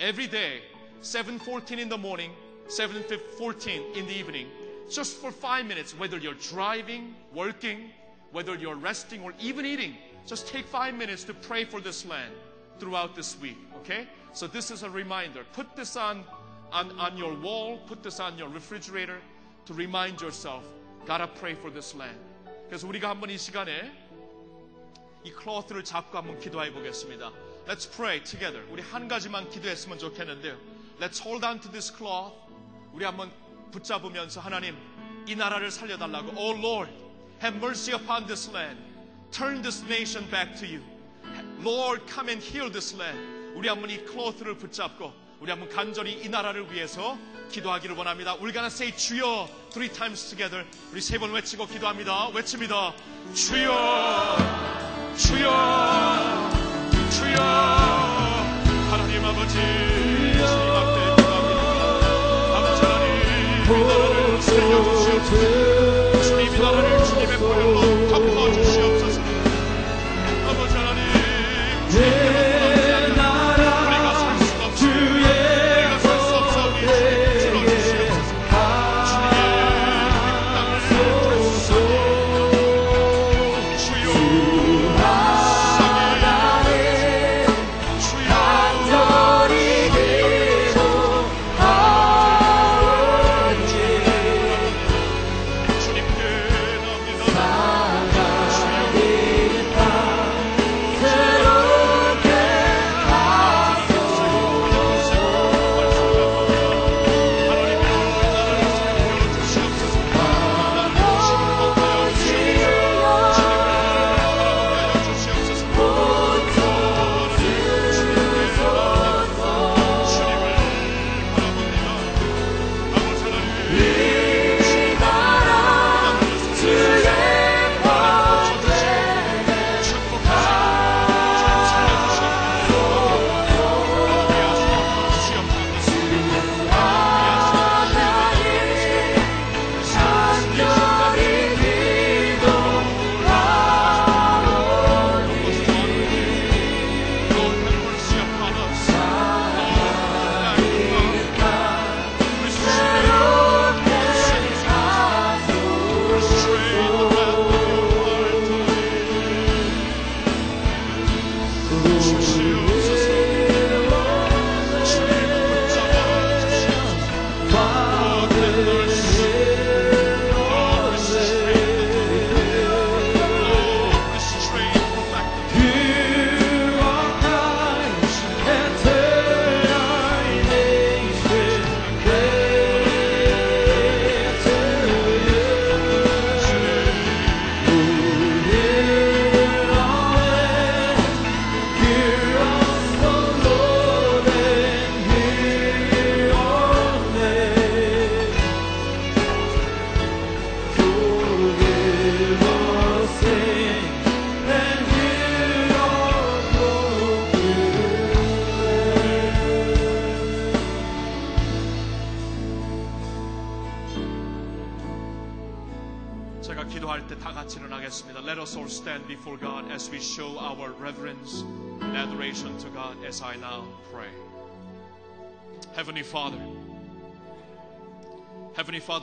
Every 0.00 0.28
day, 0.28 0.62
7:14 1.02 1.78
in 1.78 1.88
the 1.88 1.98
morning, 1.98 2.34
7:14 2.68 3.96
in 3.96 4.06
the 4.06 4.18
evening, 4.18 4.48
just 4.88 5.18
for 5.18 5.32
5 5.32 5.66
minutes 5.66 5.94
whether 5.94 6.18
you're 6.18 6.38
driving, 6.38 7.14
working, 7.34 7.92
whether 8.32 8.54
you're 8.54 8.80
resting 8.80 9.22
or 9.22 9.34
even 9.38 9.66
eating, 9.66 9.96
just 10.26 10.46
take 10.46 10.66
5 10.66 10.94
minutes 10.94 11.24
to 11.24 11.34
pray 11.34 11.64
for 11.64 11.80
this 11.80 12.06
land 12.06 12.32
throughout 12.78 13.14
this 13.14 13.36
week, 13.40 13.58
okay? 13.76 14.08
So 14.32 14.46
this 14.46 14.70
is 14.70 14.82
a 14.82 14.90
reminder. 14.90 15.44
Put 15.52 15.76
this 15.76 15.96
on 15.96 16.24
on, 16.72 16.98
on 16.98 17.16
your 17.16 17.34
wall, 17.34 17.78
put 17.86 18.02
this 18.02 18.18
on 18.18 18.38
your 18.38 18.48
refrigerator 18.48 19.20
to 19.66 19.74
remind 19.74 20.20
yourself, 20.20 20.64
gotta 21.07 21.27
pray 21.39 21.53
for 21.53 21.71
this 21.71 21.95
land. 21.95 22.19
그래서 22.67 22.85
우리가 22.85 23.09
한번 23.09 23.29
이 23.29 23.37
시간에 23.37 23.91
이 25.23 25.31
클로트를 25.31 25.83
잡고 25.85 26.17
한번 26.17 26.37
기도해 26.39 26.71
보겠습니다. 26.73 27.31
Let's 27.65 27.89
pray 27.89 28.21
together. 28.23 28.65
우리 28.69 28.81
한 28.81 29.07
가지만 29.07 29.49
기도했으면 29.49 29.97
좋겠는데요. 29.97 30.57
Let's 30.99 31.23
hold 31.23 31.45
on 31.45 31.61
to 31.61 31.71
this 31.71 31.95
cloth. 31.95 32.35
우리 32.91 33.05
한번 33.05 33.31
붙잡으면서 33.71 34.41
하나님 34.41 34.75
이 35.25 35.35
나라를 35.35 35.71
살려달라고. 35.71 36.33
Oh 36.37 36.57
Lord, 36.57 36.91
have 37.41 37.57
mercy 37.57 37.93
upon 37.93 38.25
this 38.25 38.49
land. 38.51 38.79
Turn 39.31 39.61
this 39.61 39.83
nation 39.85 40.29
back 40.29 40.55
to 40.59 40.67
you. 40.67 40.83
Lord, 41.63 42.03
come 42.11 42.29
and 42.29 42.43
heal 42.43 42.69
this 42.71 42.95
land. 42.95 43.19
우리 43.55 43.69
한번 43.69 43.89
이 43.89 44.03
클로트를 44.03 44.57
붙잡고 44.57 45.13
우리 45.39 45.51
한번 45.51 45.69
간절히 45.69 46.13
이 46.23 46.29
나라를 46.29 46.71
위해서 46.71 47.17
기도하기를 47.51 47.95
원합니다. 47.95 48.35
We're 48.37 48.51
gonna 48.53 48.67
say 48.67 48.91
주여 48.95 49.47
three 49.71 49.89
times 49.91 50.29
together. 50.29 50.65
우리 50.91 50.99
세 51.01 51.17
번 51.19 51.31
외치고 51.31 51.67
기도합니다. 51.67 52.29
외칩니다. 52.29 52.93
주여, 53.33 54.37
주여, 55.15 56.49
주여. 57.11 57.39
하나님 58.89 59.25
아버지, 59.25 59.53
주님 59.53 60.43
앞에 60.43 61.15
기도합니다. 61.15 61.61
아버지 62.57 62.81
하나님, 62.81 63.63
이 63.63 63.83
나라를 63.87 64.41
살려주시옵소서. 64.41 65.66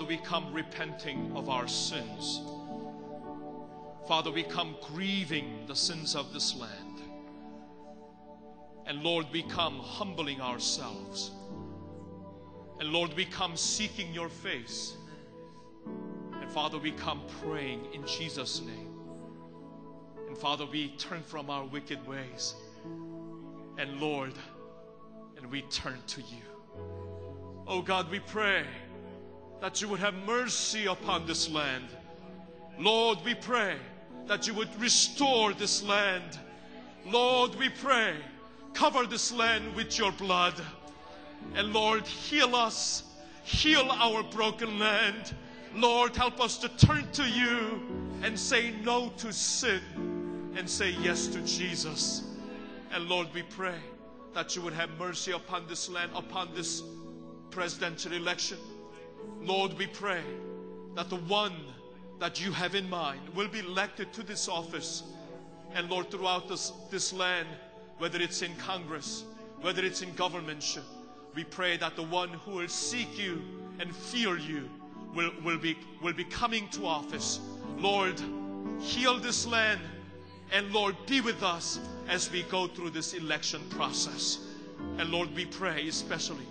Father, 0.04 0.16
we 0.16 0.22
come 0.22 0.52
repenting 0.52 1.32
of 1.34 1.48
our 1.48 1.66
sins. 1.66 2.42
Father, 4.06 4.30
we 4.30 4.42
come 4.42 4.76
grieving 4.82 5.64
the 5.66 5.74
sins 5.74 6.14
of 6.14 6.30
this 6.30 6.54
land. 6.54 7.00
And 8.84 9.02
Lord, 9.02 9.24
we 9.32 9.44
come 9.44 9.78
humbling 9.78 10.42
ourselves. 10.42 11.30
And 12.80 12.90
Lord, 12.90 13.14
we 13.14 13.24
come 13.24 13.56
seeking 13.56 14.12
your 14.12 14.28
face. 14.28 14.94
And 16.38 16.50
Father, 16.50 16.76
we 16.76 16.92
come 16.92 17.22
praying 17.42 17.86
in 17.94 18.06
Jesus' 18.06 18.60
name. 18.60 18.90
And 20.28 20.36
Father, 20.36 20.66
we 20.66 20.88
turn 20.98 21.22
from 21.22 21.48
our 21.48 21.64
wicked 21.64 22.06
ways. 22.06 22.56
And 23.78 23.98
Lord, 24.02 24.34
and 25.38 25.50
we 25.50 25.62
turn 25.62 25.96
to 26.08 26.20
you. 26.20 26.44
Oh 27.66 27.80
God, 27.80 28.10
we 28.10 28.18
pray 28.18 28.66
that 29.60 29.80
you 29.80 29.88
would 29.88 30.00
have 30.00 30.14
mercy 30.26 30.86
upon 30.86 31.26
this 31.26 31.48
land. 31.48 31.84
Lord, 32.78 33.18
we 33.24 33.34
pray 33.34 33.76
that 34.26 34.46
you 34.46 34.54
would 34.54 34.80
restore 34.80 35.52
this 35.52 35.82
land. 35.82 36.38
Lord, 37.06 37.54
we 37.56 37.68
pray, 37.68 38.16
cover 38.72 39.06
this 39.06 39.32
land 39.32 39.74
with 39.74 39.98
your 39.98 40.12
blood. 40.12 40.54
And 41.54 41.72
Lord, 41.72 42.06
heal 42.06 42.56
us, 42.56 43.04
heal 43.44 43.90
our 43.90 44.22
broken 44.22 44.78
land. 44.78 45.34
Lord, 45.74 46.16
help 46.16 46.40
us 46.40 46.56
to 46.58 46.68
turn 46.68 47.10
to 47.12 47.24
you 47.24 47.82
and 48.22 48.38
say 48.38 48.72
no 48.82 49.10
to 49.18 49.32
sin 49.32 49.80
and 50.56 50.68
say 50.68 50.90
yes 51.02 51.26
to 51.28 51.40
Jesus. 51.42 52.22
And 52.92 53.08
Lord, 53.08 53.28
we 53.34 53.42
pray 53.42 53.78
that 54.34 54.56
you 54.56 54.62
would 54.62 54.72
have 54.72 54.90
mercy 54.98 55.32
upon 55.32 55.66
this 55.68 55.88
land, 55.88 56.10
upon 56.14 56.54
this 56.54 56.82
presidential 57.50 58.12
election. 58.12 58.58
Lord, 59.40 59.76
we 59.78 59.86
pray 59.86 60.22
that 60.94 61.10
the 61.10 61.16
one 61.16 61.54
that 62.18 62.44
you 62.44 62.52
have 62.52 62.74
in 62.74 62.88
mind 62.88 63.20
will 63.34 63.48
be 63.48 63.58
elected 63.58 64.12
to 64.14 64.22
this 64.22 64.48
office. 64.48 65.02
And 65.74 65.90
Lord, 65.90 66.10
throughout 66.10 66.48
this, 66.48 66.72
this 66.90 67.12
land, 67.12 67.48
whether 67.98 68.20
it's 68.20 68.42
in 68.42 68.54
Congress, 68.56 69.24
whether 69.60 69.84
it's 69.84 70.02
in 70.02 70.12
government, 70.14 70.78
we 71.34 71.44
pray 71.44 71.76
that 71.76 71.96
the 71.96 72.02
one 72.02 72.28
who 72.30 72.52
will 72.52 72.68
seek 72.68 73.18
you 73.18 73.42
and 73.80 73.94
fear 73.94 74.38
you 74.38 74.68
will, 75.14 75.30
will, 75.44 75.58
be, 75.58 75.76
will 76.02 76.12
be 76.12 76.24
coming 76.24 76.68
to 76.68 76.86
office. 76.86 77.40
Lord, 77.78 78.20
heal 78.80 79.18
this 79.18 79.46
land. 79.46 79.80
And 80.52 80.72
Lord, 80.72 80.94
be 81.06 81.20
with 81.20 81.42
us 81.42 81.80
as 82.08 82.30
we 82.30 82.42
go 82.44 82.66
through 82.66 82.90
this 82.90 83.14
election 83.14 83.62
process. 83.70 84.38
And 84.98 85.10
Lord, 85.10 85.34
we 85.34 85.46
pray 85.46 85.88
especially 85.88 86.46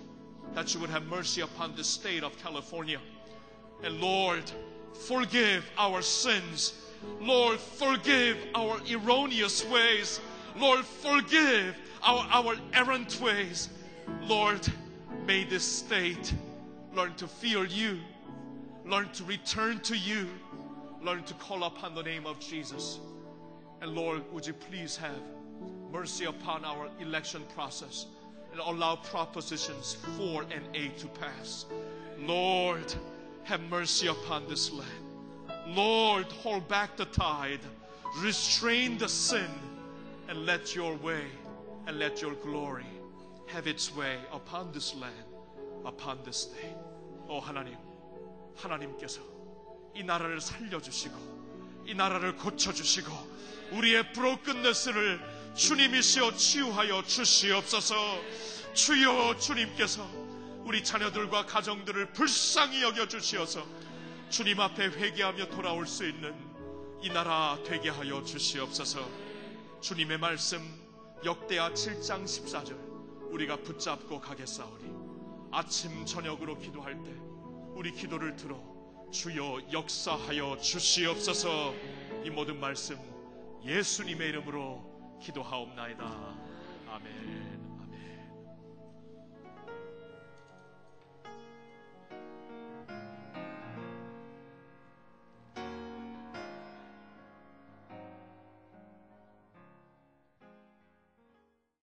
that 0.54 0.72
you 0.72 0.80
would 0.80 0.90
have 0.90 1.06
mercy 1.06 1.40
upon 1.40 1.74
the 1.76 1.84
state 1.84 2.22
of 2.22 2.36
California. 2.38 3.00
And 3.82 4.00
Lord, 4.00 4.50
forgive 5.06 5.68
our 5.76 6.00
sins. 6.00 6.74
Lord, 7.20 7.58
forgive 7.58 8.38
our 8.54 8.78
erroneous 8.90 9.64
ways. 9.66 10.20
Lord, 10.56 10.84
forgive 10.84 11.76
our, 12.02 12.26
our 12.30 12.54
errant 12.72 13.20
ways. 13.20 13.68
Lord, 14.22 14.66
may 15.26 15.44
this 15.44 15.64
state 15.64 16.32
learn 16.94 17.14
to 17.14 17.26
fear 17.26 17.64
you, 17.64 17.98
learn 18.86 19.08
to 19.10 19.24
return 19.24 19.80
to 19.80 19.96
you, 19.96 20.28
learn 21.02 21.24
to 21.24 21.34
call 21.34 21.64
upon 21.64 21.94
the 21.94 22.02
name 22.02 22.26
of 22.26 22.38
Jesus. 22.38 23.00
And 23.80 23.94
Lord, 23.94 24.22
would 24.32 24.46
you 24.46 24.54
please 24.54 24.96
have 24.96 25.20
mercy 25.92 26.24
upon 26.24 26.64
our 26.64 26.88
election 27.00 27.42
process 27.54 28.06
and 28.53 28.59
allow 28.59 28.95
propositions 28.95 29.97
4 30.17 30.43
and 30.51 30.63
8 30.73 30.97
to 30.99 31.07
pass. 31.07 31.65
Lord, 32.19 32.93
have 33.43 33.61
mercy 33.69 34.07
upon 34.07 34.47
this 34.47 34.71
land. 34.71 35.05
Lord, 35.67 36.25
hold 36.31 36.67
back 36.67 36.97
the 36.97 37.05
tide, 37.05 37.59
restrain 38.21 38.97
the 38.97 39.07
sin, 39.07 39.49
and 40.27 40.45
let 40.45 40.75
your 40.75 40.95
way 40.95 41.23
and 41.87 41.97
let 41.97 42.21
your 42.21 42.33
glory 42.35 42.85
have 43.47 43.67
its 43.67 43.95
way 43.95 44.17
upon 44.31 44.71
this 44.71 44.95
land, 44.95 45.13
upon 45.85 46.19
this 46.23 46.45
day. 46.45 46.75
오 47.27 47.39
하나님, 47.39 47.75
하나님께서 48.55 49.21
이 49.95 50.03
나라를 50.03 50.41
살려주시고, 50.41 51.15
이 51.85 51.93
나라를 51.93 52.35
고쳐주시고, 52.35 53.11
우리의 53.71 54.13
브로큰네스를 54.13 55.19
주님이시여 55.54 56.34
치유하여 56.34 57.04
주시옵소서. 57.04 57.94
주여 58.72 59.36
주님께서 59.38 60.04
우리 60.64 60.82
자녀들과 60.82 61.46
가정들을 61.46 62.12
불쌍히 62.12 62.82
여겨 62.82 63.06
주시어서 63.06 63.64
주님 64.30 64.58
앞에 64.58 64.86
회개하며 64.86 65.50
돌아올 65.50 65.86
수 65.86 66.08
있는 66.08 66.34
이 67.00 67.08
나라 67.08 67.56
되게 67.64 67.88
하여 67.88 68.24
주시옵소서. 68.24 69.08
주님의 69.80 70.18
말씀 70.18 70.60
역대하 71.24 71.70
7장 71.70 72.24
14절 72.24 73.30
우리가 73.30 73.56
붙잡고 73.58 74.20
가겠사오니 74.20 74.92
아침 75.52 76.04
저녁으로 76.04 76.58
기도할 76.58 77.00
때 77.04 77.10
우리 77.74 77.92
기도를 77.92 78.34
들어 78.34 78.60
주여 79.12 79.68
역사하여 79.72 80.58
주시옵소서. 80.60 81.74
이 82.24 82.30
모든 82.30 82.58
말씀 82.58 82.98
예수님의 83.64 84.30
이름으로 84.30 84.93
기도하옵나이다. 85.20 86.04
아멘. 86.88 87.53